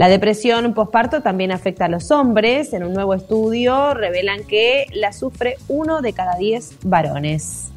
La 0.00 0.08
depresión 0.08 0.72
posparto 0.72 1.20
también 1.20 1.52
afecta 1.52 1.84
a 1.84 1.88
los 1.88 2.10
hombres. 2.10 2.72
En 2.72 2.84
un 2.84 2.94
nuevo 2.94 3.12
estudio 3.12 3.92
revelan 3.92 4.44
que 4.44 4.86
la 4.94 5.12
sufre 5.12 5.58
uno 5.68 6.00
de 6.00 6.14
cada 6.14 6.36
diez 6.36 6.78
varones. 6.82 7.70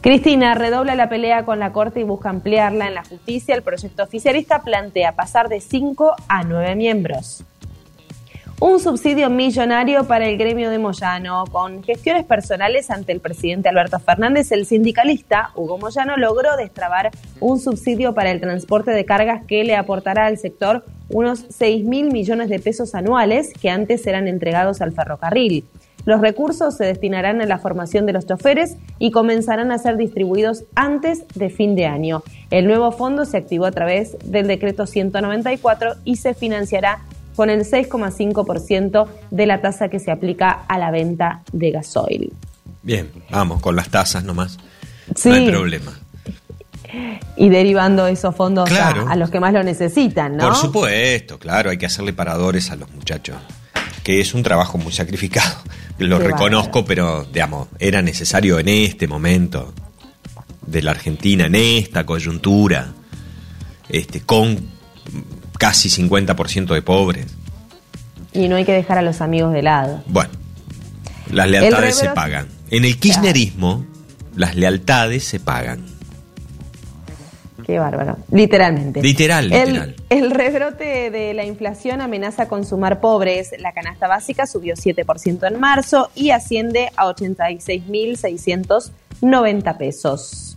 Cristina 0.00 0.54
redobla 0.54 0.94
la 0.94 1.08
pelea 1.08 1.44
con 1.44 1.58
la 1.58 1.72
Corte 1.72 1.98
y 1.98 2.04
busca 2.04 2.30
ampliarla 2.30 2.86
en 2.86 2.94
la 2.94 3.02
justicia. 3.02 3.56
El 3.56 3.62
proyecto 3.62 4.04
oficialista 4.04 4.62
plantea 4.62 5.16
pasar 5.16 5.48
de 5.48 5.60
cinco 5.60 6.14
a 6.28 6.44
nueve 6.44 6.76
miembros 6.76 7.44
un 8.60 8.80
subsidio 8.80 9.30
millonario 9.30 10.04
para 10.08 10.26
el 10.26 10.36
gremio 10.36 10.70
de 10.70 10.78
Moyano. 10.78 11.44
Con 11.46 11.84
gestiones 11.84 12.24
personales 12.24 12.90
ante 12.90 13.12
el 13.12 13.20
presidente 13.20 13.68
Alberto 13.68 14.00
Fernández, 14.00 14.50
el 14.50 14.66
sindicalista 14.66 15.52
Hugo 15.54 15.78
Moyano 15.78 16.16
logró 16.16 16.56
destrabar 16.56 17.10
un 17.38 17.60
subsidio 17.60 18.14
para 18.14 18.32
el 18.32 18.40
transporte 18.40 18.90
de 18.90 19.04
cargas 19.04 19.44
que 19.46 19.62
le 19.62 19.76
aportará 19.76 20.26
al 20.26 20.38
sector 20.38 20.84
unos 21.08 21.44
6 21.48 21.84
mil 21.84 22.12
millones 22.12 22.48
de 22.48 22.58
pesos 22.58 22.94
anuales 22.94 23.52
que 23.60 23.70
antes 23.70 24.06
eran 24.06 24.28
entregados 24.28 24.80
al 24.80 24.92
ferrocarril. 24.92 25.64
Los 26.04 26.20
recursos 26.20 26.76
se 26.76 26.84
destinarán 26.84 27.42
a 27.42 27.46
la 27.46 27.58
formación 27.58 28.06
de 28.06 28.14
los 28.14 28.26
choferes 28.26 28.76
y 28.98 29.10
comenzarán 29.10 29.72
a 29.72 29.78
ser 29.78 29.96
distribuidos 29.96 30.64
antes 30.74 31.24
de 31.34 31.50
fin 31.50 31.76
de 31.76 31.86
año. 31.86 32.22
El 32.50 32.66
nuevo 32.66 32.92
fondo 32.92 33.24
se 33.24 33.36
activó 33.36 33.66
a 33.66 33.72
través 33.72 34.16
del 34.24 34.46
decreto 34.46 34.86
194 34.86 35.96
y 36.04 36.16
se 36.16 36.32
financiará 36.34 37.00
con 37.36 37.50
el 37.50 37.60
6,5% 37.60 39.06
de 39.30 39.46
la 39.46 39.60
tasa 39.60 39.88
que 39.88 40.00
se 40.00 40.10
aplica 40.10 40.50
a 40.50 40.78
la 40.78 40.90
venta 40.90 41.42
de 41.52 41.70
gasoil. 41.72 42.32
Bien, 42.82 43.10
vamos, 43.30 43.60
con 43.60 43.76
las 43.76 43.90
tasas 43.90 44.24
nomás. 44.24 44.58
No 45.24 45.32
hay 45.34 45.50
problema. 45.50 45.92
Y 47.36 47.48
derivando 47.48 48.06
esos 48.06 48.34
fondos 48.34 48.70
a, 48.72 49.14
los 49.16 49.30
que 49.30 49.40
más 49.40 49.52
lo 49.52 49.62
necesitan, 49.62 50.36
¿no? 50.36 50.44
Por 50.48 50.56
supuesto, 50.56 51.38
claro, 51.38 51.70
hay 51.70 51.78
que 51.78 51.86
hacerle 51.86 52.12
paradores 52.12 52.70
a 52.70 52.76
los 52.76 52.90
muchachos. 52.90 53.36
Que 54.02 54.20
es 54.20 54.34
un 54.34 54.42
trabajo 54.42 54.78
muy 54.78 54.92
sacrificado. 54.92 55.58
Lo 55.98 56.18
reconozco, 56.18 56.84
pero, 56.84 57.24
digamos, 57.24 57.68
era 57.78 58.00
necesario 58.02 58.58
en 58.58 58.68
este 58.68 59.08
momento 59.08 59.74
de 60.64 60.80
la 60.80 60.92
Argentina, 60.92 61.46
en 61.46 61.56
esta 61.56 62.06
coyuntura, 62.06 62.92
este, 63.88 64.20
con 64.20 64.70
casi 65.58 65.88
50% 65.88 66.72
de 66.72 66.82
pobres. 66.82 67.26
Y 68.32 68.48
no 68.48 68.56
hay 68.56 68.64
que 68.64 68.72
dejar 68.72 68.98
a 68.98 69.02
los 69.02 69.20
amigos 69.20 69.52
de 69.52 69.62
lado. 69.62 70.02
Bueno, 70.06 70.30
las 71.32 71.48
lealtades 71.48 71.96
se 71.96 72.08
pagan. 72.10 72.48
En 72.70 72.84
el 72.84 72.96
kirchnerismo, 72.98 73.84
las 74.36 74.54
lealtades 74.54 75.24
se 75.24 75.40
pagan. 75.40 75.97
Qué 77.68 77.78
bárbaro. 77.78 78.16
Literalmente. 78.32 79.00
Literal, 79.02 79.50
literal. 79.50 79.94
El, 80.08 80.30
rebrote 80.30 81.10
de 81.10 81.34
la 81.34 81.44
inflación 81.44 82.00
amenaza 82.00 82.48
con 82.48 82.64
sumar 82.64 82.98
pobres. 82.98 83.50
La 83.58 83.74
canasta 83.74 84.08
básica 84.08 84.46
subió 84.46 84.74
7% 84.74 85.46
en 85.46 85.60
marzo 85.60 86.10
y 86.14 86.30
asciende 86.30 86.90
a 86.96 87.04
86.690 87.08 89.76
pesos. 89.76 90.56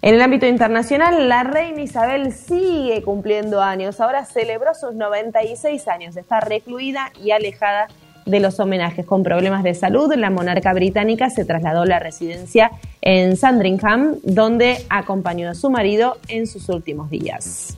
En 0.00 0.14
el 0.14 0.22
ámbito 0.22 0.46
internacional, 0.46 1.28
la 1.28 1.44
reina 1.44 1.82
Isabel 1.82 2.32
sigue 2.32 3.02
cumpliendo 3.02 3.60
años. 3.60 4.00
Ahora 4.00 4.24
celebró 4.24 4.74
sus 4.74 4.94
96 4.94 5.86
años. 5.88 6.16
Está 6.16 6.40
recluida 6.40 7.12
y 7.22 7.32
alejada 7.32 7.88
de 7.88 8.03
los 8.26 8.60
homenajes. 8.60 9.06
Con 9.06 9.22
problemas 9.22 9.62
de 9.62 9.74
salud, 9.74 10.12
la 10.16 10.30
monarca 10.30 10.72
británica 10.72 11.30
se 11.30 11.44
trasladó 11.44 11.82
a 11.82 11.86
la 11.86 11.98
residencia 11.98 12.70
en 13.00 13.36
Sandringham, 13.36 14.16
donde 14.22 14.84
acompañó 14.88 15.50
a 15.50 15.54
su 15.54 15.70
marido 15.70 16.18
en 16.28 16.46
sus 16.46 16.68
últimos 16.68 17.10
días. 17.10 17.76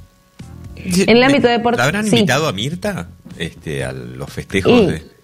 En 0.76 1.16
el 1.16 1.22
ámbito 1.22 1.48
deportivo. 1.48 1.82
habrán 1.82 2.06
invitado 2.06 2.46
a 2.46 2.52
Mirta 2.52 3.08
este, 3.38 3.84
a 3.84 3.92
los 3.92 4.30
festejos 4.30 4.86
de.? 4.86 5.16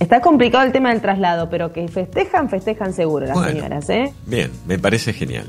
Está 0.00 0.22
complicado 0.22 0.64
el 0.64 0.72
tema 0.72 0.90
del 0.90 1.02
traslado, 1.02 1.50
pero 1.50 1.74
que 1.74 1.86
festejan, 1.86 2.48
festejan 2.48 2.94
seguro 2.94 3.26
las 3.26 3.38
señoras, 3.46 3.90
¿eh? 3.90 4.12
Bien, 4.24 4.50
me 4.66 4.78
parece 4.78 5.12
genial. 5.12 5.44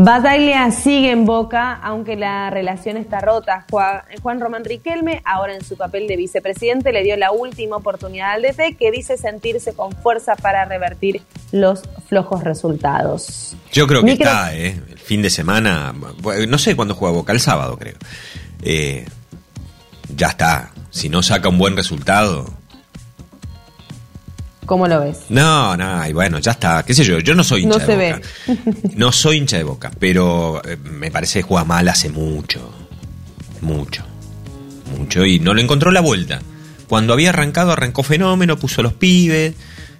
Bataglia 0.00 0.70
sigue 0.70 1.10
en 1.10 1.24
boca, 1.24 1.74
aunque 1.74 2.14
la 2.14 2.50
relación 2.50 2.96
está 2.96 3.18
rota. 3.18 3.66
Juan, 3.68 4.40
Román 4.40 4.64
Riquelme, 4.64 5.22
ahora 5.24 5.56
en 5.56 5.64
su 5.64 5.76
papel 5.76 6.06
de 6.06 6.16
vicepresidente, 6.16 6.92
le 6.92 7.02
dio 7.02 7.16
la 7.16 7.32
última 7.32 7.78
oportunidad 7.78 8.30
al 8.30 8.42
DT, 8.42 8.76
que 8.78 8.92
dice 8.92 9.18
sentirse 9.18 9.72
con 9.72 9.90
fuerza 9.90 10.36
para 10.36 10.64
revertir 10.66 11.22
los 11.50 11.82
flojos 12.06 12.44
resultados. 12.44 13.56
Yo 13.72 13.88
creo 13.88 14.04
que 14.04 14.12
está, 14.12 14.54
¿eh? 14.54 14.80
El 14.88 14.98
fin 14.98 15.20
de 15.20 15.30
semana, 15.30 15.92
no 16.46 16.58
sé 16.58 16.76
cuándo 16.76 16.94
juega 16.94 17.16
Boca, 17.16 17.32
el 17.32 17.40
sábado 17.40 17.76
creo. 17.76 17.96
Eh, 18.62 19.04
ya 20.14 20.28
está. 20.28 20.70
Si 20.90 21.08
no 21.08 21.24
saca 21.24 21.48
un 21.48 21.58
buen 21.58 21.74
resultado, 21.74 22.46
¿Cómo 24.68 24.86
lo 24.86 25.00
ves? 25.00 25.20
No, 25.30 25.78
no, 25.78 26.06
y 26.06 26.12
bueno, 26.12 26.40
ya 26.40 26.50
está, 26.50 26.84
qué 26.84 26.92
sé 26.92 27.02
yo, 27.02 27.20
yo 27.20 27.34
no 27.34 27.42
soy 27.42 27.62
hincha 27.62 27.86
de 27.86 28.12
Boca. 28.12 28.28
no 28.96 29.12
soy 29.12 29.38
hincha 29.38 29.56
de 29.56 29.62
Boca, 29.64 29.90
pero 29.98 30.60
eh, 30.62 30.76
me 30.76 31.10
parece 31.10 31.38
que 31.38 31.42
juega 31.44 31.64
mal 31.64 31.88
hace 31.88 32.10
mucho. 32.10 32.70
Mucho. 33.62 34.04
Mucho 34.94 35.24
y 35.24 35.40
no 35.40 35.54
le 35.54 35.62
encontró 35.62 35.90
la 35.90 36.02
vuelta. 36.02 36.42
Cuando 36.86 37.14
había 37.14 37.30
arrancado, 37.30 37.72
arrancó 37.72 38.02
fenómeno, 38.02 38.58
puso 38.58 38.82
los 38.82 38.92
pibes, 38.92 39.54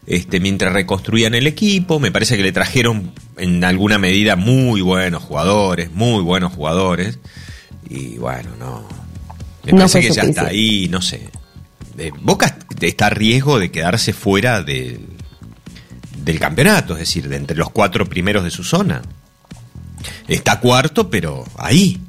este, 0.07 0.39
mientras 0.39 0.75
reconstruían 0.75 1.35
el 1.35 1.47
equipo, 1.47 1.99
me 1.99 2.13
parece 2.13 2.37
que 2.37 2.43
le 2.43 2.53
trajeron 2.53 3.13
en 3.39 3.65
alguna 3.65 3.97
medida 3.97 4.37
muy 4.37 4.83
buenos 4.83 5.23
jugadores, 5.23 5.91
muy 5.93 6.23
buenos 6.23 6.53
jugadores. 6.53 7.19
Y 7.89 8.19
bueno, 8.19 8.51
no. 8.59 8.87
Me 9.65 9.73
parece 9.73 10.03
que 10.03 10.11
ya 10.11 10.25
está 10.25 10.49
ahí, 10.49 10.89
no 10.91 11.01
sé. 11.01 11.31
Boca 12.21 12.57
está 12.81 13.07
a 13.07 13.11
riesgo 13.11 13.59
de 13.59 13.71
quedarse 13.71 14.13
fuera 14.13 14.63
del 14.63 15.01
campeonato, 16.39 16.95
es 16.95 17.01
decir, 17.01 17.29
de 17.29 17.37
entre 17.37 17.57
los 17.57 17.71
cuatro 17.71 18.07
primeros 18.07 18.45
de 18.45 18.51
su 18.51 18.65
zona. 18.65 19.03
Está 20.27 20.61
cuarto, 20.61 21.11
pero 21.11 21.45
ahí. 21.57 22.01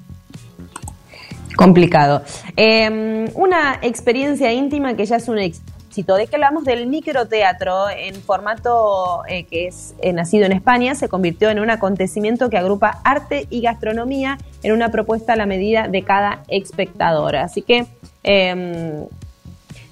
Complicado. 1.56 2.23
Em, 2.56 3.28
una 3.34 3.80
experiencia 3.82 4.52
íntima 4.54 4.95
que 4.95 5.06
ya 5.06 5.17
es 5.17 5.28
un 5.28 5.39
éxito. 5.39 6.15
De 6.15 6.28
que 6.28 6.36
hablamos 6.38 6.63
del 6.63 6.88
microteatro 6.88 7.89
en 7.89 8.15
formato 8.15 9.23
eh, 9.28 9.43
que 9.43 9.67
es 9.67 9.95
eh, 10.02 10.13
nacido 10.13 10.45
en 10.45 10.54
España, 10.54 10.95
se 10.95 11.10
convirtió 11.10 11.49
en 11.49 11.60
un 11.60 11.69
acontecimiento 11.69 12.49
que 12.49 12.58
agrupa 12.58 13.02
arte 13.04 13.47
y 13.49 13.60
gastronomía 13.60 14.38
en 14.63 14.71
una 14.71 14.91
propuesta 14.91 15.34
a 15.34 15.36
la 15.36 15.45
medida 15.45 15.89
de 15.89 16.04
cada 16.04 16.43
espectador. 16.47 17.36
Así 17.36 17.62
que 17.63 17.88
em, 18.23 19.08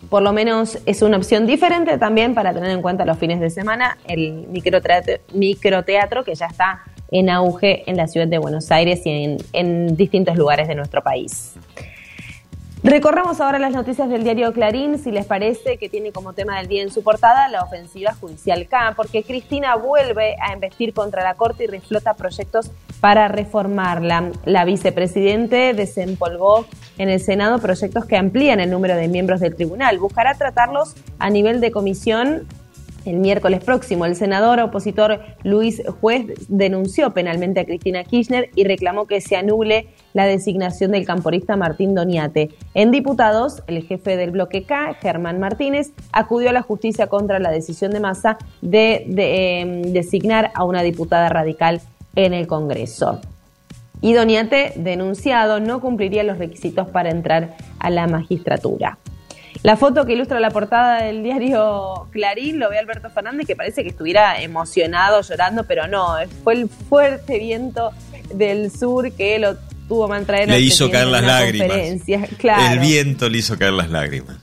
por 0.10 0.22
lo 0.22 0.34
menos 0.34 0.78
es 0.86 1.02
una 1.02 1.18
opción 1.18 1.46
diferente 1.46 1.98
también 1.98 2.34
para 2.34 2.54
tener 2.54 2.72
en 2.72 2.82
cuenta 2.82 3.06
los 3.06 3.18
fines 3.18 3.40
de 3.40 3.50
semana, 3.50 3.98
el 4.08 4.48
microteatro, 4.48 6.24
que 6.24 6.36
ya 6.36 6.46
está 6.46 6.84
en 7.12 7.30
auge 7.30 7.90
en 7.90 7.98
la 7.98 8.08
ciudad 8.08 8.28
de 8.28 8.38
Buenos 8.38 8.72
Aires 8.72 9.06
y 9.06 9.10
en, 9.10 9.38
en 9.54 9.96
distintos 9.96 10.36
lugares 10.36 10.68
de 10.68 10.76
nuestro 10.76 11.02
país. 11.02 11.56
Recorramos 12.84 13.42
ahora 13.42 13.60
las 13.60 13.74
noticias 13.74 14.08
del 14.08 14.24
diario 14.24 14.54
Clarín, 14.54 15.00
si 15.00 15.12
les 15.12 15.26
parece 15.26 15.78
que 15.78 15.90
tiene 15.90 16.12
como 16.12 16.34
tema 16.34 16.58
del 16.58 16.68
día 16.68 16.84
en 16.84 16.92
su 16.92 17.04
portada 17.04 17.50
la 17.50 17.64
ofensiva 17.64 18.14
judicial 18.14 18.68
K, 18.68 18.94
porque 18.96 19.24
Cristina 19.24 19.76
vuelve 19.76 20.36
a 20.40 20.54
investir 20.54 20.94
contra 20.94 21.24
la 21.24 21.34
Corte 21.34 21.64
y 21.64 21.68
reflota 21.68 22.14
proyectos 22.14 22.72
para 23.00 23.28
reformarla. 23.28 24.32
La 24.46 24.66
vicepresidente 24.66 25.74
desempolvó 25.74 26.66
en 26.98 27.10
el 27.10 27.20
Senado 27.20 27.60
proyectos 27.60 28.06
que 28.06 28.18
amplían 28.18 28.60
el 28.60 28.72
número 28.72 28.96
de 28.96 29.08
miembros 29.08 29.40
del 29.40 29.56
tribunal. 29.56 30.00
Buscará 30.00 30.34
tratarlos 30.36 30.96
a 31.20 31.30
nivel 31.30 31.62
de 31.62 31.72
comisión 31.72 32.48
el 33.08 33.20
miércoles 33.20 33.64
próximo, 33.64 34.06
el 34.06 34.18
senador 34.18 34.60
opositor 34.60 35.22
Luis 35.44 35.82
Juez 36.02 36.26
denunció 36.50 37.14
penalmente 37.14 37.62
a 37.62 37.66
Cristina 37.66 38.04
Kirchner 38.04 38.50
y 38.54 38.66
reclamó 38.66 39.08
que 39.08 39.22
se 39.22 39.38
anule 39.38 39.88
la 40.14 40.26
designación 40.26 40.92
del 40.92 41.06
camporista 41.06 41.56
Martín 41.56 41.96
Doniate. 41.96 42.50
En 42.74 42.92
diputados, 42.92 43.64
el 43.68 43.84
jefe 43.84 44.18
del 44.18 44.32
bloque 44.32 44.64
K, 44.64 44.96
Germán 44.96 45.40
Martínez, 45.40 45.94
acudió 46.12 46.50
a 46.50 46.54
la 46.54 46.64
justicia 46.64 47.08
contra 47.08 47.40
la 47.40 47.50
decisión 47.50 47.92
de 47.92 48.02
Massa 48.02 48.38
de, 48.62 49.06
em, 49.62 49.82
designar 49.94 50.52
a 50.54 50.66
una 50.66 50.84
diputada 50.84 51.30
radical 51.30 51.80
en 52.18 52.34
el 52.34 52.48
Congreso. 52.48 53.22
Y 54.02 54.14
Doniate, 54.14 54.74
denunciado, 54.76 55.60
no 55.60 55.80
cumpliría 55.80 56.24
los 56.24 56.38
requisitos 56.38 56.90
para 56.90 57.10
entrar 57.10 57.56
a 57.80 57.90
la 57.90 58.08
magistratura. 58.08 58.98
La 59.64 59.76
foto 59.76 60.06
que 60.06 60.14
ilustra 60.14 60.40
la 60.40 60.52
portada 60.52 61.04
del 61.04 61.24
diario 61.24 62.08
Clarín 62.12 62.60
lo 62.60 62.70
ve 62.70 62.78
Alberto 62.78 63.10
Fernández 63.10 63.48
que 63.48 63.56
parece 63.56 63.84
que 63.84 63.90
estuviera 63.90 64.40
emocionado, 64.42 65.22
llorando, 65.22 65.64
pero 65.64 65.88
no, 65.88 66.16
fue 66.44 66.54
el 66.54 66.70
fuerte 66.70 67.40
viento 67.40 67.92
del 68.34 68.72
sur 68.72 69.12
que 69.14 69.40
lo 69.40 69.56
tuvo 69.88 70.08
que 70.10 70.20
traer 70.22 70.50
Le 70.50 70.60
hizo 70.60 70.92
caer 70.92 71.08
las 71.08 71.24
lágrimas. 71.24 71.70
Claro. 72.38 72.74
El 72.74 72.80
viento 72.80 73.30
le 73.30 73.40
hizo 73.40 73.58
caer 73.58 73.74
las 73.74 73.90
lágrimas. 73.90 74.38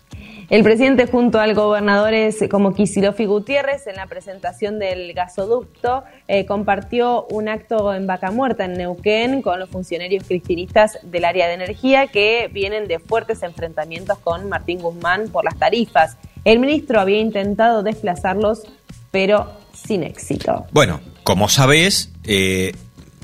El 0.51 0.63
presidente 0.63 1.07
junto 1.07 1.41
al 1.41 1.55
gobernadores 1.55 2.39
como 2.51 2.75
Kicillof 2.75 3.19
y 3.21 3.27
Gutiérrez 3.27 3.87
en 3.87 3.97
la 3.97 4.07
presentación 4.07 4.79
del 4.79 5.13
gasoducto 5.15 6.05
eh, 6.29 6.45
compartió 6.45 7.27
un 7.31 7.49
acto 7.49 7.95
en 7.95 8.07
Vaca 8.07 8.31
Muerta 8.31 8.65
en 8.67 8.75
Neuquén 8.75 9.43
con 9.43 9.59
los 9.59 9.71
funcionarios 9.71 10.25
cristinistas 10.25 10.99
del 11.03 11.25
área 11.25 11.49
de 11.49 11.55
energía 11.55 12.09
que 12.09 12.51
vienen 12.53 12.89
de 12.89 12.99
fuertes 12.99 13.43
enfrentamientos 13.43 14.19
con 14.19 14.49
Martín 14.49 14.81
Guzmán 14.81 15.29
por 15.29 15.45
las 15.45 15.59
tarifas. 15.59 16.19
El 16.45 16.59
ministro 16.59 17.01
había 17.01 17.19
intentado 17.19 17.83
desplazarlos, 17.83 18.65
pero 19.11 19.51
sin 19.73 20.03
éxito. 20.03 20.67
Bueno, 20.73 21.01
como 21.23 21.49
sabés, 21.49 22.13
eh, 22.25 22.73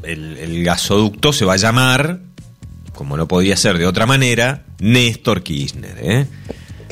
el, 0.03 0.65
gasoducto 0.65 1.33
se 1.33 1.45
va 1.45 1.55
a 1.55 1.59
llamar, 1.59 2.21
como 2.95 3.17
no 3.17 3.29
podía 3.29 3.57
ser 3.57 3.79
de 3.79 3.87
otra 3.87 4.07
manera, 4.07 4.65
Néstor 4.79 5.43
Kirchner. 5.43 5.97
¿eh? 6.01 6.27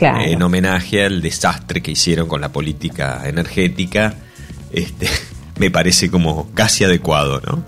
En 0.00 0.42
homenaje 0.42 1.04
al 1.04 1.20
desastre 1.20 1.82
que 1.82 1.92
hicieron 1.92 2.28
con 2.28 2.40
la 2.40 2.50
política 2.50 3.22
energética, 3.26 4.14
este, 4.72 5.08
me 5.58 5.70
parece 5.70 6.10
como 6.10 6.50
casi 6.54 6.84
adecuado, 6.84 7.40
¿no? 7.40 7.64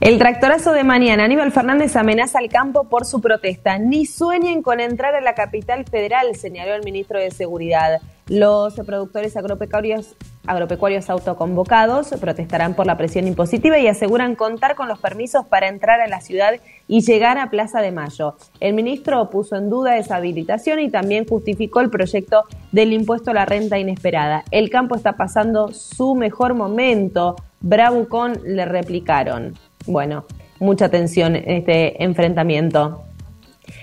El 0.00 0.18
tractorazo 0.18 0.72
de 0.72 0.84
mañana. 0.84 1.24
Aníbal 1.24 1.52
Fernández 1.52 1.96
amenaza 1.96 2.38
al 2.38 2.48
campo 2.48 2.88
por 2.88 3.04
su 3.04 3.20
protesta. 3.20 3.78
Ni 3.78 4.06
sueñen 4.06 4.62
con 4.62 4.80
entrar 4.80 5.14
a 5.14 5.20
la 5.20 5.34
capital 5.34 5.84
federal, 5.84 6.34
señaló 6.36 6.74
el 6.74 6.82
ministro 6.82 7.18
de 7.18 7.30
Seguridad. 7.30 8.00
Los 8.28 8.74
productores 8.74 9.36
agropecuarios, 9.36 10.16
agropecuarios 10.46 11.10
autoconvocados 11.10 12.08
protestarán 12.20 12.74
por 12.74 12.86
la 12.86 12.96
presión 12.96 13.26
impositiva 13.26 13.78
y 13.78 13.88
aseguran 13.88 14.34
contar 14.34 14.74
con 14.74 14.88
los 14.88 14.98
permisos 14.98 15.46
para 15.46 15.68
entrar 15.68 16.00
a 16.00 16.08
la 16.08 16.20
ciudad 16.20 16.54
y 16.88 17.00
llegar 17.00 17.38
a 17.38 17.50
Plaza 17.50 17.80
de 17.80 17.92
Mayo. 17.92 18.36
El 18.60 18.74
ministro 18.74 19.28
puso 19.30 19.56
en 19.56 19.70
duda 19.70 19.96
esa 19.96 20.16
habilitación 20.16 20.80
y 20.80 20.90
también 20.90 21.26
justificó 21.26 21.80
el 21.80 21.90
proyecto 21.90 22.44
del 22.72 22.92
impuesto 22.92 23.30
a 23.30 23.34
la 23.34 23.44
renta 23.44 23.78
inesperada. 23.78 24.44
El 24.50 24.70
campo 24.70 24.94
está 24.96 25.12
pasando 25.12 25.72
su 25.72 26.14
mejor 26.14 26.54
momento. 26.54 27.36
Bravucón 27.60 28.38
le 28.44 28.64
replicaron. 28.64 29.54
Bueno, 29.86 30.24
mucha 30.58 30.88
tensión 30.88 31.36
en 31.36 31.50
este 31.50 32.02
enfrentamiento. 32.02 33.02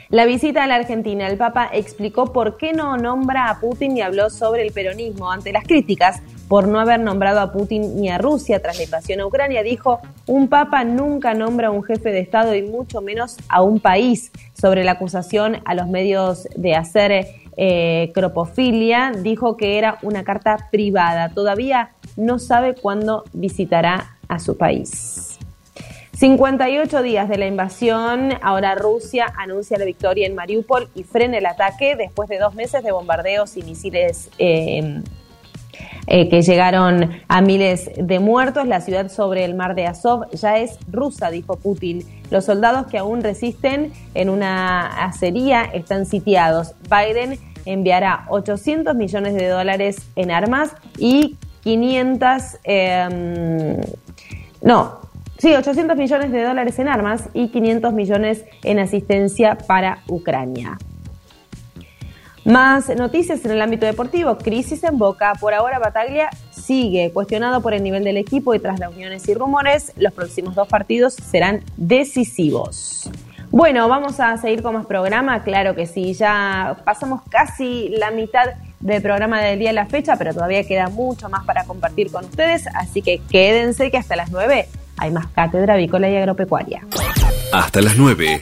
La 0.09 0.25
visita 0.25 0.63
a 0.63 0.67
la 0.67 0.75
Argentina, 0.75 1.27
el 1.27 1.37
Papa 1.37 1.69
explicó 1.73 2.31
por 2.31 2.57
qué 2.57 2.71
no 2.71 2.97
nombra 2.97 3.49
a 3.49 3.59
Putin 3.59 3.97
y 3.97 4.01
habló 4.01 4.29
sobre 4.29 4.61
el 4.61 4.71
peronismo. 4.71 5.31
Ante 5.31 5.51
las 5.51 5.63
críticas 5.63 6.21
por 6.53 6.67
no 6.67 6.79
haber 6.79 6.99
nombrado 6.99 7.39
a 7.39 7.51
Putin 7.51 7.99
ni 7.99 8.09
a 8.09 8.19
Rusia 8.19 8.61
tras 8.61 8.77
la 8.77 8.83
invasión 8.83 9.19
a 9.19 9.25
Ucrania, 9.25 9.63
dijo, 9.63 10.01
un 10.27 10.49
Papa 10.49 10.83
nunca 10.83 11.33
nombra 11.33 11.69
a 11.69 11.71
un 11.71 11.81
jefe 11.81 12.11
de 12.11 12.19
Estado 12.19 12.53
y 12.53 12.61
mucho 12.61 13.01
menos 13.01 13.37
a 13.49 13.63
un 13.63 13.79
país. 13.79 14.31
Sobre 14.53 14.83
la 14.83 14.91
acusación 14.91 15.63
a 15.65 15.73
los 15.73 15.87
medios 15.87 16.47
de 16.55 16.75
hacer 16.75 17.25
eh, 17.57 18.11
cropofilia, 18.13 19.13
dijo 19.17 19.57
que 19.57 19.79
era 19.79 19.97
una 20.03 20.23
carta 20.23 20.69
privada. 20.69 21.29
Todavía 21.29 21.89
no 22.17 22.37
sabe 22.37 22.75
cuándo 22.75 23.23
visitará 23.33 24.15
a 24.27 24.37
su 24.37 24.55
país. 24.55 25.39
58 26.15 27.01
días 27.01 27.29
de 27.29 27.39
la 27.39 27.47
invasión, 27.47 28.29
ahora 28.43 28.75
Rusia 28.75 29.25
anuncia 29.39 29.79
la 29.79 29.85
victoria 29.85 30.27
en 30.27 30.35
Mariupol 30.35 30.87
y 30.93 31.01
frena 31.01 31.39
el 31.39 31.47
ataque 31.47 31.95
después 31.95 32.29
de 32.29 32.37
dos 32.37 32.53
meses 32.53 32.83
de 32.83 32.91
bombardeos 32.91 33.57
y 33.57 33.63
misiles 33.63 34.29
eh, 34.37 35.01
eh, 36.07 36.29
que 36.29 36.41
llegaron 36.41 37.11
a 37.27 37.41
miles 37.41 37.89
de 37.97 38.19
muertos. 38.19 38.67
La 38.67 38.81
ciudad 38.81 39.09
sobre 39.09 39.45
el 39.45 39.55
mar 39.55 39.75
de 39.75 39.87
Azov 39.87 40.29
ya 40.31 40.57
es 40.57 40.77
rusa, 40.91 41.29
dijo 41.29 41.57
Putin. 41.57 42.03
Los 42.29 42.45
soldados 42.45 42.87
que 42.87 42.97
aún 42.97 43.21
resisten 43.21 43.93
en 44.13 44.29
una 44.29 45.05
acería 45.05 45.63
están 45.63 46.05
sitiados. 46.05 46.73
Biden 46.89 47.39
enviará 47.65 48.25
800 48.29 48.95
millones 48.95 49.35
de 49.35 49.47
dólares 49.47 49.97
en 50.15 50.31
armas 50.31 50.71
y 50.97 51.37
500... 51.63 52.43
Em, 52.63 53.77
no, 54.61 55.03
Sí, 55.43 55.53
800 55.53 55.97
millones 55.97 56.31
de 56.31 56.41
dólares 56.41 56.79
en 56.79 56.87
armas 56.87 57.27
y 57.33 57.49
500 57.49 57.91
millones 57.91 58.45
en 58.63 58.79
asistencia 58.79 59.57
para 59.67 59.99
Ucrania. 60.07 60.77
Más 62.45 62.89
noticias 62.89 63.43
en 63.45 63.51
el 63.51 63.61
ámbito 63.61 63.85
deportivo. 63.85 64.37
Crisis 64.37 64.83
en 64.83 64.97
Boca. 64.97 65.33
Por 65.39 65.53
ahora 65.53 65.79
Bataglia 65.79 66.29
sigue 66.51 67.11
cuestionado 67.13 67.61
por 67.61 67.73
el 67.73 67.83
nivel 67.83 68.03
del 68.03 68.17
equipo 68.17 68.53
y 68.53 68.59
tras 68.59 68.79
reuniones 68.79 69.27
y 69.29 69.33
rumores, 69.33 69.93
los 69.95 70.11
próximos 70.11 70.53
dos 70.53 70.67
partidos 70.67 71.13
serán 71.13 71.63
decisivos. 71.77 73.09
Bueno, 73.49 73.87
vamos 73.87 74.19
a 74.19 74.35
seguir 74.37 74.61
con 74.61 74.73
más 74.73 74.85
programa. 74.85 75.43
Claro 75.43 75.75
que 75.75 75.85
sí, 75.85 76.13
ya 76.13 76.77
pasamos 76.83 77.21
casi 77.29 77.89
la 77.89 78.11
mitad 78.11 78.45
del 78.79 79.01
programa 79.01 79.41
del 79.41 79.59
día 79.59 79.69
de 79.69 79.75
la 79.75 79.85
fecha, 79.85 80.17
pero 80.17 80.33
todavía 80.33 80.65
queda 80.65 80.89
mucho 80.89 81.29
más 81.29 81.45
para 81.45 81.63
compartir 81.63 82.11
con 82.11 82.25
ustedes. 82.25 82.65
Así 82.75 83.01
que 83.01 83.21
quédense 83.29 83.89
que 83.89 83.97
hasta 83.97 84.15
las 84.15 84.31
9 84.31 84.67
hay 84.97 85.11
más 85.11 85.27
cátedra 85.27 85.75
avícola 85.75 86.09
y 86.09 86.17
agropecuaria. 86.17 86.81
Hasta 87.53 87.81
las 87.81 87.95
9. 87.95 88.41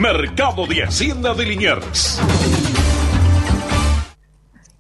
Mercado 0.02 0.66
de 0.66 0.82
Hacienda 0.82 1.36
de 1.36 1.46
Liniers. 1.46 2.20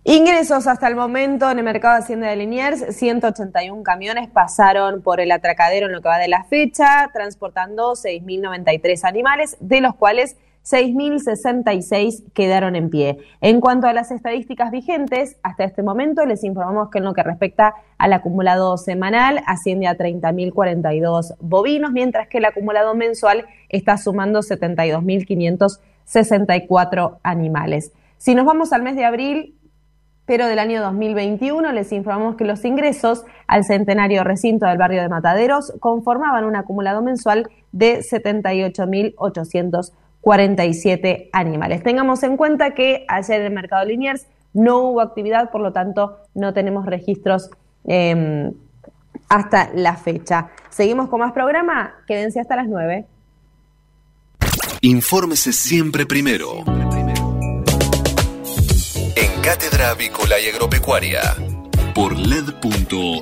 Ingresos 0.03 0.65
hasta 0.65 0.87
el 0.87 0.95
momento 0.95 1.51
en 1.51 1.59
el 1.59 1.63
mercado 1.63 1.93
de 1.93 2.01
Hacienda 2.01 2.27
de 2.29 2.37
Liniers, 2.37 2.97
181 2.97 3.83
camiones 3.83 4.31
pasaron 4.31 5.03
por 5.03 5.19
el 5.19 5.31
atracadero 5.31 5.85
en 5.85 5.91
lo 5.91 6.01
que 6.01 6.09
va 6.09 6.17
de 6.17 6.27
la 6.27 6.45
fecha, 6.45 7.11
transportando 7.13 7.91
6.093 7.91 9.03
animales, 9.03 9.57
de 9.59 9.81
los 9.81 9.93
cuales 9.93 10.37
6.066 10.63 12.31
quedaron 12.33 12.75
en 12.75 12.89
pie. 12.89 13.19
En 13.41 13.61
cuanto 13.61 13.85
a 13.87 13.93
las 13.93 14.09
estadísticas 14.11 14.71
vigentes, 14.71 15.37
hasta 15.43 15.63
este 15.63 15.83
momento 15.83 16.25
les 16.25 16.43
informamos 16.43 16.89
que 16.89 16.97
en 16.99 17.05
lo 17.05 17.13
que 17.13 17.23
respecta 17.23 17.75
al 17.97 18.11
acumulado 18.13 18.77
semanal 18.77 19.41
asciende 19.47 19.87
a 19.87 19.97
30.042 19.97 21.35
bovinos, 21.39 21.91
mientras 21.91 22.27
que 22.27 22.37
el 22.37 22.45
acumulado 22.45 22.93
mensual 22.95 23.45
está 23.69 23.97
sumando 23.97 24.41
72.564 24.41 27.17
animales. 27.23 27.91
Si 28.17 28.35
nos 28.35 28.45
vamos 28.45 28.71
al 28.71 28.83
mes 28.83 28.95
de 28.95 29.05
abril, 29.05 29.55
pero 30.25 30.45
del 30.45 30.59
año 30.59 30.79
2021 30.81 31.71
les 31.71 31.91
informamos 31.91 32.35
que 32.35 32.45
los 32.45 32.63
ingresos 32.63 33.25
al 33.47 33.63
centenario 33.63 34.23
recinto 34.23 34.67
del 34.67 34.77
barrio 34.77 35.01
de 35.01 35.09
Mataderos 35.09 35.73
conformaban 35.79 36.45
un 36.45 36.55
acumulado 36.55 37.01
mensual 37.01 37.49
de 37.71 37.97
78.800 37.99 39.93
47 40.21 41.29
animales. 41.33 41.83
Tengamos 41.83 42.23
en 42.23 42.37
cuenta 42.37 42.73
que 42.73 43.05
ayer 43.07 43.41
en 43.41 43.47
el 43.47 43.53
mercado 43.53 43.85
Liniers 43.85 44.27
no 44.53 44.79
hubo 44.79 45.01
actividad, 45.01 45.51
por 45.51 45.61
lo 45.61 45.73
tanto 45.73 46.17
no 46.33 46.53
tenemos 46.53 46.85
registros 46.85 47.49
em, 47.85 48.53
hasta 49.29 49.71
la 49.73 49.95
fecha. 49.95 50.51
Seguimos 50.69 51.09
con 51.09 51.19
más 51.21 51.33
programa, 51.33 51.95
quédense 52.07 52.39
hasta 52.39 52.55
las 52.55 52.67
9. 52.67 53.05
Infórmese 54.81 55.53
siempre 55.53 56.05
primero. 56.05 56.63
En 59.15 59.41
Cátedra 59.41 59.91
Avícola 59.91 60.39
y 60.39 60.47
Agropecuaria 60.49 61.21
por 61.93 62.17
LED.fm. 62.17 63.21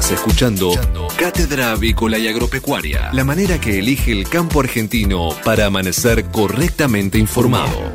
Estás 0.00 0.12
escuchando 0.12 0.70
Cátedra 1.18 1.72
Avícola 1.72 2.16
y 2.16 2.26
Agropecuaria, 2.26 3.10
la 3.12 3.22
manera 3.22 3.60
que 3.60 3.80
elige 3.80 4.12
el 4.12 4.26
campo 4.26 4.60
argentino 4.60 5.28
para 5.44 5.66
amanecer 5.66 6.24
correctamente 6.30 7.18
informado. 7.18 7.92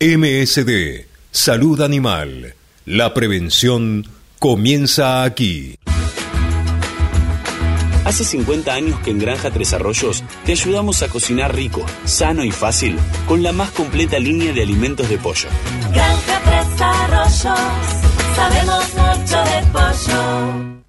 MSD, 0.00 1.06
Salud 1.30 1.80
Animal. 1.80 2.56
La 2.86 3.14
prevención 3.14 4.04
comienza 4.40 5.22
aquí. 5.22 5.76
Hace 8.04 8.24
50 8.24 8.74
años 8.74 8.98
que 8.98 9.12
en 9.12 9.20
Granja 9.20 9.52
Tres 9.52 9.72
Arroyos 9.72 10.24
te 10.44 10.50
ayudamos 10.50 11.04
a 11.04 11.08
cocinar 11.08 11.54
rico, 11.54 11.86
sano 12.04 12.42
y 12.42 12.50
fácil 12.50 12.98
con 13.28 13.44
la 13.44 13.52
más 13.52 13.70
completa 13.70 14.18
línea 14.18 14.52
de 14.52 14.62
alimentos 14.62 15.08
de 15.08 15.18
pollo. 15.18 15.50
Granja 15.92 16.40
Tres 16.44 16.80
Arroyos, 16.80 17.60
sabemos 18.34 18.94
mucho 18.94 19.36
de 19.44 19.62
pollo. 19.72 20.79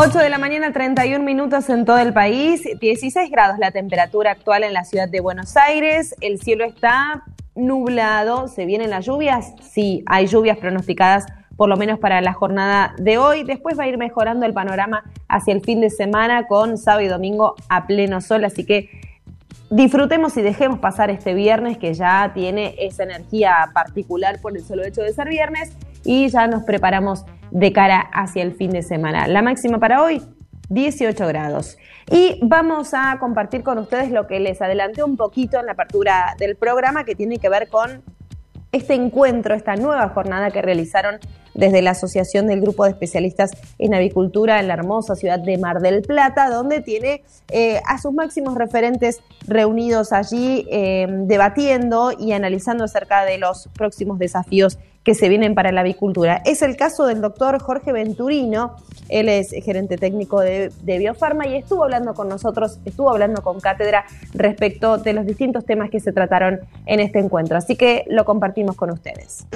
8 0.00 0.16
de 0.16 0.30
la 0.30 0.38
mañana, 0.38 0.72
31 0.72 1.24
minutos 1.24 1.68
en 1.70 1.84
todo 1.84 1.98
el 1.98 2.12
país, 2.12 2.62
16 2.80 3.32
grados 3.32 3.58
la 3.58 3.72
temperatura 3.72 4.30
actual 4.30 4.62
en 4.62 4.72
la 4.72 4.84
ciudad 4.84 5.08
de 5.08 5.18
Buenos 5.18 5.56
Aires, 5.56 6.14
el 6.20 6.40
cielo 6.40 6.64
está 6.64 7.24
nublado, 7.56 8.46
¿se 8.46 8.64
vienen 8.64 8.90
las 8.90 9.06
lluvias? 9.06 9.54
Sí, 9.60 10.04
hay 10.06 10.28
lluvias 10.28 10.56
pronosticadas 10.58 11.26
por 11.56 11.68
lo 11.68 11.76
menos 11.76 11.98
para 11.98 12.20
la 12.20 12.32
jornada 12.32 12.94
de 12.98 13.18
hoy. 13.18 13.42
Después 13.42 13.76
va 13.76 13.84
a 13.84 13.88
ir 13.88 13.98
mejorando 13.98 14.46
el 14.46 14.54
panorama 14.54 15.02
hacia 15.28 15.52
el 15.52 15.62
fin 15.62 15.80
de 15.80 15.90
semana 15.90 16.46
con 16.46 16.78
sábado 16.78 17.04
y 17.04 17.08
domingo 17.08 17.56
a 17.68 17.88
pleno 17.88 18.20
sol, 18.20 18.44
así 18.44 18.64
que 18.64 18.88
disfrutemos 19.68 20.36
y 20.36 20.42
dejemos 20.42 20.78
pasar 20.78 21.10
este 21.10 21.34
viernes 21.34 21.76
que 21.76 21.92
ya 21.94 22.30
tiene 22.34 22.76
esa 22.78 23.02
energía 23.02 23.68
particular 23.74 24.40
por 24.40 24.56
el 24.56 24.62
solo 24.62 24.84
hecho 24.84 25.02
de 25.02 25.12
ser 25.12 25.28
viernes 25.28 25.72
y 26.04 26.28
ya 26.28 26.46
nos 26.46 26.64
preparamos 26.64 27.24
de 27.50 27.72
cara 27.72 28.00
hacia 28.12 28.42
el 28.42 28.54
fin 28.54 28.70
de 28.70 28.82
semana. 28.82 29.26
La 29.26 29.42
máxima 29.42 29.78
para 29.78 30.02
hoy, 30.02 30.22
18 30.70 31.26
grados. 31.26 31.78
Y 32.10 32.38
vamos 32.42 32.94
a 32.94 33.18
compartir 33.18 33.62
con 33.62 33.78
ustedes 33.78 34.10
lo 34.10 34.26
que 34.26 34.40
les 34.40 34.60
adelanté 34.62 35.02
un 35.02 35.16
poquito 35.16 35.58
en 35.58 35.66
la 35.66 35.72
apertura 35.72 36.34
del 36.38 36.56
programa 36.56 37.04
que 37.04 37.14
tiene 37.14 37.38
que 37.38 37.48
ver 37.48 37.68
con 37.68 38.02
este 38.72 38.94
encuentro, 38.94 39.54
esta 39.54 39.76
nueva 39.76 40.08
jornada 40.10 40.50
que 40.50 40.60
realizaron 40.60 41.18
desde 41.54 41.82
la 41.82 41.90
Asociación 41.90 42.46
del 42.46 42.60
Grupo 42.60 42.84
de 42.84 42.90
Especialistas 42.90 43.50
en 43.78 43.94
Avicultura 43.94 44.60
en 44.60 44.68
la 44.68 44.74
hermosa 44.74 45.16
ciudad 45.16 45.40
de 45.40 45.58
Mar 45.58 45.80
del 45.80 46.02
Plata, 46.02 46.50
donde 46.50 46.80
tiene 46.80 47.24
eh, 47.50 47.80
a 47.86 47.98
sus 47.98 48.12
máximos 48.12 48.54
referentes 48.54 49.20
reunidos 49.46 50.12
allí 50.12 50.66
eh, 50.70 51.06
debatiendo 51.08 52.12
y 52.16 52.32
analizando 52.32 52.84
acerca 52.84 53.24
de 53.24 53.38
los 53.38 53.68
próximos 53.74 54.18
desafíos 54.18 54.78
que 55.08 55.14
se 55.14 55.30
vienen 55.30 55.54
para 55.54 55.72
la 55.72 55.80
avicultura. 55.80 56.42
Es 56.44 56.60
el 56.60 56.76
caso 56.76 57.06
del 57.06 57.22
doctor 57.22 57.62
Jorge 57.62 57.92
Venturino, 57.92 58.76
él 59.08 59.30
es 59.30 59.52
gerente 59.64 59.96
técnico 59.96 60.38
de, 60.40 60.70
Biofarma 60.84 61.46
y 61.46 61.56
estuvo 61.56 61.84
hablando 61.84 62.12
con 62.12 62.28
nosotros, 62.28 62.78
estuvo 62.84 63.08
hablando 63.08 63.40
con 63.40 63.58
Cátedra 63.58 64.04
respecto 64.34 64.98
de 64.98 65.14
los 65.14 65.24
distintos 65.24 65.64
temas 65.64 65.88
que 65.88 65.98
se 65.98 66.12
trataron 66.12 66.60
en 66.84 67.00
este 67.00 67.20
encuentro. 67.20 67.56
Así 67.56 67.74
que 67.74 68.04
lo 68.10 68.26
compartimos 68.26 68.76
con 68.76 68.90
ustedes. 68.90 69.46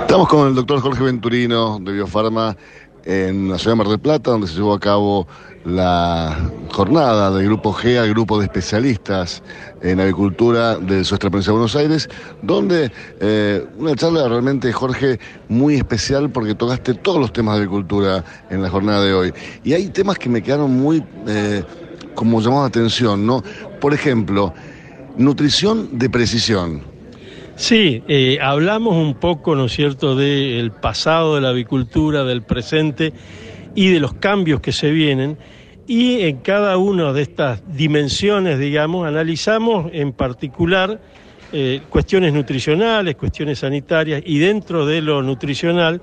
Estamos 0.00 0.26
con 0.26 0.48
el 0.48 0.56
doctor 0.56 0.80
Jorge 0.80 1.04
Venturino 1.04 1.78
de 1.78 1.92
Biofarma 1.92 2.56
en 3.04 3.50
la 3.50 3.58
ciudad 3.58 3.76
de 3.76 3.76
Mar 3.76 3.86
del 3.86 4.00
Plata, 4.00 4.32
donde 4.32 4.48
se 4.48 4.54
llevó 4.54 4.74
a 4.74 4.80
cabo 4.80 5.28
la 5.64 6.50
jornada 6.70 7.30
del 7.30 7.46
Grupo 7.46 7.72
G 7.72 7.98
al 7.98 8.10
Grupo 8.10 8.38
de 8.38 8.44
Especialistas 8.44 9.42
en 9.80 10.00
Agricultura 10.00 10.76
de 10.76 11.04
su 11.04 11.16
Provincia 11.18 11.50
de 11.50 11.58
Buenos 11.58 11.76
Aires, 11.76 12.08
donde 12.42 12.90
eh, 13.20 13.64
una 13.78 13.94
charla 13.94 14.28
realmente, 14.28 14.72
Jorge, 14.72 15.18
muy 15.48 15.76
especial 15.76 16.30
porque 16.30 16.54
tocaste 16.54 16.94
todos 16.94 17.20
los 17.20 17.32
temas 17.32 17.56
de 17.56 17.62
agricultura 17.62 18.24
en 18.50 18.62
la 18.62 18.70
jornada 18.70 19.04
de 19.04 19.14
hoy. 19.14 19.32
Y 19.62 19.74
hay 19.74 19.88
temas 19.88 20.18
que 20.18 20.28
me 20.28 20.42
quedaron 20.42 20.72
muy 20.72 21.04
eh, 21.26 21.62
como 22.14 22.40
llamados 22.40 22.68
atención, 22.68 23.24
¿no? 23.24 23.42
Por 23.80 23.94
ejemplo, 23.94 24.52
nutrición 25.16 25.98
de 25.98 26.10
precisión. 26.10 26.82
Sí, 27.54 28.02
eh, 28.08 28.38
hablamos 28.40 28.96
un 28.96 29.14
poco, 29.14 29.54
¿no 29.54 29.66
es 29.66 29.72
cierto?, 29.72 30.16
del 30.16 30.72
pasado 30.72 31.34
de 31.34 31.42
la 31.42 31.50
avicultura, 31.50 32.24
del 32.24 32.42
presente 32.42 33.12
y 33.74 33.90
de 33.90 34.00
los 34.00 34.14
cambios 34.14 34.60
que 34.60 34.72
se 34.72 34.90
vienen. 34.90 35.38
Y 35.86 36.22
en 36.22 36.38
cada 36.38 36.76
una 36.76 37.12
de 37.12 37.22
estas 37.22 37.62
dimensiones, 37.76 38.58
digamos, 38.58 39.06
analizamos 39.06 39.90
en 39.92 40.12
particular 40.12 41.00
eh, 41.52 41.82
cuestiones 41.90 42.32
nutricionales, 42.32 43.16
cuestiones 43.16 43.58
sanitarias 43.58 44.22
y 44.24 44.38
dentro 44.38 44.86
de 44.86 45.02
lo 45.02 45.22
nutricional, 45.22 46.00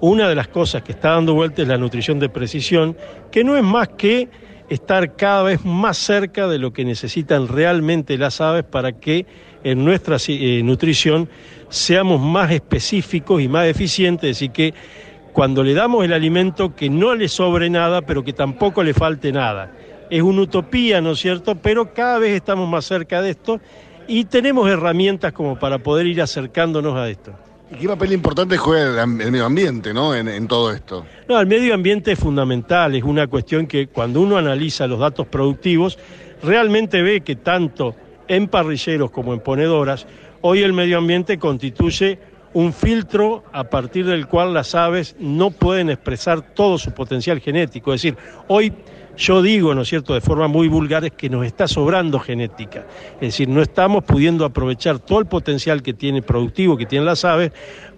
una 0.00 0.28
de 0.28 0.34
las 0.34 0.48
cosas 0.48 0.82
que 0.82 0.92
está 0.92 1.10
dando 1.10 1.34
vuelta 1.34 1.62
es 1.62 1.68
la 1.68 1.76
nutrición 1.76 2.18
de 2.18 2.28
precisión, 2.28 2.96
que 3.30 3.42
no 3.44 3.56
es 3.56 3.64
más 3.64 3.88
que 3.88 4.28
estar 4.68 5.16
cada 5.16 5.42
vez 5.42 5.64
más 5.64 5.98
cerca 5.98 6.46
de 6.46 6.58
lo 6.58 6.72
que 6.72 6.84
necesitan 6.84 7.48
realmente 7.48 8.16
las 8.16 8.40
aves 8.40 8.64
para 8.64 8.92
que 8.92 9.26
en 9.64 9.84
nuestra 9.84 10.16
eh, 10.28 10.62
nutrición 10.62 11.28
seamos 11.68 12.20
más 12.20 12.50
específicos 12.50 13.42
y 13.42 13.48
más 13.48 13.66
eficientes, 13.66 14.36
así 14.36 14.48
que 14.50 14.72
cuando 15.32 15.62
le 15.62 15.74
damos 15.74 16.04
el 16.04 16.12
alimento 16.12 16.74
que 16.74 16.90
no 16.90 17.14
le 17.14 17.28
sobre 17.28 17.70
nada, 17.70 18.02
pero 18.02 18.24
que 18.24 18.32
tampoco 18.32 18.82
le 18.82 18.94
falte 18.94 19.32
nada. 19.32 19.72
Es 20.10 20.22
una 20.22 20.42
utopía, 20.42 21.00
¿no 21.00 21.12
es 21.12 21.20
cierto? 21.20 21.54
Pero 21.54 21.92
cada 21.92 22.18
vez 22.18 22.32
estamos 22.32 22.68
más 22.68 22.84
cerca 22.84 23.20
de 23.22 23.30
esto 23.30 23.60
y 24.06 24.24
tenemos 24.24 24.68
herramientas 24.68 25.32
como 25.32 25.58
para 25.58 25.78
poder 25.78 26.06
ir 26.06 26.22
acercándonos 26.22 26.96
a 26.96 27.08
esto. 27.08 27.32
¿Y 27.70 27.76
qué 27.76 27.86
papel 27.86 28.12
importante 28.12 28.56
juega 28.56 29.02
el, 29.02 29.08
medio 29.08 29.44
ambiente 29.44 29.92
¿no? 29.92 30.14
En, 30.14 30.26
en, 30.26 30.48
todo 30.48 30.72
esto? 30.72 31.04
No, 31.28 31.38
el 31.38 31.46
medio 31.46 31.74
ambiente 31.74 32.12
es 32.12 32.18
fundamental, 32.18 32.94
es 32.94 33.04
una 33.04 33.26
cuestión 33.26 33.66
que 33.66 33.88
cuando 33.88 34.22
uno 34.22 34.38
analiza 34.38 34.86
los 34.86 34.98
datos 34.98 35.26
productivos, 35.26 35.98
realmente 36.42 37.02
ve 37.02 37.20
que 37.20 37.36
tanto 37.36 37.94
en 38.26 38.48
parrilleros 38.48 39.10
como 39.10 39.34
en 39.34 39.40
ponedoras, 39.40 40.06
hoy 40.40 40.62
el 40.62 40.72
medio 40.72 40.98
ambiente 40.98 41.38
constituye 41.38 42.18
un 42.54 42.72
filtro 42.72 43.44
a 43.52 43.64
partir 43.64 44.06
del 44.06 44.26
cual 44.26 44.54
las 44.54 44.74
aves 44.74 45.16
no 45.18 45.50
pueden 45.50 45.90
expresar 45.90 46.40
todo 46.54 46.78
su 46.78 46.92
potencial 46.92 47.40
genético. 47.40 47.92
Es 47.92 48.02
decir, 48.02 48.18
hoy 48.46 48.72
yo 49.16 49.42
digo, 49.42 49.74
¿no 49.74 49.82
es 49.82 49.88
cierto?, 49.88 50.14
de 50.14 50.20
forma 50.20 50.46
muy 50.46 50.68
vulgar, 50.68 51.04
es 51.04 51.10
que 51.10 51.28
nos 51.28 51.44
está 51.44 51.66
sobrando 51.66 52.20
genética. 52.20 52.86
Es 53.14 53.20
decir, 53.20 53.48
no 53.48 53.60
estamos 53.60 54.04
pudiendo 54.04 54.44
aprovechar 54.44 55.00
todo 55.00 55.18
el 55.18 55.26
potencial 55.26 55.82
que 55.82 55.92
tiene 55.92 56.22
productivo, 56.22 56.76
que 56.76 56.86
tienen 56.86 57.04
las 57.04 57.24
aves, 57.24 57.52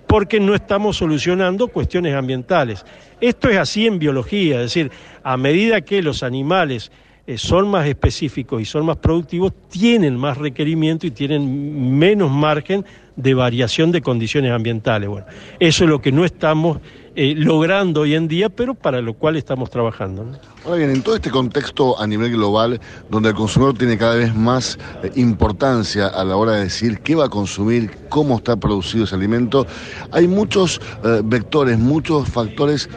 porque 0.07 0.41
no 0.41 0.55
estamos 0.55 0.97
solucionando 0.97 1.69
cuestiones 1.69 2.15
ambientales. 2.15 2.85
Esto 3.21 3.49
es 3.51 3.59
así 3.59 3.87
en 3.87 3.99
biología, 3.99 4.57
es 4.57 4.75
decir, 4.75 4.91
a 5.23 5.37
medida 5.37 5.83
que 5.83 6.03
los 6.03 6.23
animales 6.23 6.91
eh, 7.27 7.39
son 7.39 7.69
más 7.69 7.87
específicos 7.87 8.63
y 8.63 8.65
son 8.65 8.87
más 8.87 8.97
productivos, 8.97 9.53
tienen 9.69 10.17
más 10.17 10.39
requerimiento 10.39 11.07
y 11.07 11.11
tienen 11.11 11.97
menos 11.99 12.31
margen 12.31 12.85
de 13.23 13.35
variación 13.35 13.93
de 13.93 14.01
condiciones 14.01 14.53
ambientales. 14.53 15.09
Bueno, 15.09 15.27
eso 15.59 15.85
es 15.85 15.91
lo 15.91 16.01
que 16.01 16.13
no 16.13 16.25
estamos 16.25 16.79
eh, 17.17 17.35
logrando 17.37 18.03
hoy 18.03 18.15
en 18.15 18.29
día, 18.29 18.49
pero 18.49 18.75
para 18.75 19.01
lo 19.01 19.15
cual 19.15 19.37
estamos 19.37 19.69
trabajando. 19.69 20.25
Ahora 20.65 20.77
bien, 20.77 20.91
en 20.91 21.03
todo 21.03 21.17
este 21.17 21.29
contexto 21.29 22.01
a 22.01 22.07
nivel 22.07 22.31
global, 22.31 22.81
donde 23.11 23.31
el 23.31 23.35
consumidor 23.35 23.77
tiene 23.77 23.99
cada 23.99 24.15
vez 24.15 24.33
más 24.33 24.79
eh, 25.03 25.11
importancia 25.17 26.07
a 26.07 26.25
la 26.25 26.37
hora 26.37 26.53
de 26.53 26.65
decir 26.65 27.01
qué 27.01 27.17
va 27.17 27.25
a 27.25 27.29
consumir, 27.29 27.91
cómo 28.09 28.37
está 28.37 28.57
producido 28.57 29.05
ese 29.05 29.17
alimento, 29.17 29.67
hay 30.13 30.29
muchos 30.29 30.81
eh, 31.03 31.21
vectores, 31.25 31.79
muchos 31.79 32.29
factores 32.29 32.89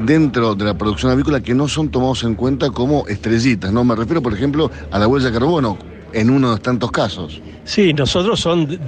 dentro 0.00 0.54
de 0.54 0.66
la 0.66 0.76
producción 0.76 1.10
avícola 1.10 1.40
que 1.40 1.54
no 1.54 1.66
son 1.66 1.88
tomados 1.88 2.24
en 2.24 2.34
cuenta 2.34 2.70
como 2.70 3.06
estrellitas, 3.08 3.72
¿no? 3.72 3.84
Me 3.84 3.96
refiero, 3.96 4.20
por 4.20 4.34
ejemplo, 4.34 4.70
a 4.90 4.98
la 4.98 5.08
huella 5.08 5.26
de 5.26 5.32
carbono, 5.32 5.78
en 6.12 6.30
uno 6.30 6.54
de 6.54 6.60
tantos 6.60 6.90
casos. 6.90 7.40
Sí, 7.64 7.92
nosotros 7.94 8.40
son 8.40 8.78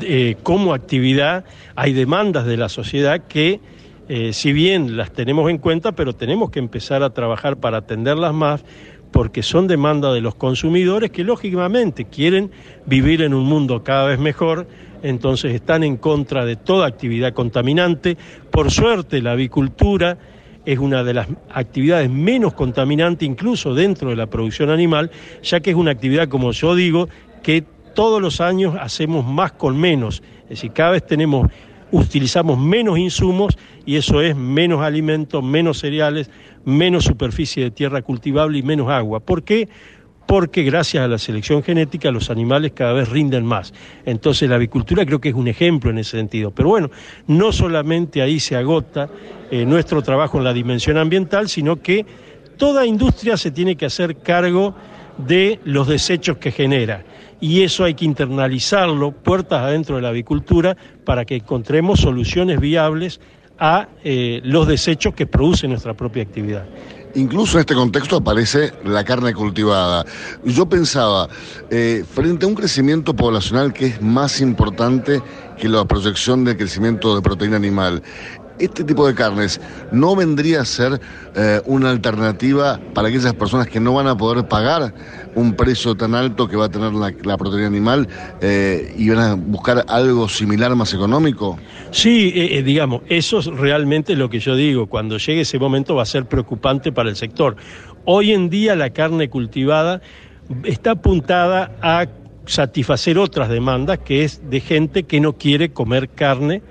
como 0.43 0.75
actividad, 0.75 1.45
hay 1.77 1.93
demandas 1.93 2.47
de 2.47 2.57
la 2.57 2.69
sociedad 2.69 3.23
que 3.29 3.61
eh, 4.07 4.35
si 4.35 4.53
bien 4.53 4.99
las 4.99 5.13
tenemos 5.13 5.49
en 5.51 5.57
cuenta, 5.57 5.93
pero 5.93 6.13
tenemos 6.15 6.51
que 6.51 6.59
empezar 6.59 7.03
a 7.03 7.11
trabajar 7.11 7.57
para 7.57 7.79
atenderlas 7.79 8.35
más 8.35 8.65
porque 9.13 9.43
son 9.43 9.67
demanda 9.67 10.13
de 10.13 10.21
los 10.21 10.35
consumidores 10.35 11.11
que 11.11 11.25
lógicamente 11.25 12.05
quieren 12.05 12.51
vivir 12.85 13.23
en 13.23 13.33
un 13.33 13.45
mundo 13.45 13.83
cada 13.83 14.07
vez 14.07 14.19
mejor, 14.19 14.67
entonces 15.03 15.55
están 15.55 15.85
en 15.85 15.97
contra 15.97 16.45
de 16.45 16.57
toda 16.57 16.87
actividad 16.87 17.33
contaminante. 17.33 18.19
Por 18.51 18.71
suerte 18.71 19.23
la 19.23 19.33
avicultura 19.33 20.19
es 20.67 20.79
una 20.79 21.05
de 21.05 21.15
las 21.15 21.29
actividades 21.51 22.11
menos 22.11 22.55
contaminantes 22.55 23.27
incluso 23.27 23.75
dentro 23.75 24.11
de 24.11 24.17
la 24.17 24.27
producción 24.27 24.69
animal, 24.69 25.11
ya 25.43 25.61
que 25.61 25.71
es 25.71 25.77
una 25.77 25.93
actividad, 25.93 26.29
como 26.29 26.53
yo 26.53 26.75
digo, 26.75 27.09
que 27.45 27.65
todos 27.95 28.21
los 28.21 28.41
años 28.41 28.75
hacemos 28.81 29.25
más 29.25 29.53
con 29.53 29.79
menos, 29.79 30.21
es 30.45 30.49
decir, 30.49 30.73
cada 30.73 30.91
vez 30.91 31.07
tenemos 31.07 31.49
utilizamos 31.93 32.59
menos 32.59 32.99
insumos 32.99 33.57
y 33.87 33.97
eso 33.97 34.21
es 34.21 34.35
menos 34.35 34.83
alimentos, 34.83 35.45
menos 35.45 35.79
cereales, 35.79 36.29
menos 36.65 37.05
superficie 37.05 37.63
de 37.63 37.71
tierra 37.71 38.03
cultivable 38.03 38.59
y 38.59 38.63
menos 38.63 38.91
agua. 38.91 39.21
¿Por 39.21 39.45
qué? 39.45 39.69
Porque 40.27 40.65
gracias 40.65 41.05
a 41.05 41.09
la 41.09 41.19
selección 41.19 41.63
genética 41.63 42.11
los 42.11 42.31
animales 42.31 42.73
cada 42.75 42.95
vez 42.95 43.09
rinden 43.11 43.45
más. 43.45 43.73
Entonces 44.07 44.49
la 44.49 44.57
avicultura 44.57 45.07
creo 45.07 45.21
que 45.21 45.29
es 45.29 45.35
un 45.35 45.47
ejemplo 45.47 45.91
en 45.91 45.99
ese 45.99 46.17
sentido. 46.17 46.51
Pero 46.51 46.71
bueno, 46.71 46.91
no 47.29 47.53
solamente 47.53 48.23
ahí 48.23 48.41
se 48.41 48.57
agota 48.57 49.09
eh, 49.51 49.65
nuestro 49.65 50.03
trabajo 50.03 50.39
en 50.39 50.45
la 50.45 50.53
dimensión 50.53 50.97
ambiental, 50.97 51.49
sino 51.49 51.81
que 51.81 52.05
toda 52.57 52.87
industria 52.87 53.37
se 53.37 53.51
tiene 53.53 53.77
que 53.77 53.87
hacer 53.87 54.17
cargo 54.17 54.75
de 55.19 55.61
los 55.65 55.87
desechos 55.87 56.39
que 56.39 56.51
genera. 56.51 57.05
Y 57.45 57.63
eso 57.63 57.85
hay 57.85 57.93
que 57.93 58.07
internalizarlo 58.07 59.13
puertas 59.13 59.61
adentro 59.61 59.97
de 59.97 60.01
la 60.01 60.09
avicultura 60.09 60.79
para 61.05 61.27
que 61.27 61.37
encontremos 61.37 62.01
soluciones 62.01 62.59
viables 62.59 63.21
a 63.59 63.87
eh, 64.03 64.41
los 64.45 64.67
desechos 64.67 65.13
que 65.13 65.27
produce 65.27 65.69
nuestra 65.69 65.93
propia 65.93 66.23
actividad. 66.23 66.65
Incluso 67.15 67.59
en 67.59 67.61
este 67.61 67.75
contexto 67.75 68.17
aparece 68.17 68.73
la 68.87 69.05
carne 69.05 69.35
cultivada. 69.35 70.07
Yo 70.43 70.67
pensaba, 70.67 71.29
eh, 71.71 72.03
frente 72.11 72.47
a 72.47 72.49
un 72.49 72.55
crecimiento 72.55 73.15
poblacional 73.15 73.75
que 73.75 73.89
es 73.89 74.01
más 74.01 74.41
importante 74.41 75.21
que 75.59 75.69
la 75.69 75.85
proyección 75.85 76.47
de 76.47 76.57
crecimiento 76.57 77.15
de 77.15 77.21
proteína 77.21 77.57
animal, 77.57 78.03
este 78.59 78.85
tipo 78.85 79.07
de 79.07 79.15
carnes 79.15 79.61
no 79.93 80.15
vendría 80.15 80.61
a 80.61 80.65
ser 80.65 81.01
eh, 81.35 81.61
una 81.67 81.91
alternativa 81.91 82.81
para 82.95 83.09
aquellas 83.09 83.35
personas 83.35 83.69
que 83.69 83.81
no 83.81 83.95
van 83.95 84.07
a 84.07 84.17
poder 84.17 84.47
pagar 84.47 84.95
un 85.35 85.55
precio 85.55 85.95
tan 85.95 86.15
alto 86.15 86.49
que 86.49 86.57
va 86.57 86.67
a 86.67 86.69
tener 86.69 86.93
la, 86.93 87.37
proteína 87.37 87.67
animal 87.67 88.09
eh, 88.41 88.95
y 88.97 89.09
van 89.11 89.19
a 89.19 89.35
buscar 89.35 89.85
algo 89.89 90.29
similar 90.29 90.75
más 90.77 90.95
económico? 90.95 91.59
Sí, 91.91 92.33
eh, 92.35 92.63
digamos, 92.63 93.03
eso 93.09 93.41
es 93.41 93.47
realmente 93.47 94.15
lo 94.15 94.31
que 94.31 94.39
yo 94.39 94.55
digo. 94.55 94.87
Cuando 94.87 95.19
llegue 95.19 95.41
ese 95.41 95.59
momento 95.59 95.97
va 95.97 96.03
a 96.03 96.07
ser 96.07 96.27
preocupante 96.27 96.93
para 96.93 97.09
el 97.09 97.17
sector. 97.17 97.57
Hoy 98.05 98.33
en 98.33 98.51
día 98.51 98.77
la 98.77 98.91
carne 98.91 99.29
cultivada 99.29 100.01
está 100.65 100.93
apuntada 100.93 101.73
a 101.83 102.07
satisfacer 102.47 103.19
otras 103.19 103.49
demandas, 103.49 103.99
que 103.99 104.25
es 104.25 104.43
de 104.51 104.61
gente 104.61 105.05
que 105.05 105.21
no 105.21 105.35
quiere 105.35 105.71
comer 105.71 106.09
carne 106.11 106.63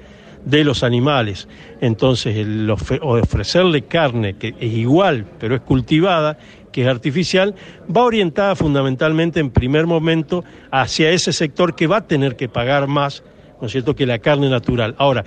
de 0.45 0.63
los 0.63 0.83
animales. 0.83 1.47
Entonces, 1.81 2.37
el 2.37 2.69
ofrecerle 2.69 3.83
carne 3.83 4.35
que 4.35 4.55
es 4.59 4.73
igual, 4.73 5.25
pero 5.39 5.55
es 5.55 5.61
cultivada, 5.61 6.37
que 6.71 6.81
es 6.81 6.87
artificial, 6.87 7.53
va 7.95 8.03
orientada 8.03 8.55
fundamentalmente 8.55 9.39
en 9.39 9.51
primer 9.51 9.85
momento 9.85 10.43
hacia 10.71 11.11
ese 11.11 11.31
sector 11.31 11.75
que 11.75 11.87
va 11.87 11.97
a 11.97 12.07
tener 12.07 12.35
que 12.35 12.49
pagar 12.49 12.87
más, 12.87 13.23
¿no 13.61 13.67
es 13.67 13.71
cierto?, 13.71 13.95
que 13.95 14.05
la 14.05 14.19
carne 14.19 14.49
natural. 14.49 14.95
Ahora, 14.97 15.23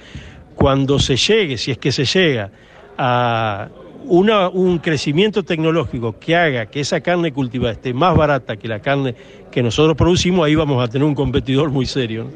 cuando 0.57 0.99
se 0.99 1.17
llegue, 1.17 1.57
si 1.57 1.71
es 1.71 1.79
que 1.79 1.93
se 1.93 2.05
llega 2.05 2.51
a 2.99 3.69
un 4.09 4.79
crecimiento 4.79 5.43
tecnológico 5.43 6.19
que 6.19 6.37
haga 6.37 6.67
que 6.67 6.81
esa 6.81 7.01
carne 7.01 7.33
cultivada 7.33 7.73
esté 7.73 7.93
más 7.93 8.17
barata 8.17 8.57
que 8.57 8.69
la 8.69 8.81
carne 8.81 9.15
que 9.51 9.63
nosotros 9.63 9.97
producimos, 9.97 10.47
ahí 10.47 10.55
vamos 10.55 10.83
a 10.83 10.89
tener 10.89 11.07
un 11.07 11.15
competidor 11.15 11.71
muy 11.71 11.87
serio. 11.87 12.29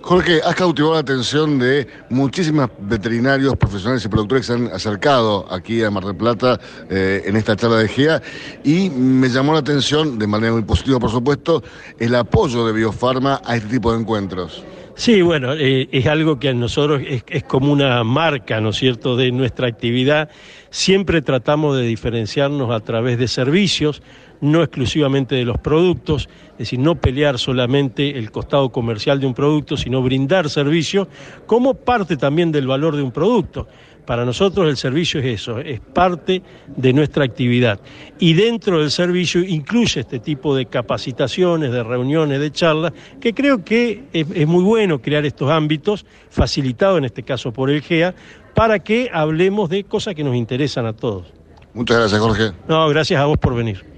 Jorge, 0.00 0.40
has 0.44 0.54
cautivado 0.54 0.94
la 0.94 1.00
atención 1.00 1.58
de 1.58 1.86
muchísimos 2.08 2.70
veterinarios, 2.78 3.56
profesionales 3.56 4.04
y 4.04 4.08
productores 4.08 4.46
que 4.46 4.52
se 4.52 4.58
han 4.58 4.72
acercado 4.72 5.46
aquí 5.52 5.82
a 5.82 5.90
Mar 5.90 6.04
del 6.04 6.16
Plata 6.16 6.58
eh, 6.88 7.22
en 7.26 7.36
esta 7.36 7.56
charla 7.56 7.78
de 7.78 7.88
GEA 7.88 8.22
y 8.64 8.90
me 8.90 9.28
llamó 9.28 9.52
la 9.52 9.58
atención, 9.58 10.18
de 10.18 10.26
manera 10.26 10.52
muy 10.52 10.62
positiva 10.62 10.98
por 10.98 11.10
supuesto, 11.10 11.62
el 11.98 12.14
apoyo 12.14 12.66
de 12.66 12.72
Biofarma 12.72 13.42
a 13.44 13.56
este 13.56 13.68
tipo 13.68 13.92
de 13.92 14.00
encuentros. 14.00 14.64
Sí, 14.94 15.22
bueno, 15.22 15.52
eh, 15.54 15.88
es 15.92 16.06
algo 16.06 16.40
que 16.40 16.48
a 16.48 16.54
nosotros 16.54 17.02
es, 17.06 17.22
es, 17.28 17.44
como 17.44 17.70
una 17.72 18.02
marca, 18.02 18.60
¿no 18.60 18.70
es 18.70 18.76
cierto?, 18.76 19.16
de 19.16 19.30
nuestra 19.30 19.68
actividad. 19.68 20.28
Siempre 20.70 21.22
tratamos 21.22 21.76
de 21.76 21.84
diferenciarnos 21.84 22.72
a 22.72 22.80
través 22.80 23.16
de 23.18 23.28
servicios, 23.28 24.02
no 24.40 24.62
exclusivamente 24.62 25.34
de 25.34 25.44
los 25.44 25.58
productos, 25.58 26.28
es 26.52 26.58
decir, 26.58 26.78
no 26.78 26.94
pelear 26.96 27.38
solamente 27.38 28.18
el 28.18 28.30
costado 28.30 28.70
comercial 28.70 29.20
de 29.20 29.26
un 29.26 29.34
producto, 29.34 29.76
sino 29.76 30.02
brindar 30.02 30.48
servicios 30.50 31.08
como 31.46 31.74
parte 31.74 32.16
también 32.16 32.52
del 32.52 32.66
valor 32.66 32.96
de 32.96 33.02
un 33.02 33.12
producto. 33.12 33.68
Para 34.08 34.24
nosotros 34.24 34.66
el 34.66 34.78
servicio 34.78 35.20
es 35.20 35.26
eso, 35.26 35.58
es 35.58 35.80
parte 35.80 36.42
de 36.66 36.92
nuestra 36.94 37.24
actividad. 37.24 37.78
Y 38.18 38.32
dentro 38.32 38.80
del 38.80 38.90
servicio 38.90 39.42
incluye 39.42 40.00
este 40.00 40.18
tipo 40.18 40.56
de 40.56 40.64
capacitaciones, 40.64 41.72
de 41.72 41.82
reuniones, 41.82 42.40
de 42.40 42.50
charlas, 42.50 42.94
que 43.20 43.34
creo 43.34 43.62
que 43.62 44.04
es, 44.14 44.46
muy 44.46 44.64
bueno 44.64 45.02
crear 45.02 45.26
estos 45.26 45.50
ámbitos, 45.50 46.06
facilitado 46.30 46.96
en 46.96 47.04
este 47.04 47.22
caso 47.22 47.52
por 47.52 47.68
el 47.68 47.82
GEA, 47.82 48.14
para 48.54 48.78
que 48.78 49.10
hablemos 49.12 49.68
de 49.68 49.84
cosas 49.84 50.14
que 50.14 50.24
nos 50.24 50.34
interesan 50.34 50.86
a 50.86 50.94
todos. 50.94 51.26
Muchas 51.74 51.98
gracias, 51.98 52.18
Jorge. 52.18 52.52
No, 52.66 52.88
gracias 52.88 53.20
a 53.20 53.26
vos 53.26 53.36
por 53.36 53.54
venir. 53.54 53.97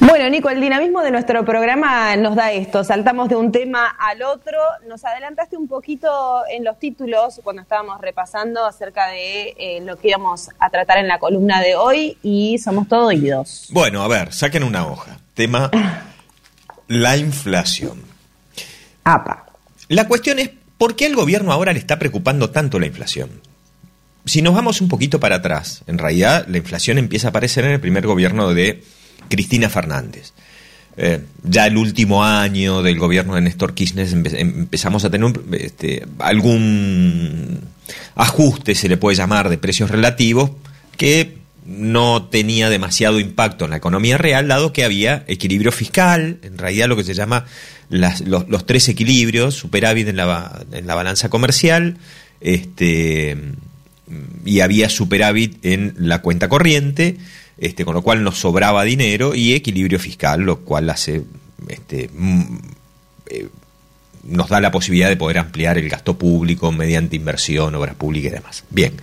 Bueno, 0.00 0.30
Nico, 0.30 0.48
el 0.48 0.62
dinamismo 0.62 1.02
de 1.02 1.10
nuestro 1.10 1.44
programa 1.44 2.16
nos 2.16 2.34
da 2.34 2.52
esto. 2.52 2.82
Saltamos 2.84 3.28
de 3.28 3.36
un 3.36 3.52
tema 3.52 3.86
al 3.98 4.22
otro. 4.22 4.58
Nos 4.88 5.04
adelantaste 5.04 5.58
un 5.58 5.68
poquito 5.68 6.42
en 6.50 6.64
los 6.64 6.78
títulos 6.78 7.38
cuando 7.44 7.60
estábamos 7.60 8.00
repasando 8.00 8.64
acerca 8.64 9.08
de 9.08 9.54
eh, 9.58 9.80
lo 9.84 9.98
que 9.98 10.08
íbamos 10.08 10.48
a 10.58 10.70
tratar 10.70 10.96
en 10.98 11.06
la 11.06 11.18
columna 11.18 11.60
de 11.60 11.76
hoy 11.76 12.16
y 12.22 12.56
somos 12.58 12.88
todos 12.88 13.08
oídos. 13.08 13.68
Bueno, 13.72 14.02
a 14.02 14.08
ver, 14.08 14.32
saquen 14.32 14.62
una 14.62 14.86
hoja. 14.86 15.18
Tema 15.34 15.70
la 16.88 17.16
inflación. 17.18 18.02
Apa. 19.04 19.46
La 19.88 20.08
cuestión 20.08 20.38
es, 20.38 20.50
¿por 20.78 20.96
qué 20.96 21.06
al 21.06 21.14
gobierno 21.14 21.52
ahora 21.52 21.74
le 21.74 21.78
está 21.78 21.98
preocupando 21.98 22.48
tanto 22.48 22.80
la 22.80 22.86
inflación? 22.86 23.42
Si 24.24 24.40
nos 24.40 24.54
vamos 24.54 24.80
un 24.80 24.88
poquito 24.88 25.20
para 25.20 25.36
atrás, 25.36 25.82
en 25.86 25.98
realidad 25.98 26.46
la 26.48 26.56
inflación 26.56 26.96
empieza 26.96 27.28
a 27.28 27.30
aparecer 27.30 27.66
en 27.66 27.72
el 27.72 27.80
primer 27.80 28.06
gobierno 28.06 28.54
de 28.54 28.82
Cristina 29.30 29.70
Fernández. 29.70 30.32
Eh, 30.96 31.20
ya 31.44 31.66
el 31.66 31.78
último 31.78 32.24
año 32.24 32.82
del 32.82 32.98
gobierno 32.98 33.34
de 33.34 33.40
Néstor 33.40 33.72
Kirchner 33.72 34.06
empezamos 34.36 35.04
a 35.04 35.10
tener 35.10 35.32
este, 35.52 36.04
algún 36.18 37.60
ajuste, 38.16 38.74
se 38.74 38.88
le 38.88 38.98
puede 38.98 39.16
llamar, 39.16 39.48
de 39.48 39.56
precios 39.56 39.90
relativos, 39.90 40.50
que 40.98 41.38
no 41.64 42.24
tenía 42.24 42.68
demasiado 42.68 43.20
impacto 43.20 43.64
en 43.64 43.70
la 43.70 43.76
economía 43.76 44.18
real, 44.18 44.48
dado 44.48 44.72
que 44.72 44.84
había 44.84 45.24
equilibrio 45.28 45.72
fiscal, 45.72 46.38
en 46.42 46.58
realidad 46.58 46.88
lo 46.88 46.96
que 46.96 47.04
se 47.04 47.14
llama 47.14 47.46
los, 47.88 48.66
tres 48.66 48.88
equilibrios, 48.88 49.54
superávit 49.54 50.08
en 50.08 50.16
la, 50.16 50.64
en 50.72 50.86
la 50.86 50.94
balanza 50.94 51.28
comercial, 51.28 51.96
este, 52.40 53.36
y 54.44 54.60
había 54.60 54.88
superávit 54.88 55.64
en 55.64 55.94
la 55.98 56.20
cuenta 56.20 56.48
corriente, 56.48 57.16
este, 57.60 57.84
con 57.84 57.94
lo 57.94 58.02
cual 58.02 58.24
nos 58.24 58.38
sobraba 58.38 58.82
dinero 58.84 59.34
y 59.34 59.52
equilibrio 59.52 59.98
fiscal, 59.98 60.40
lo 60.40 60.60
cual 60.60 60.88
hace, 60.88 61.22
este, 61.68 62.08
mm, 62.12 62.58
eh, 63.26 63.48
nos 64.24 64.48
da 64.48 64.60
la 64.60 64.70
posibilidad 64.70 65.10
de 65.10 65.16
poder 65.16 65.36
ampliar 65.38 65.76
el 65.76 65.90
gasto 65.90 66.16
público 66.16 66.72
mediante 66.72 67.16
inversión, 67.16 67.74
obras 67.74 67.94
públicas 67.96 68.32
y 68.32 68.34
demás. 68.34 68.64
Bien. 68.70 68.94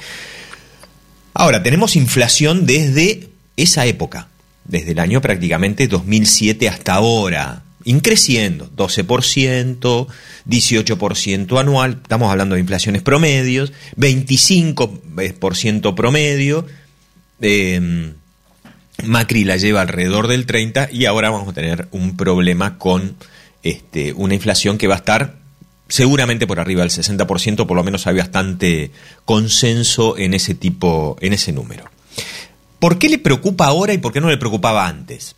Ahora, 1.36 1.62
tenemos 1.62 1.96
inflación 1.96 2.66
desde 2.66 3.30
esa 3.58 3.86
época, 3.86 4.30
desde 4.66 4.94
el 4.94 5.00
año 5.00 5.22
prácticamente 5.22 5.88
2007 5.88 6.68
hasta 6.68 6.96
ahora, 6.96 7.62
increciendo, 7.84 8.72
12%, 8.76 10.08
18% 10.48 11.60
anual, 11.60 12.00
estamos 12.02 12.32
hablando 12.32 12.56
de 12.56 12.62
inflaciones 12.62 13.04
promedios, 13.04 13.72
25% 13.98 15.94
promedio, 15.94 16.66
eh, 17.40 18.14
Macri 19.04 19.44
la 19.44 19.58
lleva 19.58 19.82
alrededor 19.82 20.28
del 20.28 20.46
30 20.46 20.90
y 20.92 21.06
ahora 21.06 21.30
vamos 21.30 21.50
a 21.50 21.54
tener 21.54 21.88
un 21.92 22.18
problema 22.18 22.78
con 22.78 23.16
este, 23.64 24.14
una 24.14 24.34
inflación 24.34 24.78
que 24.78 24.88
va 24.88 24.96
a 24.96 24.98
estar 24.98 25.36
seguramente 25.88 26.48
por 26.48 26.60
arriba 26.60 26.82
del 26.82 26.92
60%, 26.92 27.66
por 27.66 27.78
lo 27.78 27.84
menos 27.84 28.08
hay 28.08 28.18
bastante 28.18 28.92
consenso 29.26 30.18
en 30.18 30.34
ese 30.34 30.54
tipo, 30.56 31.18
en 31.22 31.34
ese 31.34 31.52
número. 31.52 31.86
¿Por 32.80 33.00
qué 33.00 33.10
le 33.10 33.18
preocupa 33.18 33.66
ahora 33.66 33.94
y 33.94 33.98
por 33.98 34.14
qué 34.14 34.22
no 34.22 34.30
le 34.30 34.38
preocupaba 34.38 34.88
antes? 34.88 35.36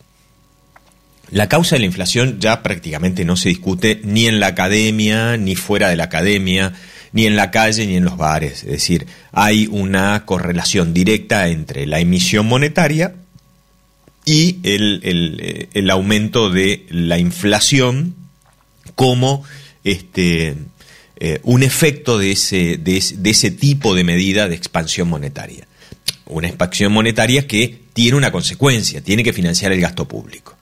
La 1.31 1.47
causa 1.47 1.75
de 1.75 1.81
la 1.81 1.85
inflación 1.85 2.39
ya 2.39 2.63
prácticamente 2.63 3.23
no 3.23 3.35
se 3.35 3.49
discute 3.49 4.01
ni 4.03 4.25
en 4.25 4.39
la 4.39 4.47
academia, 4.47 5.37
ni 5.37 5.55
fuera 5.55 5.89
de 5.89 5.95
la 5.95 6.05
academia, 6.05 6.73
ni 7.13 7.25
en 7.27 7.35
la 7.35 7.51
calle, 7.51 7.85
ni 7.85 7.97
en 7.97 8.05
los 8.05 8.17
bares. 8.17 8.63
Es 8.63 8.71
decir, 8.71 9.05
hay 9.31 9.67
una 9.67 10.25
correlación 10.25 10.93
directa 10.93 11.47
entre 11.49 11.85
la 11.85 11.99
emisión 11.99 12.47
monetaria 12.47 13.13
y 14.29 14.59
el, 14.61 15.01
eh, 15.41 15.69
el 15.73 15.89
aumento 15.89 16.51
de 16.51 16.85
la 16.89 17.17
inflación 17.17 18.13
como 18.93 19.43
este, 19.83 20.55
eh, 21.19 21.39
un 21.43 21.63
efecto 21.63 22.19
de 22.19 22.31
ese, 22.33 22.77
de, 22.77 22.97
ese- 22.97 23.49
tipo 23.51 23.95
de 23.95 24.03
medida 24.03 24.47
de 24.47 24.55
expansión 24.55 25.07
monetaria. 25.09 25.67
Una 26.27 26.47
expansión 26.47 26.91
monetaria 26.93 27.47
que 27.47 27.79
tiene 27.93 28.17
una 28.17 28.31
consecuencia, 28.31 29.01
tiene 29.01 29.23
que 29.23 29.33
financiar 29.33 29.71
el 29.71 29.81
gasto 29.81 30.07
público. 30.07 30.55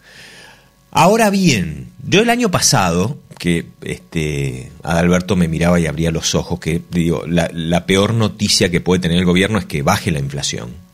Ahora 0.92 1.30
bien, 1.30 1.90
yo 2.08 2.22
el 2.22 2.30
año 2.30 2.50
pasado, 2.50 3.20
que 3.38 3.66
este, 3.82 4.72
Adalberto 4.82 5.36
me 5.36 5.50
miraba 5.50 5.78
y 5.80 5.88
abría 5.88 6.12
los 6.12 6.36
ojos, 6.36 6.60
que 6.62 6.82
digo, 6.90 7.26
la 7.28 7.86
peor 7.86 8.14
noticia 8.14 8.72
que 8.72 8.80
puede 8.80 9.02
tener 9.02 9.18
el 9.18 9.26
gobierno 9.26 9.60
es 9.60 9.66
que 9.66 9.82
baje 9.82 10.12
la 10.12 10.20
inflación. 10.20 10.87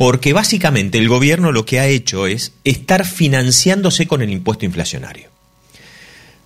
Porque 0.00 0.32
básicamente 0.32 0.96
el 0.96 1.10
gobierno 1.10 1.52
lo 1.52 1.66
que 1.66 1.78
ha 1.78 1.86
hecho 1.86 2.26
es 2.26 2.54
estar 2.64 3.04
financiándose 3.04 4.06
con 4.06 4.22
el 4.22 4.30
impuesto 4.30 4.64
inflacionario. 4.64 5.28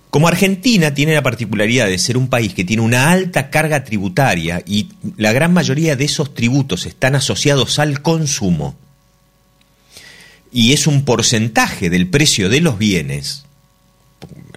Como 0.09 0.27
Argentina 0.27 0.93
tiene 0.93 1.13
la 1.13 1.23
particularidad 1.23 1.87
de 1.87 1.97
ser 1.97 2.17
un 2.17 2.27
país 2.27 2.53
que 2.53 2.65
tiene 2.65 2.83
una 2.83 3.11
alta 3.11 3.49
carga 3.49 3.85
tributaria 3.85 4.61
y 4.65 4.89
la 5.15 5.31
gran 5.31 5.53
mayoría 5.53 5.95
de 5.95 6.03
esos 6.03 6.33
tributos 6.33 6.85
están 6.85 7.15
asociados 7.15 7.79
al 7.79 8.01
consumo, 8.01 8.75
y 10.51 10.73
es 10.73 10.85
un 10.85 11.05
porcentaje 11.05 11.89
del 11.89 12.09
precio 12.09 12.49
de 12.49 12.59
los 12.59 12.77
bienes, 12.77 13.45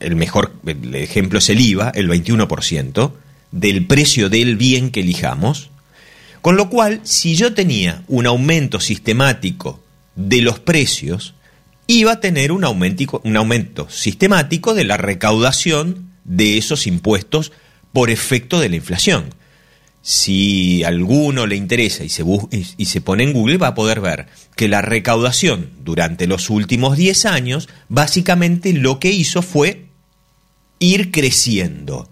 el 0.00 0.16
mejor 0.16 0.54
ejemplo 0.92 1.38
es 1.38 1.48
el 1.50 1.60
IVA, 1.60 1.92
el 1.94 2.08
21%, 2.08 3.12
del 3.52 3.86
precio 3.86 4.28
del 4.28 4.56
bien 4.56 4.90
que 4.90 5.02
elijamos, 5.02 5.70
con 6.40 6.56
lo 6.56 6.68
cual, 6.68 7.00
si 7.02 7.34
yo 7.34 7.54
tenía 7.54 8.02
un 8.08 8.26
aumento 8.26 8.80
sistemático 8.80 9.82
de 10.14 10.42
los 10.42 10.58
precios, 10.58 11.34
iba 11.86 12.12
a 12.12 12.20
tener 12.20 12.52
un, 12.52 12.64
un 12.64 13.36
aumento 13.36 13.88
sistemático 13.90 14.74
de 14.74 14.84
la 14.84 14.96
recaudación 14.96 16.10
de 16.24 16.58
esos 16.58 16.86
impuestos 16.86 17.52
por 17.92 18.10
efecto 18.10 18.60
de 18.60 18.68
la 18.68 18.76
inflación. 18.76 19.34
Si 20.02 20.84
a 20.84 20.88
alguno 20.88 21.46
le 21.46 21.56
interesa 21.56 22.04
y 22.04 22.08
se, 22.08 22.24
y 22.76 22.84
se 22.84 23.00
pone 23.00 23.24
en 23.24 23.32
Google, 23.32 23.58
va 23.58 23.68
a 23.68 23.74
poder 23.74 24.00
ver 24.00 24.26
que 24.54 24.68
la 24.68 24.82
recaudación 24.82 25.70
durante 25.84 26.26
los 26.26 26.50
últimos 26.50 26.96
10 26.96 27.26
años, 27.26 27.68
básicamente 27.88 28.72
lo 28.72 29.00
que 29.00 29.10
hizo 29.10 29.42
fue 29.42 29.86
ir 30.78 31.10
creciendo. 31.10 32.08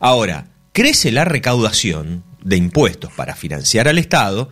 Ahora, 0.00 0.48
crece 0.72 1.12
la 1.12 1.24
recaudación 1.24 2.22
de 2.46 2.56
impuestos 2.56 3.12
para 3.12 3.34
financiar 3.34 3.88
al 3.88 3.98
Estado, 3.98 4.48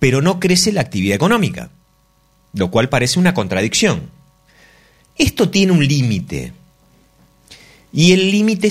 pero 0.00 0.20
no 0.20 0.40
crece 0.40 0.72
la 0.72 0.80
actividad 0.80 1.14
económica, 1.14 1.70
lo 2.52 2.72
cual 2.72 2.88
parece 2.88 3.20
una 3.20 3.34
contradicción. 3.34 4.10
Esto 5.16 5.48
tiene 5.48 5.72
un 5.72 5.86
límite. 5.86 6.52
Y 7.92 8.12
el 8.12 8.30
límite 8.32 8.70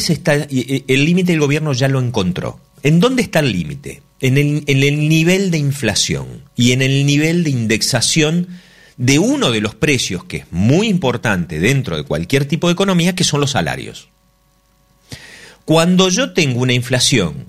el 0.88 1.05
límite 1.05 1.34
el 1.34 1.39
gobierno 1.39 1.72
ya 1.72 1.88
lo 1.88 2.01
encontró. 2.01 2.60
¿En 2.84 2.99
dónde 2.99 3.22
está 3.22 3.39
el 3.39 3.51
límite? 3.53 4.01
En 4.20 4.38
el, 4.38 4.64
en 4.68 4.84
el 4.84 5.07
nivel 5.07 5.51
de 5.51 5.57
inflación 5.57 6.43
y 6.57 6.74
en 6.74 6.82
el 6.82 7.05
nivel 7.05 7.45
de 7.45 7.51
indexación 7.51 8.47
de 8.97 9.20
uno 9.20 9.51
de 9.51 9.62
los 9.62 9.76
precios 9.76 10.26
que 10.26 10.38
es 10.38 10.45
muy 10.51 10.89
importante 10.89 11.60
dentro 11.60 11.95
de 11.95 12.03
cualquier 12.03 12.43
tipo 12.43 12.68
de 12.68 12.74
economía, 12.74 13.16
que 13.16 13.24
son 13.24 13.39
los 13.39 13.51
salarios. 13.51 14.10
Cuando 15.64 16.10
yo 16.10 16.34
tengo 16.34 16.62
una 16.62 16.74
inflación 16.74 17.45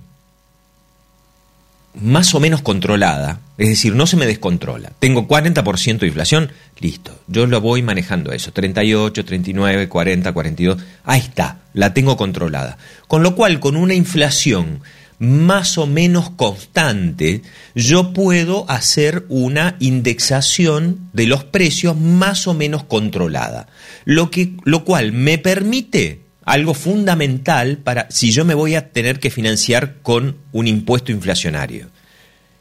más 1.94 2.34
o 2.34 2.40
menos 2.40 2.62
controlada, 2.62 3.40
es 3.58 3.68
decir, 3.68 3.94
no 3.94 4.06
se 4.06 4.16
me 4.16 4.26
descontrola. 4.26 4.92
Tengo 4.98 5.26
40% 5.26 5.98
de 5.98 6.06
inflación, 6.06 6.52
listo. 6.78 7.18
Yo 7.26 7.46
lo 7.46 7.60
voy 7.60 7.82
manejando 7.82 8.32
eso, 8.32 8.52
38, 8.52 9.24
39, 9.24 9.88
40, 9.88 10.32
42. 10.32 10.82
Ahí 11.04 11.20
está, 11.20 11.58
la 11.74 11.92
tengo 11.92 12.16
controlada. 12.16 12.78
Con 13.08 13.22
lo 13.22 13.34
cual, 13.34 13.60
con 13.60 13.76
una 13.76 13.94
inflación 13.94 14.80
más 15.18 15.76
o 15.76 15.86
menos 15.86 16.30
constante, 16.30 17.42
yo 17.74 18.14
puedo 18.14 18.64
hacer 18.70 19.26
una 19.28 19.76
indexación 19.78 21.10
de 21.12 21.26
los 21.26 21.44
precios 21.44 21.96
más 21.96 22.46
o 22.46 22.54
menos 22.54 22.84
controlada. 22.84 23.68
Lo, 24.06 24.30
que, 24.30 24.54
lo 24.64 24.84
cual 24.84 25.12
me 25.12 25.36
permite 25.36 26.29
algo 26.50 26.74
fundamental 26.74 27.78
para 27.78 28.08
si 28.10 28.32
yo 28.32 28.44
me 28.44 28.54
voy 28.54 28.74
a 28.74 28.90
tener 28.90 29.20
que 29.20 29.30
financiar 29.30 29.98
con 30.02 30.36
un 30.50 30.66
impuesto 30.66 31.12
inflacionario. 31.12 31.90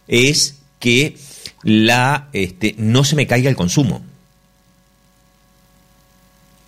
Es 0.08 0.60
que 0.78 1.18
la, 1.64 2.30
este, 2.34 2.76
no 2.78 3.04
se 3.04 3.16
me 3.16 3.26
caiga 3.26 3.50
el 3.50 3.56
consumo. 3.56 4.04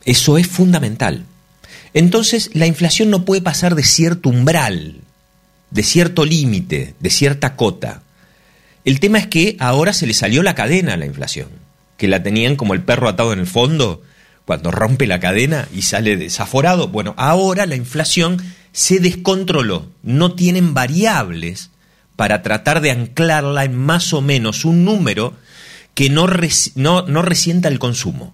Eso 0.03 0.39
es 0.39 0.47
fundamental. 0.47 1.25
Entonces, 1.93 2.49
la 2.53 2.65
inflación 2.65 3.11
no 3.11 3.23
puede 3.23 3.43
pasar 3.43 3.75
de 3.75 3.83
cierto 3.83 4.29
umbral, 4.29 5.01
de 5.69 5.83
cierto 5.83 6.25
límite, 6.25 6.95
de 6.99 7.09
cierta 7.11 7.55
cota. 7.55 8.01
El 8.83 8.99
tema 8.99 9.19
es 9.19 9.27
que 9.27 9.57
ahora 9.59 9.93
se 9.93 10.07
le 10.07 10.15
salió 10.15 10.41
la 10.41 10.55
cadena 10.55 10.93
a 10.93 10.97
la 10.97 11.05
inflación, 11.05 11.49
que 11.97 12.07
la 12.07 12.23
tenían 12.23 12.55
como 12.55 12.73
el 12.73 12.81
perro 12.81 13.07
atado 13.07 13.31
en 13.31 13.37
el 13.37 13.47
fondo, 13.47 14.01
cuando 14.51 14.69
rompe 14.69 15.07
la 15.07 15.21
cadena 15.21 15.69
y 15.73 15.83
sale 15.83 16.17
desaforado. 16.17 16.89
Bueno, 16.89 17.13
ahora 17.15 17.65
la 17.65 17.77
inflación 17.77 18.43
se 18.73 18.99
descontroló, 18.99 19.89
no 20.03 20.35
tienen 20.35 20.73
variables 20.73 21.69
para 22.17 22.41
tratar 22.41 22.81
de 22.81 22.91
anclarla 22.91 23.63
en 23.63 23.77
más 23.77 24.11
o 24.11 24.21
menos 24.21 24.65
un 24.65 24.83
número 24.83 25.35
que 25.93 26.09
no, 26.09 26.27
no, 26.75 27.01
no 27.03 27.21
resienta 27.21 27.69
el 27.69 27.79
consumo. 27.79 28.33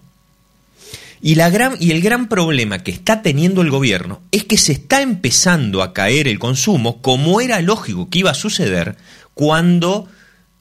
Y, 1.22 1.36
la 1.36 1.52
gran, 1.52 1.76
y 1.80 1.92
el 1.92 2.02
gran 2.02 2.30
problema 2.30 2.80
que 2.80 2.90
está 2.90 3.22
teniendo 3.22 3.62
el 3.62 3.70
gobierno 3.70 4.20
es 4.32 4.44
que 4.44 4.58
se 4.58 4.72
está 4.72 5.04
empezando 5.04 5.84
a 5.84 5.94
caer 5.94 6.28
el 6.28 6.40
consumo, 6.40 7.00
como 7.00 7.42
era 7.42 7.62
lógico 7.62 8.10
que 8.10 8.18
iba 8.18 8.32
a 8.32 8.34
suceder 8.34 8.98
cuando 9.36 10.08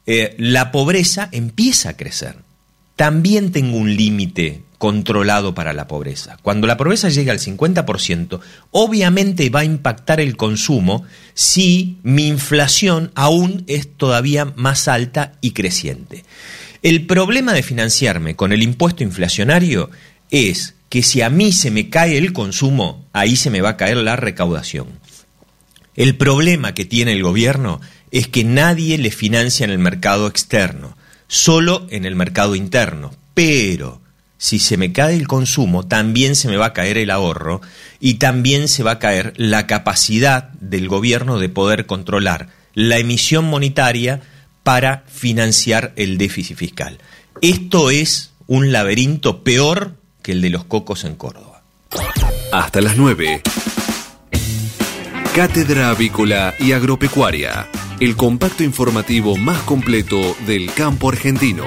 eh, 0.05 0.35
la 0.37 0.71
pobreza 0.71 1.31
empieza 1.33 1.89
a 1.89 1.97
crecer. 1.97 2.37
También 2.95 3.53
tengo 3.53 3.79
un 3.79 3.97
límite 3.97 4.66
controlado 4.79 5.55
para 5.55 5.73
la 5.73 5.89
pobreza. 5.89 6.37
Cuando 6.43 6.67
la 6.67 6.77
pobreza 6.77 7.09
llega 7.09 7.33
al 7.33 7.39
50%, 7.39 8.41
obviamente 8.71 9.49
va 9.51 9.61
a 9.61 9.65
impactar 9.65 10.21
el 10.21 10.37
consumo 10.37 11.05
si 11.35 11.99
mi 12.03 12.29
inflación 12.29 13.11
aún 13.15 13.65
es 13.67 13.89
todavía 13.97 14.53
más 14.57 14.89
alta 14.89 15.33
y 15.41 15.53
creciente. 15.53 16.25
El 16.83 17.07
problema 17.07 17.53
de 17.53 17.63
financiarme 17.63 18.37
con 18.37 18.53
el 18.53 18.63
impuesto 18.63 19.03
inflacionario 19.03 19.91
es 20.31 20.75
que 20.89 21.03
si 21.03 21.23
a 21.23 21.31
mí 21.31 21.53
se 21.53 21.71
me 21.71 21.91
cae 21.91 22.19
el 22.19 22.33
consumo, 22.33 23.05
ahí 23.13 23.37
se 23.37 23.51
me 23.51 23.61
va 23.61 23.71
a 23.71 23.77
caer 23.77 23.97
la 23.97 24.17
recaudación. 24.17 24.87
El 25.95 26.17
problema 26.17 26.75
que 26.75 26.85
tiene 26.85 27.13
el 27.13 27.23
gobierno 27.23 27.81
es 28.11 28.29
que 28.29 28.45
nadie 28.45 28.99
le 28.99 29.11
financia 29.11 29.65
en 29.65 29.71
el 29.71 29.79
mercado 29.79 30.27
externo, 30.27 30.97
solo 31.27 31.87
en 31.91 32.05
el 32.05 32.15
mercado 32.15 32.55
interno. 32.55 33.13
Pero 33.35 34.01
si 34.39 34.59
se 34.59 34.77
me 34.77 34.93
cae 34.93 35.17
el 35.17 35.27
consumo, 35.27 35.87
también 35.87 36.37
se 36.37 36.49
me 36.49 36.57
va 36.57 36.67
a 36.67 36.73
caer 36.73 36.99
el 36.99 37.11
ahorro 37.11 37.61
y 38.01 38.15
también 38.15 38.69
se 38.69 38.83
va 38.83 38.93
a 38.93 38.99
caer 38.99 39.33
la 39.37 39.67
capacidad 39.67 40.51
del 40.61 40.89
gobierno 40.89 41.39
de 41.39 41.49
poder 41.49 41.87
controlar 41.87 42.49
la 42.75 42.99
emisión 42.99 43.47
monetaria 43.47 44.21
para 44.63 45.05
financiar 45.07 45.93
el 45.97 46.19
déficit 46.19 46.57
fiscal. 46.57 46.99
Esto 47.41 47.91
es 47.91 48.33
un 48.47 48.73
laberinto 48.73 49.43
peor 49.43 49.95
que 50.23 50.33
el 50.33 50.43
de 50.43 50.51
los 50.51 50.65
cocos 50.65 51.05
en 51.05 51.17
Córdoba. 51.17 51.63
Hasta 52.53 52.81
las 52.81 52.97
9. 52.97 53.43
Cátedra 55.35 55.91
Avícola 55.91 56.55
y 56.59 56.73
Agropecuaria, 56.73 57.69
el 58.01 58.17
compacto 58.17 58.65
informativo 58.65 59.37
más 59.37 59.63
completo 59.63 60.37
del 60.47 60.73
campo 60.73 61.11
argentino. 61.11 61.67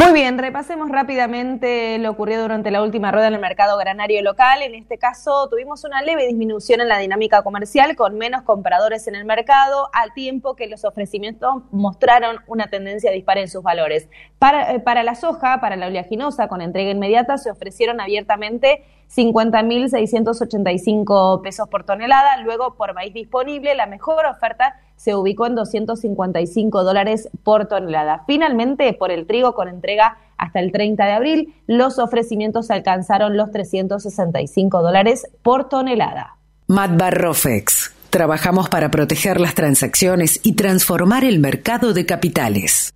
Muy 0.00 0.12
bien, 0.14 0.38
repasemos 0.38 0.88
rápidamente 0.88 1.98
lo 1.98 2.12
ocurrido 2.12 2.40
durante 2.40 2.70
la 2.70 2.82
última 2.82 3.12
rueda 3.12 3.28
en 3.28 3.34
el 3.34 3.40
mercado 3.40 3.76
granario 3.76 4.22
local. 4.22 4.62
En 4.62 4.74
este 4.74 4.96
caso 4.96 5.46
tuvimos 5.50 5.84
una 5.84 6.00
leve 6.00 6.26
disminución 6.26 6.80
en 6.80 6.88
la 6.88 6.96
dinámica 6.96 7.42
comercial 7.42 7.94
con 7.96 8.16
menos 8.16 8.40
compradores 8.40 9.06
en 9.08 9.14
el 9.14 9.26
mercado, 9.26 9.90
al 9.92 10.14
tiempo 10.14 10.56
que 10.56 10.68
los 10.68 10.86
ofrecimientos 10.86 11.64
mostraron 11.70 12.38
una 12.46 12.68
tendencia 12.68 13.12
dispara 13.12 13.42
en 13.42 13.48
sus 13.48 13.62
valores. 13.62 14.08
Para, 14.38 14.72
eh, 14.72 14.80
para 14.80 15.02
la 15.02 15.14
soja, 15.14 15.60
para 15.60 15.76
la 15.76 15.88
oleaginosa 15.88 16.48
con 16.48 16.62
entrega 16.62 16.92
inmediata, 16.92 17.36
se 17.36 17.50
ofrecieron 17.50 18.00
abiertamente 18.00 18.82
50.685 19.14 21.42
pesos 21.42 21.68
por 21.68 21.84
tonelada. 21.84 22.38
Luego, 22.38 22.74
por 22.74 22.94
maíz 22.94 23.12
disponible, 23.12 23.74
la 23.74 23.84
mejor 23.84 24.24
oferta 24.24 24.80
se 25.00 25.14
ubicó 25.14 25.46
en 25.46 25.54
255 25.54 26.84
dólares 26.84 27.30
por 27.42 27.66
tonelada. 27.68 28.24
Finalmente, 28.26 28.92
por 28.92 29.10
el 29.10 29.26
trigo 29.26 29.54
con 29.54 29.66
entrega 29.68 30.18
hasta 30.36 30.60
el 30.60 30.72
30 30.72 31.06
de 31.06 31.12
abril, 31.12 31.54
los 31.66 31.98
ofrecimientos 31.98 32.70
alcanzaron 32.70 33.34
los 33.34 33.50
365 33.50 34.82
dólares 34.82 35.26
por 35.42 35.70
tonelada. 35.70 36.36
Matbarrofex. 36.66 37.94
Trabajamos 38.10 38.68
para 38.68 38.90
proteger 38.90 39.40
las 39.40 39.54
transacciones 39.54 40.38
y 40.42 40.54
transformar 40.54 41.24
el 41.24 41.38
mercado 41.38 41.94
de 41.94 42.04
capitales. 42.04 42.92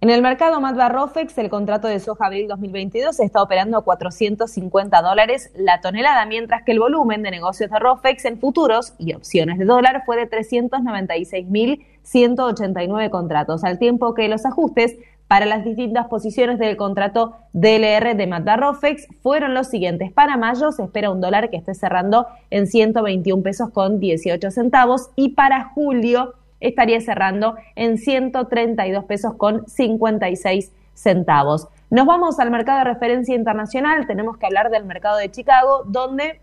En 0.00 0.10
el 0.10 0.22
mercado 0.22 0.60
Matba 0.60 0.90
Rofex, 0.90 1.36
el 1.38 1.50
contrato 1.50 1.88
de 1.88 1.98
soja 1.98 2.26
abril 2.26 2.46
2022 2.46 3.18
está 3.18 3.42
operando 3.42 3.78
a 3.78 3.82
450 3.82 5.02
dólares 5.02 5.50
la 5.56 5.80
tonelada, 5.80 6.24
mientras 6.24 6.62
que 6.62 6.70
el 6.70 6.78
volumen 6.78 7.24
de 7.24 7.32
negocios 7.32 7.68
de 7.68 7.80
Rofex 7.80 8.24
en 8.26 8.38
futuros 8.38 8.94
y 8.98 9.14
opciones 9.14 9.58
de 9.58 9.64
dólar 9.64 10.04
fue 10.06 10.16
de 10.16 10.30
396.189 10.30 13.10
contratos, 13.10 13.64
al 13.64 13.80
tiempo 13.80 14.14
que 14.14 14.28
los 14.28 14.46
ajustes 14.46 14.94
para 15.26 15.46
las 15.46 15.64
distintas 15.64 16.06
posiciones 16.06 16.60
del 16.60 16.76
contrato 16.76 17.34
DLR 17.52 18.14
de 18.14 18.26
Matba 18.28 18.56
Rofex 18.56 19.08
fueron 19.20 19.52
los 19.52 19.66
siguientes. 19.66 20.12
Para 20.12 20.36
mayo 20.36 20.70
se 20.70 20.84
espera 20.84 21.10
un 21.10 21.20
dólar 21.20 21.50
que 21.50 21.56
esté 21.56 21.74
cerrando 21.74 22.28
en 22.50 22.68
121 22.68 23.42
pesos 23.42 23.70
con 23.70 23.98
18 23.98 24.52
centavos 24.52 25.10
y 25.16 25.30
para 25.30 25.70
julio 25.70 26.34
estaría 26.60 27.00
cerrando 27.00 27.56
en 27.76 27.98
132 27.98 29.04
pesos 29.04 29.34
con 29.34 29.66
56 29.68 30.72
centavos. 30.94 31.68
Nos 31.90 32.06
vamos 32.06 32.38
al 32.38 32.50
mercado 32.50 32.78
de 32.78 32.84
referencia 32.84 33.34
internacional, 33.34 34.06
tenemos 34.06 34.36
que 34.36 34.46
hablar 34.46 34.70
del 34.70 34.84
mercado 34.84 35.16
de 35.16 35.30
Chicago, 35.30 35.84
donde 35.86 36.40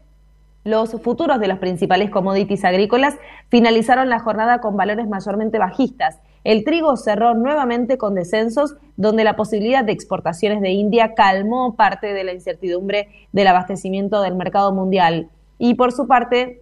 los 0.64 1.00
futuros 1.04 1.40
de 1.40 1.48
los 1.48 1.60
principales 1.60 2.10
commodities 2.10 2.66
agrícolas 2.66 3.16
finalizaron 3.50 4.10
la 4.10 4.20
jornada 4.20 4.62
con 4.62 4.76
valores 4.76 5.08
mayormente 5.08 5.60
bajistas. 5.60 6.20
El 6.44 6.64
trigo 6.64 6.98
cerró 6.98 7.36
nuevamente 7.36 8.00
con 8.00 8.16
descensos, 8.16 8.76
donde 8.98 9.24
la 9.24 9.36
posibilidad 9.36 9.84
de 9.84 9.92
exportaciones 9.92 10.62
de 10.62 10.72
India 10.72 11.14
calmó 11.14 11.76
parte 11.76 12.14
de 12.14 12.24
la 12.24 12.34
incertidumbre 12.34 13.10
del 13.32 13.48
abastecimiento 13.48 14.22
del 14.22 14.36
mercado 14.36 14.72
mundial. 14.72 15.30
Y 15.60 15.76
por 15.76 15.92
su 15.92 16.08
parte, 16.08 16.62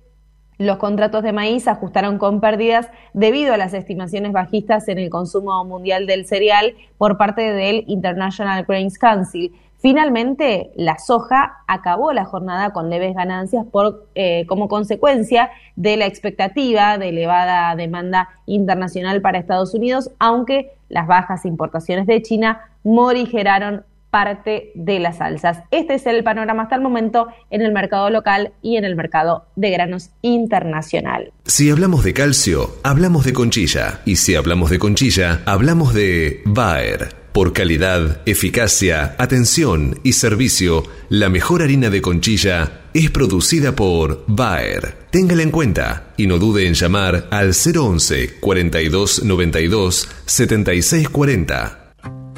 los 0.57 0.77
contratos 0.77 1.23
de 1.23 1.33
maíz 1.33 1.67
ajustaron 1.67 2.17
con 2.17 2.39
pérdidas 2.39 2.89
debido 3.13 3.53
a 3.53 3.57
las 3.57 3.73
estimaciones 3.73 4.31
bajistas 4.31 4.87
en 4.87 4.99
el 4.99 5.09
consumo 5.09 5.63
mundial 5.65 6.05
del 6.05 6.25
cereal 6.25 6.75
por 6.97 7.17
parte 7.17 7.53
del 7.53 7.83
International 7.87 8.63
Grains 8.67 8.97
Council. 8.97 9.51
Finalmente, 9.83 10.71
la 10.75 10.97
soja 10.97 11.57
acabó 11.67 12.13
la 12.13 12.23
jornada 12.23 12.71
con 12.71 12.89
leves 12.89 13.15
ganancias 13.15 13.65
por, 13.69 14.07
eh, 14.15 14.45
como 14.47 14.69
consecuencia 14.69 15.49
de 15.75 15.97
la 15.97 16.05
expectativa 16.05 16.97
de 16.97 17.09
elevada 17.09 17.75
demanda 17.75 18.29
internacional 18.45 19.21
para 19.21 19.39
Estados 19.39 19.73
Unidos, 19.73 20.09
aunque 20.19 20.71
las 20.87 21.05
bajas 21.05 21.45
importaciones 21.45 22.07
de 22.07 22.21
China 22.21 22.61
morigeraron 22.83 23.83
parte 24.13 24.71
de 24.75 24.99
las 24.99 25.17
salsas. 25.17 25.63
Este 25.71 25.95
es 25.95 26.05
el 26.05 26.23
panorama 26.23 26.61
hasta 26.61 26.75
el 26.75 26.81
momento 26.81 27.29
en 27.49 27.63
el 27.63 27.73
mercado 27.73 28.11
local 28.11 28.53
y 28.61 28.77
en 28.77 28.85
el 28.85 28.95
mercado 28.95 29.47
de 29.55 29.71
granos 29.71 30.11
internacional. 30.21 31.33
Si 31.45 31.71
hablamos 31.71 32.03
de 32.03 32.13
calcio, 32.13 32.75
hablamos 32.83 33.25
de 33.25 33.33
conchilla. 33.33 34.01
Y 34.05 34.17
si 34.17 34.35
hablamos 34.35 34.69
de 34.69 34.77
conchilla, 34.77 35.41
hablamos 35.47 35.95
de 35.95 36.43
Bayer. 36.45 37.23
Por 37.33 37.53
calidad, 37.53 38.21
eficacia, 38.27 39.15
atención 39.17 39.99
y 40.03 40.13
servicio, 40.13 40.83
la 41.09 41.29
mejor 41.29 41.63
harina 41.63 41.89
de 41.89 42.03
conchilla 42.03 42.81
es 42.93 43.09
producida 43.09 43.75
por 43.75 44.25
Bayer. 44.27 44.93
Téngala 45.09 45.41
en 45.41 45.49
cuenta 45.49 46.13
y 46.17 46.27
no 46.27 46.37
dude 46.37 46.67
en 46.67 46.75
llamar 46.75 47.29
al 47.31 47.53
011 47.53 48.35
42 48.39 49.23
92 49.23 50.09
76 50.27 51.09
40. 51.09 51.82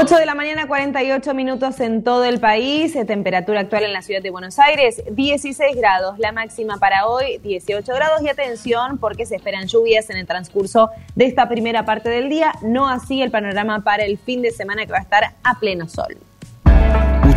8 0.00 0.16
de 0.16 0.24
la 0.24 0.34
mañana, 0.34 0.66
48 0.66 1.34
minutos 1.34 1.78
en 1.80 2.02
todo 2.02 2.24
el 2.24 2.40
país. 2.40 2.96
Eh, 2.96 3.04
temperatura 3.04 3.60
actual 3.60 3.84
en 3.84 3.92
la 3.92 4.00
ciudad 4.00 4.22
de 4.22 4.30
Buenos 4.30 4.58
Aires, 4.58 5.02
16 5.10 5.76
grados. 5.76 6.18
La 6.18 6.32
máxima 6.32 6.78
para 6.78 7.06
hoy, 7.06 7.36
18 7.42 7.92
grados. 7.92 8.22
Y 8.22 8.30
atención, 8.30 8.96
porque 8.96 9.26
se 9.26 9.36
esperan 9.36 9.66
lluvias 9.66 10.08
en 10.08 10.16
el 10.16 10.26
transcurso 10.26 10.88
de 11.14 11.26
esta 11.26 11.46
primera 11.46 11.84
parte 11.84 12.08
del 12.08 12.30
día. 12.30 12.54
No 12.62 12.88
así 12.88 13.20
el 13.20 13.30
panorama 13.30 13.84
para 13.84 14.04
el 14.04 14.16
fin 14.16 14.40
de 14.40 14.50
semana 14.50 14.86
que 14.86 14.92
va 14.92 14.98
a 14.98 15.02
estar 15.02 15.24
a 15.44 15.60
pleno 15.60 15.86
sol. 15.86 16.16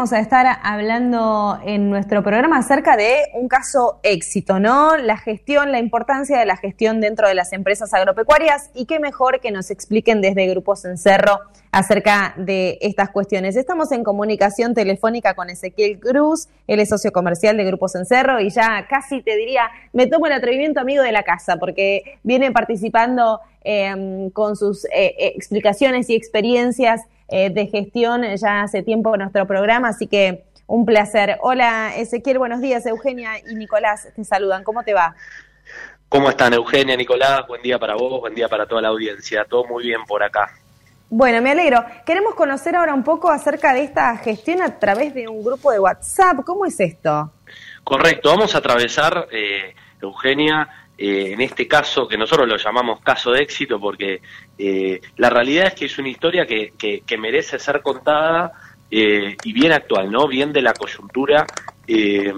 Vamos 0.00 0.14
a 0.14 0.20
estar 0.20 0.46
hablando 0.62 1.58
en 1.62 1.90
nuestro 1.90 2.22
programa 2.22 2.56
acerca 2.56 2.96
de 2.96 3.18
un 3.34 3.48
caso 3.48 4.00
éxito, 4.02 4.58
¿no? 4.58 4.96
La 4.96 5.18
gestión, 5.18 5.72
la 5.72 5.78
importancia 5.78 6.38
de 6.38 6.46
la 6.46 6.56
gestión 6.56 7.02
dentro 7.02 7.28
de 7.28 7.34
las 7.34 7.52
empresas 7.52 7.92
agropecuarias 7.92 8.70
y 8.74 8.86
qué 8.86 8.98
mejor 8.98 9.40
que 9.40 9.50
nos 9.50 9.70
expliquen 9.70 10.22
desde 10.22 10.46
Grupos 10.46 10.86
Encerro 10.86 11.40
acerca 11.70 12.32
de 12.38 12.78
estas 12.80 13.10
cuestiones. 13.10 13.56
Estamos 13.56 13.92
en 13.92 14.02
comunicación 14.02 14.72
telefónica 14.72 15.34
con 15.34 15.50
Ezequiel 15.50 16.00
Cruz, 16.00 16.48
él 16.66 16.80
es 16.80 16.88
socio 16.88 17.12
comercial 17.12 17.58
de 17.58 17.64
Grupos 17.66 17.94
Encerro 17.94 18.40
y 18.40 18.48
ya 18.48 18.86
casi 18.88 19.20
te 19.20 19.36
diría, 19.36 19.64
me 19.92 20.06
tomo 20.06 20.28
el 20.28 20.32
atrevimiento 20.32 20.80
amigo 20.80 21.02
de 21.02 21.12
la 21.12 21.24
casa 21.24 21.58
porque 21.58 22.18
viene 22.22 22.52
participando 22.52 23.40
eh, 23.64 24.30
con 24.32 24.56
sus 24.56 24.86
eh, 24.86 25.34
explicaciones 25.36 26.08
y 26.08 26.14
experiencias 26.14 27.02
eh, 27.30 27.50
de 27.50 27.66
gestión 27.66 28.22
ya 28.36 28.62
hace 28.62 28.82
tiempo 28.82 29.14
en 29.14 29.20
nuestro 29.20 29.46
programa, 29.46 29.88
así 29.88 30.06
que 30.06 30.44
Un 30.66 30.86
placer. 30.86 31.36
Hola 31.42 31.96
Ezequiel, 31.96 32.38
buenos 32.38 32.60
días. 32.60 32.86
Eugenia 32.86 33.32
y 33.40 33.56
Nicolás 33.56 34.06
te 34.14 34.22
saludan. 34.22 34.62
¿Cómo 34.62 34.84
te 34.84 34.94
va? 34.94 35.16
¿Cómo 36.08 36.28
están 36.28 36.54
Eugenia, 36.54 36.96
Nicolás? 36.96 37.44
Buen 37.48 37.60
día 37.60 37.76
para 37.78 37.94
vos, 37.94 38.20
buen 38.20 38.36
día 38.36 38.48
para 38.48 38.66
toda 38.66 38.80
la 38.80 38.88
audiencia. 38.88 39.44
Todo 39.44 39.64
muy 39.64 39.82
bien 39.84 40.04
por 40.06 40.22
acá. 40.22 40.48
Bueno, 41.08 41.42
me 41.42 41.50
alegro. 41.50 41.84
Queremos 42.06 42.36
conocer 42.36 42.76
ahora 42.76 42.94
un 42.94 43.02
poco 43.02 43.30
acerca 43.30 43.72
de 43.74 43.82
esta 43.82 44.16
gestión 44.18 44.62
a 44.62 44.78
través 44.78 45.12
de 45.12 45.26
un 45.26 45.42
grupo 45.42 45.72
de 45.72 45.80
WhatsApp. 45.80 46.44
¿Cómo 46.46 46.66
es 46.66 46.78
esto? 46.78 47.32
Correcto, 47.82 48.28
vamos 48.28 48.54
a 48.54 48.58
atravesar, 48.58 49.26
eh, 49.32 49.74
Eugenia, 50.00 50.68
eh, 51.00 51.32
en 51.32 51.40
este 51.40 51.66
caso 51.66 52.06
que 52.06 52.18
nosotros 52.18 52.46
lo 52.46 52.56
llamamos 52.56 53.00
caso 53.00 53.32
de 53.32 53.42
éxito 53.42 53.80
porque 53.80 54.20
eh, 54.58 55.00
la 55.16 55.30
realidad 55.30 55.68
es 55.68 55.74
que 55.74 55.86
es 55.86 55.98
una 55.98 56.10
historia 56.10 56.46
que, 56.46 56.74
que 56.76 57.18
merece 57.18 57.58
ser 57.58 57.80
contada 57.82 58.52
y 58.92 59.52
bien 59.52 59.70
actual, 59.70 60.10
¿no? 60.10 60.26
Bien 60.26 60.52
de 60.52 60.62
la 60.62 60.72
coyuntura 60.72 61.46
eh, 61.92 62.32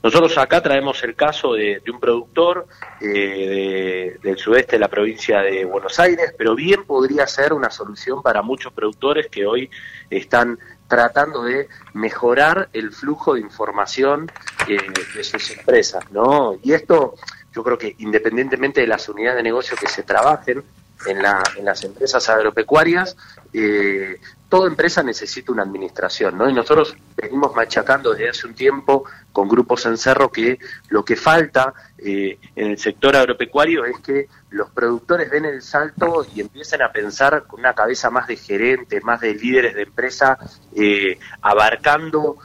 nosotros 0.00 0.38
acá 0.38 0.62
traemos 0.62 1.02
el 1.02 1.16
caso 1.16 1.54
de, 1.54 1.82
un 1.92 1.98
productor 1.98 2.68
eh, 3.00 4.16
del 4.22 4.38
sudeste 4.38 4.76
de 4.76 4.78
la 4.78 4.86
provincia 4.86 5.40
de 5.40 5.64
Buenos 5.64 5.98
Aires, 5.98 6.32
pero 6.38 6.54
bien 6.54 6.84
podría 6.84 7.26
ser 7.26 7.52
una 7.52 7.68
solución 7.68 8.22
para 8.22 8.42
muchos 8.42 8.72
productores 8.72 9.26
que 9.26 9.44
hoy 9.44 9.68
están 10.08 10.56
tratando 10.86 11.42
de 11.42 11.68
mejorar 11.94 12.68
el 12.72 12.92
flujo 12.92 13.34
de 13.34 13.40
información 13.40 14.30
eh, 14.68 14.76
de 15.16 15.24
sus 15.24 15.50
empresas, 15.50 16.08
¿no? 16.12 16.56
Y 16.62 16.72
esto, 16.72 17.16
yo 17.52 17.62
creo 17.62 17.78
que 17.78 17.94
independientemente 17.98 18.80
de 18.80 18.86
las 18.86 19.08
unidades 19.08 19.36
de 19.36 19.42
negocio 19.42 19.76
que 19.76 19.88
se 19.88 20.02
trabajen 20.02 20.62
en, 21.06 21.18
en 21.18 21.64
las 21.64 21.84
empresas 21.84 22.28
agropecuarias, 22.28 23.16
eh, 23.52 24.20
toda 24.48 24.68
empresa 24.68 25.02
necesita 25.02 25.50
una 25.50 25.62
administración, 25.62 26.36
¿no? 26.36 26.48
Y 26.48 26.52
nosotros 26.52 26.94
venimos 27.16 27.54
machacando 27.54 28.12
desde 28.12 28.28
hace 28.28 28.46
un 28.46 28.54
tiempo 28.54 29.04
con 29.32 29.48
grupos 29.48 29.86
en 29.86 29.96
cerro 29.96 30.30
que 30.30 30.58
lo 30.90 31.04
que 31.04 31.16
falta 31.16 31.72
eh, 31.98 32.38
en 32.54 32.72
el 32.72 32.78
sector 32.78 33.16
agropecuario 33.16 33.84
es 33.84 33.98
que 34.00 34.28
los 34.50 34.70
productores 34.70 35.30
den 35.30 35.46
el 35.46 35.62
salto 35.62 36.26
y 36.34 36.42
empiecen 36.42 36.82
a 36.82 36.92
pensar 36.92 37.44
con 37.46 37.60
una 37.60 37.74
cabeza 37.74 38.10
más 38.10 38.26
de 38.26 38.36
gerentes, 38.36 39.02
más 39.02 39.20
de 39.20 39.34
líderes 39.34 39.74
de 39.74 39.82
empresa, 39.82 40.38
eh, 40.76 41.18
abarcando 41.40 42.36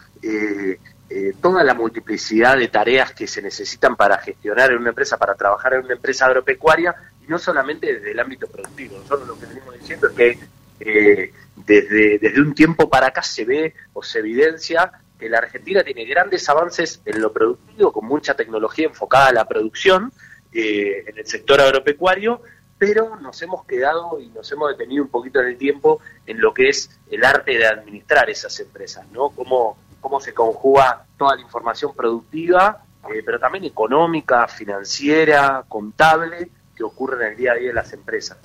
eh, 1.10 1.34
toda 1.42 1.64
la 1.64 1.74
multiplicidad 1.74 2.58
de 2.58 2.68
tareas 2.68 3.14
que 3.14 3.28
se 3.28 3.42
necesitan 3.42 3.96
para 3.96 4.18
gestionar 4.18 4.72
en 4.72 4.80
una 4.80 4.90
empresa, 4.90 5.18
para 5.18 5.36
trabajar 5.36 5.74
en 5.76 5.86
una 5.86 5.94
empresa 5.94 6.26
agropecuaria, 6.26 6.96
y 7.26 7.28
no 7.28 7.40
solamente 7.40 7.94
desde 7.94 8.12
el 8.12 8.20
ámbito 8.20 8.48
productivo. 8.48 8.98
Nosotros 8.98 9.28
lo 9.28 9.40
que 9.40 9.46
venimos 9.46 9.74
diciendo 9.80 10.08
es 10.08 10.14
que 10.14 10.40
eh, 10.80 11.34
desde, 11.56 12.20
desde 12.20 12.42
un 12.42 12.54
tiempo 12.54 12.90
para 12.90 13.08
acá 13.08 13.24
se 13.24 13.46
ve 13.46 13.74
o 13.94 14.04
se 14.04 14.20
evidencia 14.20 14.92
que 15.18 15.30
la 15.30 15.40
Argentina 15.40 15.84
tiene 15.84 16.06
grandes 16.06 16.48
avances 16.50 17.02
en 17.06 17.22
lo 17.22 17.34
productivo, 17.34 17.92
con 17.92 18.06
mucha 18.06 18.36
tecnología 18.36 18.86
enfocada 18.88 19.28
a 19.28 19.34
la 19.34 19.48
producción 19.48 20.12
eh, 20.54 21.04
en 21.08 21.18
el 21.18 21.26
sector 21.26 21.60
agropecuario, 21.60 22.42
pero 22.78 23.16
nos 23.18 23.42
hemos 23.42 23.66
quedado 23.66 24.20
y 24.20 24.28
nos 24.30 24.52
hemos 24.52 24.70
detenido 24.70 25.04
un 25.04 25.10
poquito 25.10 25.40
en 25.40 25.48
el 25.48 25.58
tiempo 25.58 26.00
en 26.26 26.40
lo 26.40 26.54
que 26.54 26.70
es 26.70 27.00
el 27.10 27.24
arte 27.24 27.58
de 27.58 27.66
administrar 27.66 28.30
esas 28.30 28.60
empresas, 28.60 29.08
¿no? 29.12 29.30
Cómo, 29.30 29.78
cómo 30.00 30.20
se 30.20 30.34
conjuga 30.34 31.06
toda 31.18 31.36
la 31.36 31.42
información 31.42 31.94
productiva, 31.96 32.84
eh, 33.10 33.22
pero 33.26 33.40
también 33.40 33.66
económica, 33.66 34.48
financiera, 34.48 35.64
contable, 35.68 36.50
que 36.78 36.84
ocurre 36.84 37.26
en 37.26 37.32
el 37.32 37.38
día 37.38 37.54
a 37.54 37.56
día 37.56 37.70
de 37.70 37.74
las 37.74 37.92
empresas. 37.92 38.38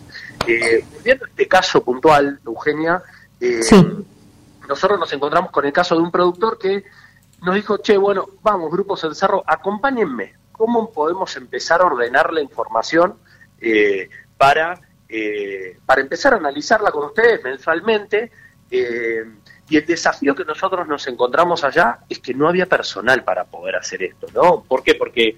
Eh, 0.47 0.85
viendo 1.05 1.27
este 1.27 1.47
caso 1.47 1.85
puntual, 1.85 2.41
Eugenia, 2.45 3.03
eh, 3.39 3.61
nosotros 4.67 4.99
nos 4.99 5.13
encontramos 5.13 5.51
con 5.51 5.67
el 5.67 5.73
caso 5.73 5.95
de 5.95 6.03
un 6.03 6.11
productor 6.11 6.59
que 6.59 6.85
nos 7.43 7.55
dijo, 7.55 7.79
che, 7.79 7.97
bueno, 7.97 8.27
vamos, 8.43 8.71
Grupos 8.73 9.05
en 9.05 9.15
Cerro, 9.15 9.45
acompáñenme, 9.47 10.35
¿cómo 10.51 10.91
podemos 10.91 11.37
empezar 11.37 11.83
a 11.83 11.87
ordenar 11.87 12.33
la 12.33 12.41
información 12.41 13.17
eh, 13.61 14.09
para, 14.39 14.81
para 15.85 16.01
empezar 16.01 16.33
a 16.33 16.37
analizarla 16.37 16.91
con 16.91 17.07
ustedes 17.07 17.43
mensualmente? 17.45 18.31
Y 19.73 19.79
el 19.79 19.87
desafío 19.87 20.35
que 20.35 20.45
nosotros 20.45 20.87
nos 20.87 21.07
encontramos 21.07 21.64
allá 21.64 22.01
es 22.07 22.18
que 22.18 22.35
no 22.35 22.47
había 22.47 22.66
personal 22.66 23.25
para 23.25 23.45
poder 23.45 23.77
hacer 23.77 24.03
esto, 24.03 24.27
¿no? 24.35 24.62
¿Por 24.68 24.83
qué? 24.83 24.97
Porque 24.97 25.35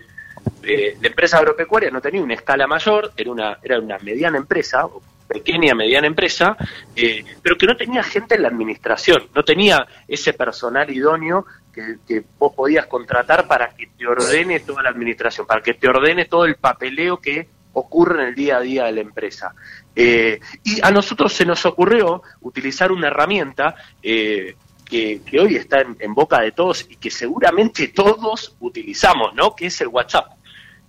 eh, 0.64 0.96
la 1.00 1.06
empresa 1.06 1.38
agropecuaria 1.38 1.88
no 1.92 2.00
tenía 2.00 2.20
una 2.20 2.34
escala 2.34 2.66
mayor, 2.66 3.12
era 3.16 3.30
una, 3.30 3.58
era 3.62 3.78
una 3.78 3.96
mediana 3.98 4.36
empresa, 4.36 4.88
pequeña, 5.28 5.76
mediana 5.76 6.08
empresa, 6.08 6.56
eh, 6.96 7.24
pero 7.40 7.56
que 7.56 7.64
no 7.64 7.76
tenía 7.76 8.02
gente 8.02 8.34
en 8.34 8.42
la 8.42 8.48
administración, 8.48 9.28
no 9.32 9.44
tenía 9.44 9.86
ese 10.08 10.32
personal 10.32 10.90
idóneo 10.90 11.46
que, 11.72 12.24
vos 12.36 12.54
podías 12.56 12.86
contratar 12.86 13.46
para 13.46 13.68
que 13.68 13.86
te 13.96 14.04
ordene 14.04 14.58
toda 14.58 14.82
la 14.82 14.90
administración, 14.90 15.46
para 15.46 15.62
que 15.62 15.74
te 15.74 15.88
ordene 15.88 16.24
todo 16.24 16.44
el 16.44 16.56
papeleo 16.56 17.18
que 17.18 17.46
ocurre 17.72 18.22
en 18.22 18.28
el 18.30 18.34
día 18.34 18.56
a 18.56 18.60
día 18.60 18.84
de 18.86 18.92
la 18.92 19.00
empresa. 19.00 19.54
Eh, 19.96 20.40
y 20.64 20.84
a 20.84 20.90
nosotros 20.90 21.32
se 21.32 21.44
nos 21.44 21.64
ocurrió 21.66 22.22
utilizar 22.40 22.90
una 22.90 23.08
herramienta 23.08 23.76
que, 24.02 24.56
que, 24.84 25.40
hoy 25.40 25.56
está 25.56 25.80
en, 25.80 25.96
en, 26.00 26.14
boca 26.14 26.40
de 26.40 26.52
todos 26.52 26.86
y 26.90 26.96
que 26.96 27.10
seguramente 27.10 27.88
todos 27.88 28.56
utilizamos, 28.60 29.34
¿no? 29.34 29.54
Que 29.54 29.66
es 29.66 29.80
el 29.80 29.88
WhatsApp. 29.88 30.32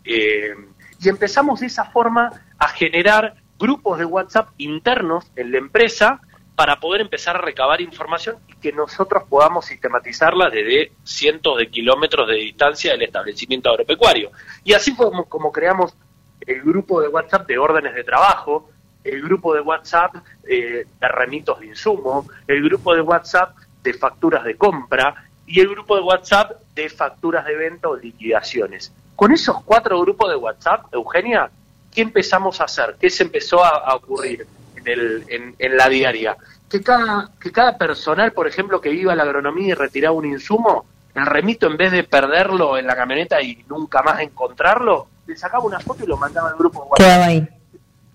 Eh, 0.06 0.54
y 1.02 1.10
empezamos 1.10 1.60
de 1.60 1.68
esa 1.68 1.86
forma 1.86 2.32
a 2.58 2.68
generar 2.70 3.36
grupos 3.60 3.98
de 3.98 4.06
WhatsApp 4.06 4.50
internos 4.58 5.26
en 5.36 5.52
la 5.52 5.58
empresa 5.58 6.22
para 6.56 6.80
poder 6.80 7.02
empezar 7.02 7.36
a 7.36 7.42
recabar 7.42 7.82
información 7.82 8.38
y 8.48 8.54
que 8.54 8.72
nosotros 8.72 9.24
podamos 9.28 9.66
sistematizarla 9.66 10.50
desde 10.50 10.94
cientos 11.04 11.58
de 11.58 11.70
kilómetros 11.70 12.30
de 12.30 12.36
distancia 12.36 12.92
del 12.92 13.02
establecimiento 13.02 13.70
agropecuario. 13.70 14.32
Y 14.64 14.74
así 14.74 14.94
fue 14.94 15.12
como, 15.28 15.52
creamos 15.52 15.96
el 16.42 16.62
grupo 16.62 17.02
de 17.02 17.10
WhatsApp 17.10 17.48
de 17.48 17.58
órdenes 17.58 17.94
de 17.94 18.04
trabajo, 18.04 18.70
el 19.06 19.22
grupo 19.22 19.54
de 19.54 19.62
WhatsApp 19.62 20.16
eh, 20.48 20.86
de 21.00 21.08
remitos 21.08 21.60
de 21.60 21.68
insumo, 21.68 22.28
el 22.48 22.64
grupo 22.64 22.94
de 22.94 23.02
WhatsApp 23.02 23.56
de 23.84 23.94
facturas 23.94 24.44
de 24.44 24.58
compra 24.58 25.26
y 25.46 25.60
el 25.60 25.70
grupo 25.70 25.96
de 25.96 26.02
WhatsApp 26.02 26.60
de 26.74 26.90
facturas 26.90 27.46
de 27.46 27.56
venta 27.56 27.88
o 27.88 27.96
liquidaciones. 27.96 28.92
Con 29.16 29.32
esos 29.32 29.62
cuatro 29.64 30.02
grupos 30.02 30.30
de 30.30 30.36
WhatsApp, 30.36 30.92
Eugenia, 30.92 31.50
¿qué 31.94 32.02
empezamos 32.02 32.60
a 32.60 32.66
hacer? 32.66 32.98
¿Qué 33.00 33.10
se 33.10 33.24
empezó 33.24 33.64
a, 33.64 33.96
ocurrir 33.96 34.46
en, 34.84 35.56
en, 35.58 35.78
la 35.78 35.88
diaria? 35.88 36.36
Que 36.68 36.82
cada, 36.82 37.30
que 37.40 37.52
cada 37.52 37.78
personal, 37.78 38.34
por 38.34 38.48
ejemplo, 38.48 38.82
que 38.82 38.92
iba 38.92 39.14
a 39.14 39.16
la 39.16 39.24
agronomía 39.24 39.70
y 39.70 39.74
retiraba 39.74 40.16
un 40.16 40.26
insumo, 40.26 40.86
el 41.14 41.26
remito 41.28 41.68
en 41.68 41.78
vez 41.78 41.92
de 41.92 42.04
perderlo 42.04 42.78
en 42.78 42.88
la 42.88 42.96
camioneta 42.96 43.42
y 43.42 43.64
nunca 43.70 44.02
más 44.02 44.20
encontrarlo, 44.20 45.08
le 45.28 45.38
sacaba 45.38 45.64
una 45.64 45.80
foto 45.80 46.04
y 46.04 46.08
lo 46.08 46.18
mandaba 46.18 46.50
al 46.50 46.58
grupo 46.58 46.84
de 46.84 46.90
WhatsApp. 46.90 47.50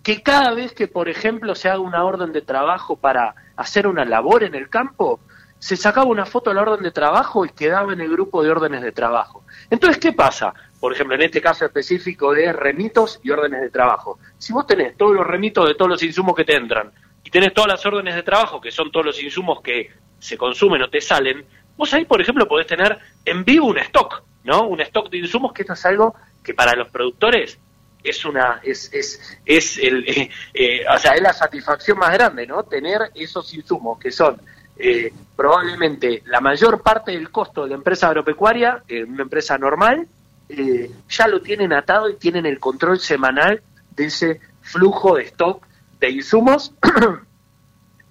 Que 0.03 0.23
cada 0.23 0.55
vez 0.55 0.73
que, 0.73 0.89
por 0.89 1.09
ejemplo, 1.09 1.55
se 1.55 1.69
haga 1.69 1.81
una 1.81 2.05
orden 2.05 2.33
de 2.33 2.43
trabajo 2.43 2.97
para 2.97 3.35
hacer 3.57 3.87
una 3.87 4.05
labor 4.05 4.45
en 4.45 4.55
el 4.55 4.69
campo, 4.71 5.21
se 5.61 5.77
sacaba 5.77 6.07
una 6.07 6.25
foto 6.25 6.51
de 6.51 6.57
la 6.57 6.63
orden 6.63 6.83
de 6.83 6.91
trabajo 6.91 7.45
y 7.45 7.51
quedaba 7.51 7.93
en 7.93 8.01
el 8.01 8.11
grupo 8.11 8.43
de 8.43 8.51
órdenes 8.51 8.81
de 8.81 8.93
trabajo. 8.93 9.45
Entonces, 9.69 9.99
¿qué 9.99 10.13
pasa? 10.13 10.55
Por 10.81 10.95
ejemplo, 10.95 11.15
en 11.15 11.23
este 11.23 11.43
caso 11.43 11.67
específico 11.67 12.33
de 12.33 12.51
remitos 12.53 13.21
y 13.23 13.31
órdenes 13.31 13.61
de 13.61 13.71
trabajo. 13.71 14.19
Si 14.39 14.55
vos 14.55 14.67
tenés 14.67 14.97
todos 14.97 15.15
los 15.15 15.27
remitos 15.27 15.69
de 15.69 15.75
todos 15.75 15.91
los 15.91 16.03
insumos 16.03 16.35
que 16.35 16.47
te 16.47 16.57
entran 16.57 16.91
y 17.23 17.31
tenés 17.31 17.53
todas 17.53 17.69
las 17.69 17.85
órdenes 17.85 18.15
de 18.15 18.23
trabajo, 18.23 18.59
que 18.59 18.71
son 18.71 18.91
todos 18.91 19.05
los 19.05 19.23
insumos 19.23 19.61
que 19.61 19.91
se 20.19 20.39
consumen 20.39 20.81
o 20.83 20.89
te 20.89 21.03
salen, 21.03 21.45
vos 21.77 21.93
ahí, 21.93 22.07
por 22.07 22.23
ejemplo, 22.23 22.49
podés 22.49 22.67
tener 22.67 22.99
en 23.27 23.45
vivo 23.45 23.67
un 23.67 23.79
stock, 23.79 24.23
¿no? 24.45 24.67
Un 24.67 24.81
stock 24.81 25.11
de 25.11 25.19
insumos 25.19 25.53
que 25.53 25.63
esto 25.63 25.75
es 25.75 25.85
algo 25.85 26.15
que 26.43 26.55
para 26.55 26.75
los 26.75 26.89
productores 26.89 27.59
es 28.03 28.25
una 28.25 28.61
es 28.63 28.93
es 28.93 29.39
es 29.45 29.79
el 29.79 30.05
eh, 30.55 30.85
o 30.93 30.99
sea 30.99 31.13
es 31.13 31.23
la 31.23 31.33
satisfacción 31.33 31.99
más 31.99 32.13
grande 32.13 32.47
no 32.47 32.63
tener 32.65 33.11
esos 33.15 33.53
insumos 33.55 33.99
que 33.99 34.11
son 34.11 34.41
eh, 34.83 35.13
probablemente 35.37 36.23
la 36.25 36.41
mayor 36.41 36.81
parte 36.81 37.13
del 37.13 37.31
costo 37.31 37.65
de 37.65 37.71
la 37.71 37.75
empresa 37.75 38.09
agropecuaria, 38.09 38.83
en 38.89 39.13
una 39.13 39.25
empresa 39.25 39.59
normal, 39.59 40.09
eh, 40.49 40.91
ya 41.07 41.29
lo 41.29 41.43
tienen 41.43 41.75
atado 41.75 42.09
y 42.09 42.17
tienen 42.17 42.47
el 42.47 42.59
control 42.59 42.99
semanal 42.99 43.63
de 43.91 44.07
ese 44.07 44.41
flujo 44.63 45.17
de 45.17 45.25
stock 45.25 45.67
de 45.99 46.11
insumos. 46.11 46.75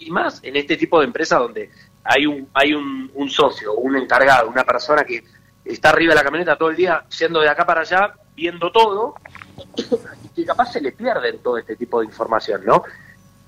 Y 0.02 0.12
más 0.12 0.40
en 0.44 0.56
este 0.56 0.78
tipo 0.78 1.02
de 1.02 1.08
empresa 1.08 1.38
donde 1.38 1.72
hay 2.06 2.26
un 2.26 2.48
hay 2.54 2.74
un, 2.74 3.12
un 3.16 3.30
socio, 3.30 3.74
un 3.74 3.98
encargado, 3.98 4.48
una 4.48 4.64
persona 4.64 5.04
que 5.04 5.26
está 5.66 5.90
arriba 5.90 6.14
de 6.14 6.20
la 6.20 6.24
camioneta 6.24 6.56
todo 6.56 6.70
el 6.70 6.78
día 6.78 7.04
yendo 7.20 7.42
de 7.42 7.50
acá 7.50 7.66
para 7.66 7.82
allá, 7.82 8.14
viendo 8.34 8.72
todo, 8.72 9.16
y 10.36 10.46
capaz 10.46 10.74
se 10.74 10.82
le 10.82 10.92
pierden 10.92 11.40
todo 11.40 11.58
este 11.58 11.76
tipo 11.76 12.00
de 12.00 12.06
información, 12.06 12.62
¿no? 12.66 12.84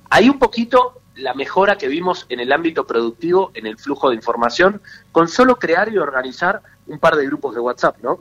Hay 0.09 0.29
un 0.29 0.39
poquito 0.39 1.01
la 1.15 1.33
mejora 1.33 1.77
que 1.77 1.87
vimos 1.87 2.25
en 2.29 2.39
el 2.39 2.51
ámbito 2.51 2.85
productivo, 2.85 3.51
en 3.53 3.67
el 3.67 3.77
flujo 3.77 4.09
de 4.09 4.15
información, 4.15 4.81
con 5.11 5.27
solo 5.27 5.57
crear 5.57 5.89
y 5.89 5.97
organizar 5.97 6.61
un 6.87 6.99
par 6.99 7.15
de 7.15 7.25
grupos 7.25 7.53
de 7.53 7.61
WhatsApp, 7.61 7.97
¿no? 8.01 8.19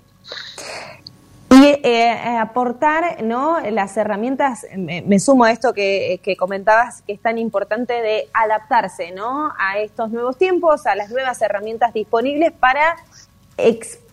Y 1.52 1.80
eh, 1.82 2.38
aportar 2.40 3.24
¿no? 3.24 3.58
las 3.58 3.96
herramientas, 3.96 4.64
me, 4.76 5.02
me 5.02 5.18
sumo 5.18 5.44
a 5.44 5.50
esto 5.50 5.74
que, 5.74 6.20
que, 6.22 6.36
comentabas, 6.36 7.02
que 7.02 7.12
es 7.12 7.20
tan 7.20 7.38
importante 7.38 7.92
de 7.94 8.28
adaptarse 8.32 9.10
¿no? 9.10 9.52
a 9.58 9.78
estos 9.78 10.10
nuevos 10.10 10.38
tiempos, 10.38 10.86
a 10.86 10.94
las 10.94 11.10
nuevas 11.10 11.42
herramientas 11.42 11.92
disponibles 11.92 12.52
para 12.52 12.96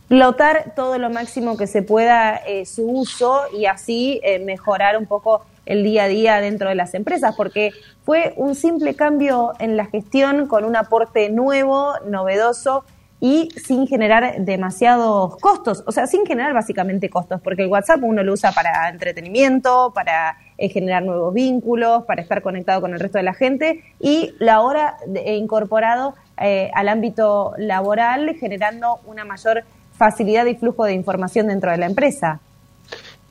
explotar 0.09 0.71
todo 0.73 0.97
lo 0.97 1.09
máximo 1.09 1.57
que 1.57 1.67
se 1.67 1.81
pueda 1.81 2.37
eh, 2.37 2.65
su 2.65 2.89
uso 2.89 3.41
y 3.53 3.65
así 3.65 4.21
eh, 4.23 4.39
mejorar 4.39 4.97
un 4.97 5.05
poco 5.05 5.45
el 5.65 5.83
día 5.83 6.05
a 6.05 6.07
día 6.07 6.39
dentro 6.39 6.69
de 6.69 6.75
las 6.75 6.93
empresas, 6.93 7.35
porque 7.35 7.71
fue 8.05 8.33
un 8.37 8.55
simple 8.55 8.95
cambio 8.95 9.51
en 9.59 9.75
la 9.75 9.85
gestión 9.85 10.47
con 10.47 10.63
un 10.63 10.77
aporte 10.77 11.29
nuevo, 11.29 11.91
novedoso 12.05 12.85
y 13.19 13.49
sin 13.57 13.85
generar 13.85 14.45
demasiados 14.45 15.35
costos, 15.37 15.83
o 15.85 15.91
sea, 15.91 16.07
sin 16.07 16.25
generar 16.25 16.53
básicamente 16.53 17.09
costos, 17.09 17.41
porque 17.41 17.63
el 17.63 17.67
WhatsApp 17.67 18.01
uno 18.01 18.23
lo 18.23 18.31
usa 18.31 18.53
para 18.53 18.87
entretenimiento, 18.87 19.91
para 19.93 20.37
eh, 20.57 20.69
generar 20.69 21.03
nuevos 21.03 21.33
vínculos, 21.33 22.05
para 22.05 22.21
estar 22.21 22.41
conectado 22.41 22.79
con 22.79 22.93
el 22.93 22.99
resto 23.01 23.17
de 23.17 23.23
la 23.25 23.33
gente 23.33 23.83
y 23.99 24.35
la 24.39 24.55
ahora 24.55 24.97
he 25.15 25.35
incorporado 25.35 26.15
eh, 26.39 26.69
al 26.75 26.87
ámbito 26.87 27.53
laboral, 27.57 28.37
generando 28.39 28.99
una 29.05 29.25
mayor 29.25 29.65
facilidad 29.97 30.45
y 30.45 30.55
flujo 30.55 30.85
de 30.85 30.93
información 30.93 31.47
dentro 31.47 31.71
de 31.71 31.77
la 31.77 31.85
empresa. 31.85 32.39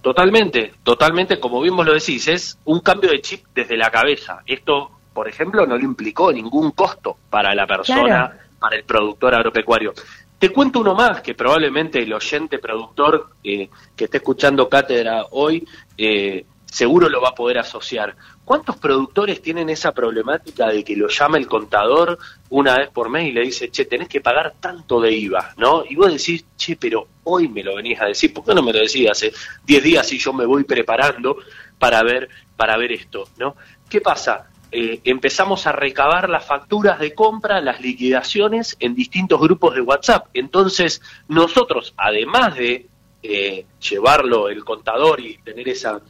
Totalmente, 0.03 0.73
totalmente, 0.85 1.41
como 1.41 1.61
bien 1.61 1.75
vos 1.75 1.87
lo 1.87 1.95
decís, 1.95 2.29
es 2.29 2.59
un 2.65 2.81
cambio 2.81 3.11
de 3.11 3.21
chip 3.21 3.45
desde 3.55 3.77
la 3.77 3.91
cabeza. 3.91 4.43
Esto, 4.47 4.91
por 5.13 5.29
ejemplo, 5.29 5.67
no 5.67 5.77
le 5.77 5.85
implicó 5.85 6.33
ningún 6.33 6.71
costo 6.73 7.17
para 7.29 7.55
la 7.55 7.67
persona, 7.67 8.33
para 8.61 8.77
el 8.77 8.85
productor 8.85 9.35
agropecuario. 9.35 9.93
Te 10.39 10.51
cuento 10.51 10.81
uno 10.81 10.95
más, 10.95 11.23
que 11.23 11.35
probablemente 11.35 11.99
el 12.01 12.13
oyente 12.13 12.59
productor 12.59 13.31
eh, 13.43 13.69
que 13.97 14.05
esté 14.05 14.19
escuchando 14.19 14.69
Cátedra 14.69 15.25
hoy 15.31 15.67
eh, 15.97 16.45
seguro 16.77 17.09
lo 17.09 17.23
va 17.23 17.31
a 17.31 17.35
poder 17.35 17.57
asociar. 17.57 18.15
¿Cuántos 18.45 18.77
productores 18.77 19.41
tienen 19.41 19.71
esa 19.71 19.93
problemática 19.93 20.69
de 20.69 20.85
que 20.85 20.95
lo 20.95 21.09
llama 21.09 21.39
el 21.39 21.47
contador 21.47 22.19
una 22.51 22.77
vez 22.77 22.91
por 22.91 23.09
mes 23.09 23.29
y 23.29 23.33
le 23.33 23.41
dice, 23.41 23.71
che, 23.71 23.87
tenés 23.87 24.09
que 24.09 24.21
pagar 24.21 24.57
tanto 24.61 25.01
de 25.01 25.11
IVA, 25.11 25.55
¿no? 25.57 25.85
Y 25.89 25.95
vos 25.95 26.13
decís, 26.13 26.45
che, 26.55 26.77
pero 26.77 27.09
hoy 27.25 27.49
me 27.49 27.65
lo 27.65 27.77
venís 27.77 27.99
a 27.99 28.05
decir, 28.05 28.35
¿por 28.35 28.45
qué 28.45 28.55
no 28.55 28.63
me 28.63 28.75
lo 28.75 28.81
decís 28.81 29.09
hace 29.11 29.33
10 29.65 29.83
días 29.83 30.13
y 30.13 30.19
yo 30.19 30.35
me 30.35 30.45
voy 30.45 30.65
preparando 30.65 31.39
para 31.79 32.03
ver, 32.03 32.29
para 32.59 32.77
ver 32.77 32.93
esto, 32.93 33.27
¿no? 33.39 33.57
¿Qué 33.89 34.03
pasa? 34.03 34.51
Eh, 34.71 35.01
empezamos 35.05 35.67
a 35.67 35.73
recabar 35.73 36.29
las 36.29 36.45
facturas 36.45 36.99
de 36.99 37.15
compra, 37.15 37.63
las 37.63 37.81
liquidaciones 37.81 38.77
en 38.81 38.95
distintos 38.95 39.41
grupos 39.41 39.75
de 39.75 39.81
WhatsApp. 39.81 40.27
Entonces, 40.35 41.01
nosotros, 41.27 41.95
además 41.97 42.55
de 42.55 42.87
eh, 43.23 43.65
llevarlo 43.81 44.51
el 44.51 44.63
contador 44.63 45.21
y 45.21 45.39
tener 45.39 45.71
esa, 45.71 46.03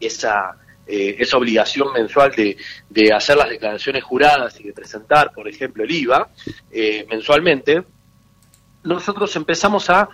esa 0.00 0.56
eh, 0.90 1.16
esa 1.18 1.36
obligación 1.36 1.92
mensual 1.92 2.32
de, 2.34 2.56
de, 2.88 3.12
hacer 3.12 3.36
las 3.36 3.50
declaraciones 3.50 4.02
juradas 4.02 4.58
y 4.58 4.62
de 4.62 4.72
presentar, 4.72 5.32
por 5.34 5.46
ejemplo, 5.46 5.84
el 5.84 5.90
IVA 5.90 6.30
eh, 6.70 7.04
mensualmente, 7.10 7.84
nosotros 8.84 9.36
empezamos 9.36 9.90
a 9.90 10.08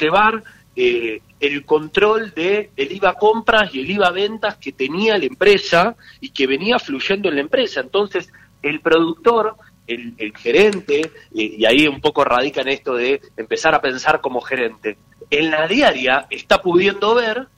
llevar 0.00 0.44
eh, 0.76 1.20
el 1.40 1.64
control 1.64 2.32
de 2.34 2.70
el 2.76 2.92
IVA 2.92 3.14
compras 3.14 3.74
y 3.74 3.80
el 3.80 3.90
IVA 3.90 4.12
ventas 4.12 4.58
que 4.58 4.70
tenía 4.70 5.18
la 5.18 5.24
empresa 5.24 5.96
y 6.20 6.30
que 6.30 6.46
venía 6.46 6.78
fluyendo 6.78 7.28
en 7.28 7.34
la 7.34 7.40
empresa. 7.40 7.80
Entonces, 7.80 8.32
el 8.62 8.78
productor, 8.78 9.56
el, 9.88 10.14
el 10.18 10.36
gerente, 10.36 11.10
y 11.32 11.64
ahí 11.64 11.88
un 11.88 12.00
poco 12.00 12.22
radica 12.22 12.60
en 12.60 12.68
esto 12.68 12.94
de 12.94 13.20
empezar 13.36 13.74
a 13.74 13.82
pensar 13.82 14.20
como 14.20 14.40
gerente, 14.40 14.98
en 15.30 15.50
la 15.50 15.66
diaria 15.66 16.28
está 16.30 16.62
pudiendo 16.62 17.16
ver 17.16 17.48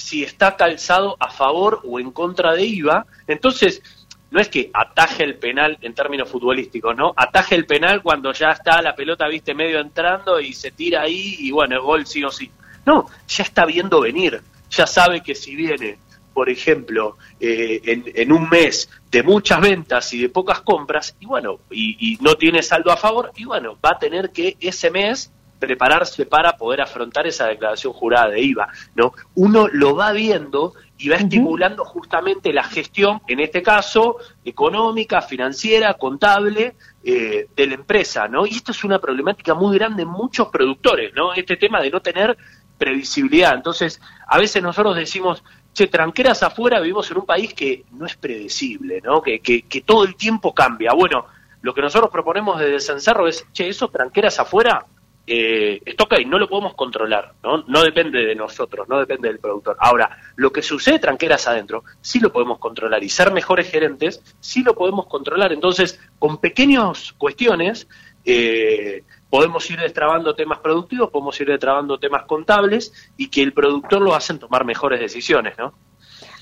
si 0.00 0.24
está 0.24 0.56
calzado 0.56 1.16
a 1.20 1.30
favor 1.30 1.80
o 1.84 2.00
en 2.00 2.10
contra 2.10 2.54
de 2.54 2.64
IVA. 2.64 3.06
Entonces, 3.26 3.82
no 4.30 4.40
es 4.40 4.48
que 4.48 4.70
ataje 4.72 5.24
el 5.24 5.36
penal 5.36 5.76
en 5.82 5.94
términos 5.94 6.28
futbolísticos, 6.28 6.96
¿no? 6.96 7.12
Ataje 7.16 7.54
el 7.54 7.66
penal 7.66 8.02
cuando 8.02 8.32
ya 8.32 8.50
está 8.50 8.80
la 8.80 8.94
pelota, 8.94 9.26
viste, 9.28 9.54
medio 9.54 9.80
entrando 9.80 10.40
y 10.40 10.52
se 10.52 10.70
tira 10.70 11.02
ahí 11.02 11.36
y 11.40 11.50
bueno, 11.50 11.76
el 11.76 11.82
gol 11.82 12.06
sí 12.06 12.22
o 12.24 12.30
sí. 12.30 12.50
No, 12.86 13.06
ya 13.28 13.44
está 13.44 13.66
viendo 13.66 14.00
venir, 14.00 14.40
ya 14.70 14.86
sabe 14.86 15.20
que 15.22 15.34
si 15.34 15.54
viene, 15.54 15.98
por 16.32 16.48
ejemplo, 16.48 17.18
eh, 17.38 17.80
en, 18.14 18.32
un 18.32 18.48
mes 18.48 18.88
de 19.10 19.22
muchas 19.22 19.60
ventas 19.60 20.12
y 20.14 20.22
de 20.22 20.28
pocas 20.28 20.60
compras, 20.62 21.14
y 21.20 21.26
bueno, 21.26 21.58
y 21.70 22.16
no 22.20 22.36
tiene 22.36 22.62
saldo 22.62 22.90
a 22.90 22.96
favor, 22.96 23.32
y 23.36 23.44
bueno, 23.44 23.76
va 23.84 23.90
a 23.90 23.98
tener 23.98 24.30
que 24.30 24.56
ese 24.60 24.90
mes 24.90 25.30
prepararse 25.60 26.26
para 26.26 26.56
poder 26.56 26.80
afrontar 26.80 27.26
esa 27.26 27.46
declaración 27.46 27.92
jurada 27.92 28.30
de 28.30 28.40
IVA, 28.40 28.68
¿no? 28.96 29.12
Uno 29.36 29.68
lo 29.68 29.94
va 29.94 30.10
viendo 30.10 30.72
y 30.98 31.08
va 31.08 31.16
estimulando 31.16 31.84
justamente 31.84 32.52
la 32.52 32.64
gestión, 32.64 33.20
en 33.28 33.40
este 33.40 33.62
caso, 33.62 34.16
económica, 34.44 35.22
financiera, 35.22 35.94
contable, 35.94 36.74
eh, 37.04 37.46
de 37.54 37.66
la 37.66 37.74
empresa, 37.74 38.26
¿no? 38.26 38.46
Y 38.46 38.50
esto 38.50 38.72
es 38.72 38.82
una 38.84 38.98
problemática 38.98 39.54
muy 39.54 39.78
grande 39.78 40.02
en 40.02 40.08
muchos 40.08 40.48
productores, 40.48 41.12
¿no? 41.14 41.32
Este 41.32 41.56
tema 41.56 41.80
de 41.80 41.90
no 41.90 42.00
tener 42.00 42.36
previsibilidad. 42.76 43.54
Entonces, 43.54 44.00
a 44.26 44.38
veces 44.38 44.62
nosotros 44.62 44.96
decimos, 44.96 45.44
che, 45.72 45.86
tranqueras 45.86 46.42
afuera, 46.42 46.80
vivimos 46.80 47.10
en 47.10 47.18
un 47.18 47.26
país 47.26 47.54
que 47.54 47.84
no 47.92 48.06
es 48.06 48.16
predecible, 48.16 49.00
¿no? 49.02 49.22
Que, 49.22 49.40
que, 49.40 49.62
que 49.62 49.82
todo 49.82 50.04
el 50.04 50.16
tiempo 50.16 50.54
cambia. 50.54 50.92
Bueno, 50.92 51.26
lo 51.62 51.74
que 51.74 51.82
nosotros 51.82 52.10
proponemos 52.10 52.58
desde 52.58 52.80
Cencerro 52.80 53.28
es, 53.28 53.46
che, 53.52 53.68
esos 53.68 53.92
tranqueras 53.92 54.38
afuera 54.38 54.86
eh, 55.32 55.80
esto 55.84 56.04
ok, 56.04 56.14
no 56.26 56.40
lo 56.40 56.48
podemos 56.48 56.74
controlar, 56.74 57.34
¿no? 57.44 57.62
no 57.68 57.84
depende 57.84 58.24
de 58.24 58.34
nosotros, 58.34 58.88
no 58.88 58.98
depende 58.98 59.28
del 59.28 59.38
productor. 59.38 59.76
Ahora, 59.78 60.18
lo 60.34 60.50
que 60.50 60.60
sucede 60.60 60.98
tranqueras 60.98 61.46
adentro, 61.46 61.84
sí 62.00 62.18
lo 62.18 62.32
podemos 62.32 62.58
controlar 62.58 63.04
y 63.04 63.08
ser 63.08 63.32
mejores 63.32 63.70
gerentes, 63.70 64.20
sí 64.40 64.64
lo 64.64 64.74
podemos 64.74 65.06
controlar. 65.06 65.52
Entonces, 65.52 66.00
con 66.18 66.38
pequeñas 66.38 67.12
cuestiones, 67.12 67.86
eh, 68.24 69.04
podemos 69.30 69.70
ir 69.70 69.78
destrabando 69.78 70.34
temas 70.34 70.58
productivos, 70.58 71.10
podemos 71.10 71.40
ir 71.40 71.46
destrabando 71.46 72.00
temas 72.00 72.24
contables 72.24 72.92
y 73.16 73.28
que 73.28 73.42
el 73.42 73.52
productor 73.52 74.02
lo 74.02 74.16
hacen 74.16 74.40
tomar 74.40 74.64
mejores 74.64 74.98
decisiones, 74.98 75.56
¿no? 75.56 75.72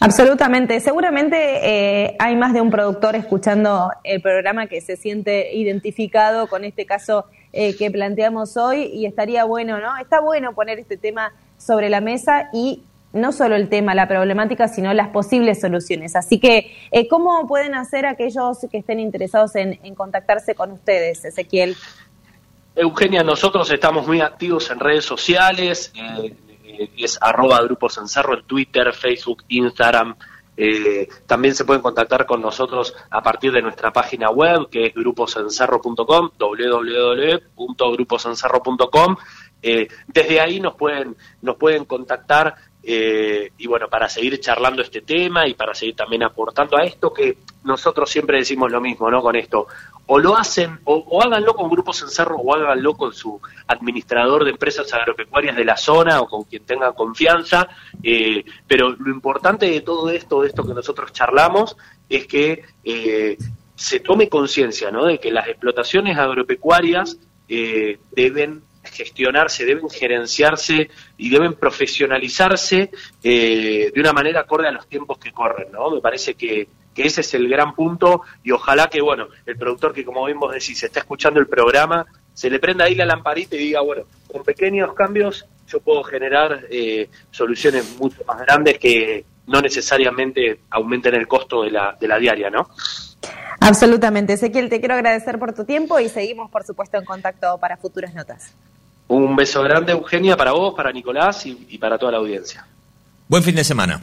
Absolutamente. 0.00 0.80
Seguramente 0.80 1.36
eh, 1.36 2.16
hay 2.18 2.36
más 2.36 2.54
de 2.54 2.62
un 2.62 2.70
productor 2.70 3.16
escuchando 3.16 3.90
el 4.02 4.22
programa 4.22 4.66
que 4.66 4.80
se 4.80 4.96
siente 4.96 5.54
identificado 5.54 6.46
con 6.46 6.64
este 6.64 6.86
caso 6.86 7.26
eh, 7.52 7.76
que 7.76 7.90
planteamos 7.90 8.56
hoy 8.56 8.84
y 8.84 9.06
estaría 9.06 9.44
bueno, 9.44 9.80
¿no? 9.80 9.96
Está 9.96 10.20
bueno 10.20 10.54
poner 10.54 10.78
este 10.78 10.96
tema 10.96 11.32
sobre 11.56 11.88
la 11.88 12.00
mesa 12.00 12.50
y 12.52 12.82
no 13.12 13.32
solo 13.32 13.56
el 13.56 13.68
tema, 13.68 13.94
la 13.94 14.06
problemática, 14.06 14.68
sino 14.68 14.92
las 14.92 15.08
posibles 15.08 15.60
soluciones. 15.60 16.14
Así 16.14 16.38
que, 16.38 16.74
eh, 16.90 17.08
¿cómo 17.08 17.46
pueden 17.46 17.74
hacer 17.74 18.06
aquellos 18.06 18.58
que 18.70 18.78
estén 18.78 19.00
interesados 19.00 19.56
en, 19.56 19.78
contactarse 19.94 20.54
con 20.54 20.72
ustedes, 20.72 21.24
Ezequiel? 21.24 21.76
Eugenia, 22.74 23.22
nosotros 23.22 23.70
estamos 23.70 24.06
muy 24.06 24.20
activos 24.20 24.70
en 24.70 24.78
redes 24.78 25.04
sociales, 25.04 25.92
eh, 25.96 26.36
es 26.96 27.18
arroba 27.20 27.60
Grupo 27.62 27.88
Cencerro 27.88 28.38
en 28.38 28.44
Twitter, 28.44 28.92
Facebook, 28.92 29.42
Instagram, 29.48 30.14
eh, 30.60 31.08
también 31.24 31.54
se 31.54 31.64
pueden 31.64 31.80
contactar 31.80 32.26
con 32.26 32.42
nosotros 32.42 32.92
a 33.10 33.22
partir 33.22 33.52
de 33.52 33.62
nuestra 33.62 33.92
página 33.92 34.28
web, 34.30 34.68
que 34.68 34.86
es 34.86 34.94
gruposencerro.com, 34.94 36.30
www.gruposencerro.com. 36.36 39.16
Eh, 39.62 39.86
desde 40.08 40.40
ahí 40.40 40.58
nos 40.58 40.74
pueden, 40.74 41.16
nos 41.42 41.54
pueden 41.54 41.84
contactar 41.84 42.56
eh, 42.82 43.52
y 43.56 43.68
bueno, 43.68 43.86
para 43.88 44.08
seguir 44.08 44.40
charlando 44.40 44.82
este 44.82 45.02
tema 45.02 45.46
y 45.46 45.54
para 45.54 45.74
seguir 45.74 45.94
también 45.94 46.24
aportando 46.24 46.76
a 46.76 46.82
esto 46.82 47.12
que 47.12 47.38
nosotros 47.62 48.10
siempre 48.10 48.38
decimos 48.38 48.72
lo 48.72 48.80
mismo, 48.80 49.08
¿no? 49.12 49.22
Con 49.22 49.36
esto, 49.36 49.68
o 50.10 50.18
lo 50.18 50.36
hacen, 50.36 50.80
o, 50.84 51.22
háganlo 51.22 51.54
con 51.54 51.68
grupos 51.68 52.00
en 52.02 52.08
cerro, 52.08 52.36
o 52.36 52.54
háganlo 52.54 52.94
con 52.94 53.12
su 53.12 53.38
administrador 53.66 54.42
de 54.42 54.52
empresas 54.52 54.92
agropecuarias 54.94 55.54
de 55.54 55.66
la 55.66 55.76
zona, 55.76 56.20
o 56.22 56.26
con 56.26 56.44
quien 56.44 56.64
tenga 56.64 56.92
confianza, 56.92 57.68
eh, 58.02 58.42
pero 58.66 58.88
lo 58.90 59.12
importante 59.12 59.66
de 59.66 59.82
todo 59.82 60.08
esto, 60.08 60.40
de 60.40 60.48
esto 60.48 60.66
que 60.66 60.72
nosotros 60.72 61.12
charlamos, 61.12 61.76
es 62.08 62.26
que 62.26 62.64
eh, 62.84 63.36
se 63.74 64.00
tome 64.00 64.30
conciencia, 64.30 64.90
¿no? 64.90 65.04
De 65.04 65.18
que 65.18 65.30
las 65.30 65.46
explotaciones 65.46 66.16
agropecuarias 66.16 67.18
eh, 67.46 67.98
deben 68.10 68.62
gestionarse, 68.84 69.66
deben 69.66 69.90
gerenciarse 69.90 70.88
y 71.18 71.28
deben 71.28 71.52
profesionalizarse 71.52 72.90
de 73.22 73.92
una 73.96 74.14
manera 74.14 74.40
acorde 74.40 74.68
a 74.68 74.72
los 74.72 74.86
tiempos 74.88 75.18
que 75.18 75.32
corren, 75.32 75.70
¿no? 75.70 75.90
Me 75.90 76.00
parece 76.00 76.32
que, 76.32 76.66
que 76.98 77.06
ese 77.06 77.20
es 77.20 77.32
el 77.34 77.48
gran 77.48 77.76
punto 77.76 78.22
y 78.42 78.50
ojalá 78.50 78.88
que, 78.88 79.00
bueno, 79.00 79.28
el 79.46 79.56
productor 79.56 79.94
que 79.94 80.04
como 80.04 80.24
bien 80.26 80.40
vos 80.40 80.52
decís, 80.52 80.82
está 80.82 80.98
escuchando 80.98 81.38
el 81.38 81.46
programa, 81.46 82.04
se 82.34 82.50
le 82.50 82.58
prenda 82.58 82.86
ahí 82.86 82.96
la 82.96 83.06
lamparita 83.06 83.54
y 83.54 83.60
diga, 83.60 83.82
bueno, 83.82 84.02
con 84.26 84.42
pequeños 84.42 84.94
cambios 84.94 85.46
yo 85.68 85.78
puedo 85.78 86.02
generar 86.02 86.66
eh, 86.68 87.08
soluciones 87.30 87.96
mucho 88.00 88.24
más 88.26 88.40
grandes 88.40 88.78
que 88.78 89.24
no 89.46 89.60
necesariamente 89.60 90.62
aumenten 90.70 91.14
el 91.14 91.28
costo 91.28 91.62
de 91.62 91.70
la, 91.70 91.96
de 92.00 92.08
la 92.08 92.18
diaria, 92.18 92.50
¿no? 92.50 92.68
Absolutamente. 93.60 94.32
Ezequiel, 94.32 94.68
te 94.68 94.80
quiero 94.80 94.96
agradecer 94.96 95.38
por 95.38 95.52
tu 95.52 95.64
tiempo 95.64 96.00
y 96.00 96.08
seguimos, 96.08 96.50
por 96.50 96.64
supuesto, 96.64 96.98
en 96.98 97.04
contacto 97.04 97.58
para 97.58 97.76
futuras 97.76 98.12
notas. 98.12 98.54
Un 99.06 99.36
beso 99.36 99.62
grande, 99.62 99.92
Eugenia, 99.92 100.36
para 100.36 100.50
vos, 100.50 100.74
para 100.74 100.90
Nicolás 100.90 101.46
y, 101.46 101.66
y 101.70 101.78
para 101.78 101.96
toda 101.96 102.10
la 102.10 102.18
audiencia. 102.18 102.66
Buen 103.28 103.44
fin 103.44 103.54
de 103.54 103.62
semana. 103.62 104.02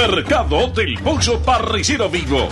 Mercado 0.00 0.68
del 0.68 0.98
Pollo 1.04 1.42
Parricero 1.44 2.08
Vivo. 2.08 2.48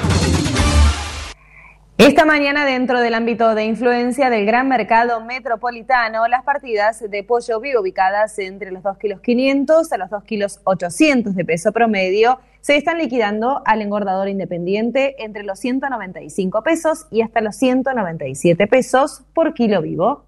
Esta 1.97 2.27
mañana, 2.27 2.67
dentro 2.67 3.01
del 3.01 3.15
ámbito 3.15 3.55
de 3.55 3.65
influencia 3.65 4.29
del 4.29 4.45
gran 4.45 4.69
mercado 4.69 5.25
metropolitano, 5.25 6.29
las 6.29 6.45
partidas 6.45 7.03
de 7.11 7.25
pollo 7.25 7.59
vivo 7.59 7.81
ubicadas 7.81 8.39
entre 8.39 8.71
los 8.71 8.83
2 8.83 8.99
kilos 8.99 9.21
500 9.23 9.91
a 9.91 9.97
los 9.97 10.11
2 10.11 10.25
kilos 10.25 10.61
800 10.65 11.35
de 11.35 11.45
peso 11.47 11.73
promedio 11.73 12.39
se 12.61 12.77
están 12.77 12.99
liquidando 12.99 13.63
al 13.65 13.81
engordador 13.81 14.29
independiente 14.29 15.17
entre 15.25 15.43
los 15.43 15.59
195 15.59 16.63
pesos 16.63 17.07
y 17.11 17.23
hasta 17.23 17.41
los 17.41 17.57
197 17.57 18.67
pesos 18.67 19.23
por 19.33 19.55
kilo 19.55 19.81
vivo. 19.81 20.28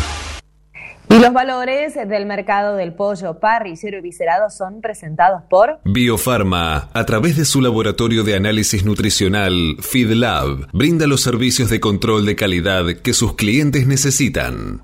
Y 1.11 1.19
los 1.19 1.33
valores 1.33 1.95
del 1.95 2.25
mercado 2.25 2.77
del 2.77 2.93
pollo 2.93 3.37
parricero 3.37 3.97
y 3.97 4.01
viscerado 4.01 4.49
son 4.49 4.79
presentados 4.79 5.41
por 5.49 5.81
Biofarma, 5.83 6.89
a 6.93 7.05
través 7.05 7.35
de 7.35 7.43
su 7.43 7.59
laboratorio 7.59 8.23
de 8.23 8.37
análisis 8.37 8.85
nutricional, 8.85 9.75
FeedLab, 9.81 10.69
brinda 10.71 11.07
los 11.07 11.21
servicios 11.21 11.69
de 11.69 11.81
control 11.81 12.25
de 12.25 12.37
calidad 12.37 12.85
que 13.03 13.13
sus 13.13 13.35
clientes 13.35 13.87
necesitan. 13.87 14.83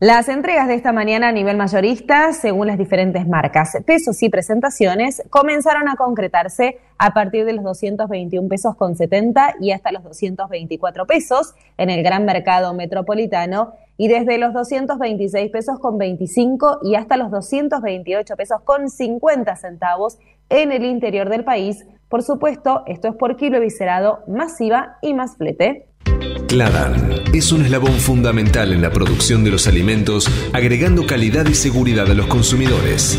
Las 0.00 0.28
entregas 0.28 0.68
de 0.68 0.76
esta 0.76 0.92
mañana 0.92 1.26
a 1.26 1.32
nivel 1.32 1.56
mayorista, 1.56 2.32
según 2.32 2.68
las 2.68 2.78
diferentes 2.78 3.26
marcas, 3.26 3.76
pesos 3.84 4.22
y 4.22 4.28
presentaciones, 4.28 5.24
comenzaron 5.28 5.88
a 5.88 5.96
concretarse 5.96 6.78
a 6.98 7.12
partir 7.14 7.44
de 7.44 7.54
los 7.54 7.64
221 7.64 8.48
pesos 8.48 8.76
con 8.76 8.94
70 8.94 9.56
y 9.60 9.72
hasta 9.72 9.90
los 9.90 10.04
224 10.04 11.04
pesos 11.04 11.52
en 11.78 11.90
el 11.90 12.04
gran 12.04 12.24
mercado 12.26 12.74
metropolitano 12.74 13.72
y 13.96 14.06
desde 14.06 14.38
los 14.38 14.52
226 14.52 15.50
pesos 15.50 15.80
con 15.80 15.98
25 15.98 16.78
y 16.84 16.94
hasta 16.94 17.16
los 17.16 17.32
228 17.32 18.36
pesos 18.36 18.60
con 18.60 18.90
50 18.90 19.56
centavos 19.56 20.18
en 20.48 20.70
el 20.70 20.84
interior 20.84 21.28
del 21.28 21.42
país. 21.42 21.84
Por 22.08 22.22
supuesto, 22.22 22.84
esto 22.86 23.08
es 23.08 23.16
por 23.16 23.36
kilo 23.36 23.58
viscerado, 23.58 24.20
masiva 24.28 24.98
y 25.02 25.12
más 25.12 25.36
flete. 25.36 25.87
Cladan 26.48 27.22
es 27.34 27.52
un 27.52 27.64
eslabón 27.64 27.98
fundamental 27.98 28.72
en 28.72 28.80
la 28.80 28.90
producción 28.90 29.44
de 29.44 29.50
los 29.50 29.66
alimentos, 29.66 30.28
agregando 30.52 31.06
calidad 31.06 31.46
y 31.46 31.54
seguridad 31.54 32.10
a 32.10 32.14
los 32.14 32.26
consumidores. 32.26 33.18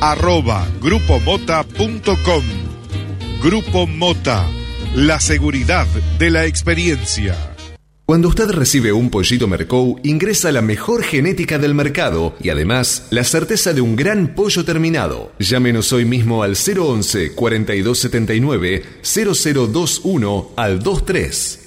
arroba 0.00 0.66
grupomota.com. 0.80 2.42
Grupo 3.42 3.86
Mota, 3.86 4.46
la 4.94 5.20
seguridad 5.20 5.86
de 6.18 6.30
la 6.30 6.46
experiencia. 6.46 7.36
Cuando 8.04 8.28
usted 8.28 8.50
recibe 8.50 8.92
un 8.92 9.10
pollito 9.10 9.48
Mercou, 9.48 9.98
ingresa 10.04 10.52
la 10.52 10.62
mejor 10.62 11.02
genética 11.02 11.58
del 11.58 11.74
mercado 11.74 12.36
y 12.40 12.50
además 12.50 13.08
la 13.10 13.24
certeza 13.24 13.72
de 13.72 13.80
un 13.80 13.96
gran 13.96 14.34
pollo 14.36 14.64
terminado. 14.64 15.32
Llámenos 15.40 15.92
hoy 15.92 16.04
mismo 16.04 16.44
al 16.44 16.54
011 16.54 17.32
4279 17.34 18.84
0021 19.02 20.50
al 20.56 20.78
23. 20.78 21.65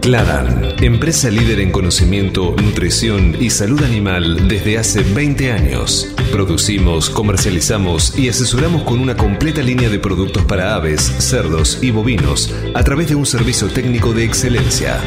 Cladan, 0.00 0.74
empresa 0.82 1.28
líder 1.30 1.60
en 1.60 1.70
conocimiento, 1.70 2.54
nutrición 2.62 3.36
y 3.40 3.50
salud 3.50 3.82
animal 3.82 4.48
desde 4.48 4.78
hace 4.78 5.02
20 5.02 5.52
años. 5.52 6.14
Producimos, 6.32 7.10
comercializamos 7.10 8.18
y 8.18 8.28
asesoramos 8.28 8.84
con 8.84 9.00
una 9.00 9.16
completa 9.16 9.60
línea 9.60 9.88
de 9.88 9.98
productos 9.98 10.44
para 10.44 10.74
aves, 10.74 11.02
cerdos 11.02 11.82
y 11.82 11.90
bovinos 11.90 12.54
a 12.74 12.82
través 12.84 13.08
de 13.08 13.16
un 13.16 13.26
servicio 13.26 13.68
técnico 13.68 14.12
de 14.12 14.24
excelencia. 14.24 14.98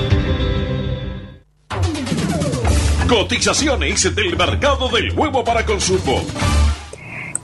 Cotizaciones 3.08 4.16
del 4.16 4.38
mercado 4.38 4.90
del 4.90 5.18
huevo 5.18 5.44
para 5.44 5.66
consumo. 5.66 6.22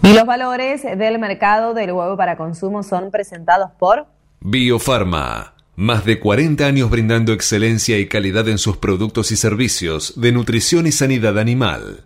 Y 0.03 0.13
los 0.13 0.25
valores 0.25 0.83
del 0.83 1.17
mercado 1.17 1.73
del 1.73 1.91
huevo 1.91 2.15
para 2.17 2.37
consumo 2.37 2.83
son 2.83 3.09
presentados 3.09 3.71
por 3.79 4.07
Biofarma. 4.39 5.56
Más 5.79 6.05
de 6.05 6.19
40 6.19 6.65
años 6.65 6.89
brindando 6.89 7.33
excelencia 7.33 7.99
y 7.99 8.07
calidad 8.07 8.47
en 8.47 8.57
sus 8.57 8.77
productos 8.77 9.31
y 9.31 9.35
servicios 9.35 10.19
de 10.19 10.31
nutrición 10.31 10.87
y 10.87 10.91
sanidad 10.91 11.37
animal. 11.37 12.03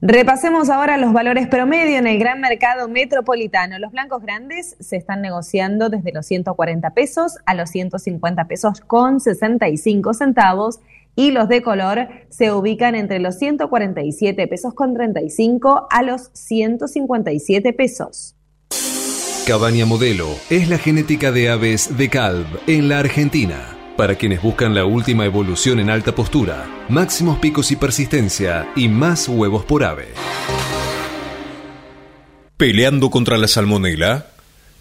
Repasemos 0.00 0.68
ahora 0.68 0.96
los 0.96 1.12
valores 1.12 1.46
promedio 1.46 1.96
en 1.96 2.08
el 2.08 2.18
gran 2.18 2.40
mercado 2.40 2.88
metropolitano. 2.88 3.78
Los 3.78 3.92
blancos 3.92 4.20
grandes 4.20 4.76
se 4.80 4.96
están 4.96 5.22
negociando 5.22 5.90
desde 5.90 6.10
los 6.10 6.26
140 6.26 6.90
pesos 6.90 7.36
a 7.46 7.54
los 7.54 7.70
150 7.70 8.48
pesos 8.48 8.80
con 8.80 9.20
65 9.20 10.12
centavos 10.14 10.80
y 11.14 11.30
los 11.30 11.48
de 11.48 11.62
color 11.62 12.08
se 12.30 12.50
ubican 12.50 12.96
entre 12.96 13.20
los 13.20 13.38
147 13.38 14.48
pesos 14.48 14.74
con 14.74 14.94
35 14.94 15.86
a 15.88 16.02
los 16.02 16.30
157 16.32 17.72
pesos. 17.74 18.37
Cabaña 19.48 19.86
Modelo 19.86 20.28
es 20.50 20.68
la 20.68 20.76
genética 20.76 21.32
de 21.32 21.48
aves 21.48 21.96
de 21.96 22.10
Calv 22.10 22.46
en 22.66 22.90
la 22.90 22.98
Argentina. 22.98 23.78
Para 23.96 24.16
quienes 24.16 24.42
buscan 24.42 24.74
la 24.74 24.84
última 24.84 25.24
evolución 25.24 25.80
en 25.80 25.88
alta 25.88 26.14
postura, 26.14 26.68
máximos 26.90 27.38
picos 27.38 27.70
y 27.70 27.76
persistencia 27.76 28.68
y 28.76 28.90
más 28.90 29.26
huevos 29.26 29.64
por 29.64 29.84
ave. 29.84 30.08
Peleando 32.58 33.08
contra 33.08 33.38
la 33.38 33.48
salmonela, 33.48 34.26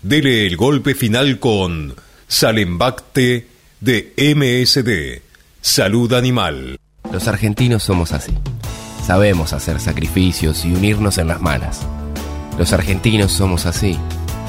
dele 0.01 0.45
el 0.45 0.57
golpe 0.57 0.95
final 0.95 1.39
con 1.39 1.95
Salembacte 2.27 3.47
de 3.79 4.13
MSD, 4.17 5.21
Salud 5.61 6.11
Animal. 6.11 6.77
Los 7.09 7.29
argentinos 7.29 7.83
somos 7.83 8.11
así. 8.11 8.33
Sabemos 9.05 9.53
hacer 9.53 9.79
sacrificios 9.79 10.65
y 10.65 10.73
unirnos 10.73 11.19
en 11.19 11.29
las 11.29 11.39
malas. 11.39 11.87
Los 12.59 12.73
argentinos 12.73 13.31
somos 13.31 13.65
así 13.65 13.97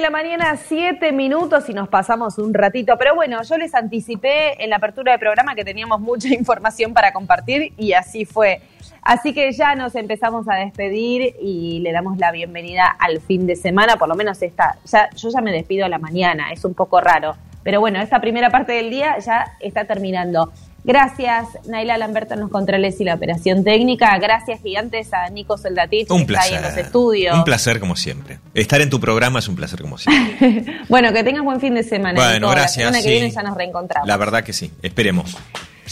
La 0.00 0.10
mañana, 0.10 0.56
7 0.56 1.12
minutos 1.12 1.68
y 1.68 1.74
nos 1.74 1.88
pasamos 1.88 2.38
un 2.38 2.54
ratito. 2.54 2.96
Pero 2.98 3.14
bueno, 3.14 3.42
yo 3.42 3.58
les 3.58 3.74
anticipé 3.74 4.62
en 4.62 4.70
la 4.70 4.76
apertura 4.76 5.12
del 5.12 5.20
programa 5.20 5.54
que 5.54 5.64
teníamos 5.64 6.00
mucha 6.00 6.28
información 6.34 6.94
para 6.94 7.12
compartir 7.12 7.72
y 7.76 7.92
así 7.92 8.24
fue. 8.24 8.62
Así 9.02 9.34
que 9.34 9.52
ya 9.52 9.74
nos 9.74 9.94
empezamos 9.94 10.48
a 10.48 10.54
despedir 10.54 11.34
y 11.40 11.80
le 11.80 11.92
damos 11.92 12.18
la 12.18 12.32
bienvenida 12.32 12.86
al 12.98 13.20
fin 13.20 13.46
de 13.46 13.56
semana, 13.56 13.96
por 13.96 14.08
lo 14.08 14.14
menos 14.14 14.40
esta, 14.42 14.78
ya, 14.84 15.10
yo 15.16 15.30
ya 15.30 15.40
me 15.40 15.52
despido 15.52 15.86
a 15.86 15.88
la 15.88 15.98
mañana, 15.98 16.52
es 16.52 16.64
un 16.64 16.74
poco 16.74 17.00
raro. 17.00 17.36
Pero 17.62 17.80
bueno, 17.80 18.00
esta 18.00 18.20
primera 18.20 18.50
parte 18.50 18.72
del 18.72 18.90
día 18.90 19.18
ya 19.18 19.56
está 19.60 19.84
terminando. 19.84 20.50
Gracias, 20.84 21.46
Naila 21.66 21.98
Lamberto 21.98 22.34
en 22.34 22.40
los 22.40 22.50
controles 22.50 23.00
y 23.00 23.04
la 23.04 23.14
operación 23.14 23.64
técnica. 23.64 24.16
Gracias, 24.18 24.60
gigantes, 24.62 25.12
a 25.12 25.28
Nico 25.28 25.58
Soldatich, 25.58 26.10
Un 26.10 26.26
que 26.26 26.32
está 26.32 26.42
ahí 26.44 26.54
en 26.54 26.60
placer. 26.60 26.76
los 26.78 26.86
estudios. 26.86 27.36
Un 27.36 27.44
placer 27.44 27.80
como 27.80 27.96
siempre. 27.96 28.38
Estar 28.54 28.80
en 28.80 28.90
tu 28.90 28.98
programa 29.00 29.38
es 29.40 29.48
un 29.48 29.56
placer 29.56 29.80
como 29.82 29.98
siempre. 29.98 30.64
bueno, 30.88 31.12
que 31.12 31.22
tengas 31.22 31.44
buen 31.44 31.60
fin 31.60 31.74
de 31.74 31.82
semana. 31.82 32.14
Bueno, 32.14 32.46
Nico. 32.46 32.50
gracias, 32.50 32.76
La 32.76 32.92
semana 32.92 32.96
que 32.98 33.02
sí. 33.04 33.10
viene 33.10 33.30
ya 33.30 33.42
nos 33.42 33.56
reencontramos. 33.56 34.08
La 34.08 34.16
verdad 34.16 34.42
que 34.42 34.52
sí. 34.52 34.72
Esperemos. 34.82 35.36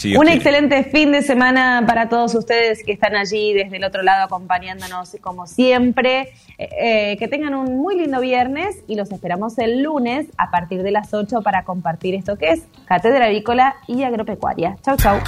Un 0.05 0.11
quiere. 0.11 0.33
excelente 0.33 0.83
fin 0.85 1.11
de 1.11 1.21
semana 1.21 1.83
para 1.85 2.09
todos 2.09 2.33
ustedes 2.35 2.83
que 2.83 2.91
están 2.91 3.15
allí 3.15 3.53
desde 3.53 3.77
el 3.77 3.83
otro 3.83 4.01
lado 4.01 4.25
acompañándonos 4.25 5.17
como 5.21 5.45
siempre. 5.45 6.33
Eh, 6.57 6.69
eh, 6.81 7.17
que 7.17 7.27
tengan 7.27 7.53
un 7.53 7.77
muy 7.77 7.97
lindo 7.97 8.19
viernes 8.19 8.83
y 8.87 8.95
los 8.95 9.11
esperamos 9.11 9.57
el 9.59 9.81
lunes 9.81 10.27
a 10.37 10.51
partir 10.51 10.83
de 10.83 10.91
las 10.91 11.13
8 11.13 11.41
para 11.41 11.63
compartir 11.63 12.15
esto 12.15 12.37
que 12.37 12.49
es 12.51 12.63
Cátedra 12.85 13.25
Avícola 13.25 13.75
y 13.87 14.03
Agropecuaria. 14.03 14.75
Chau, 14.83 14.97
chau. 14.97 15.19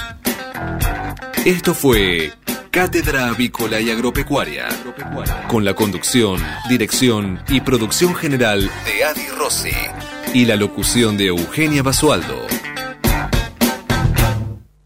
Esto 1.45 1.73
fue 1.73 2.31
Cátedra 2.69 3.27
Avícola 3.27 3.81
y 3.81 3.91
Agropecuaria, 3.91 4.67
con 5.47 5.65
la 5.65 5.73
conducción, 5.73 6.39
dirección 6.69 7.41
y 7.49 7.59
producción 7.61 8.15
general 8.15 8.69
de 8.85 9.03
Adi 9.03 9.27
Rossi 9.37 9.75
y 10.33 10.45
la 10.45 10.55
locución 10.55 11.17
de 11.17 11.27
Eugenia 11.27 11.83
Basualdo. 11.83 12.47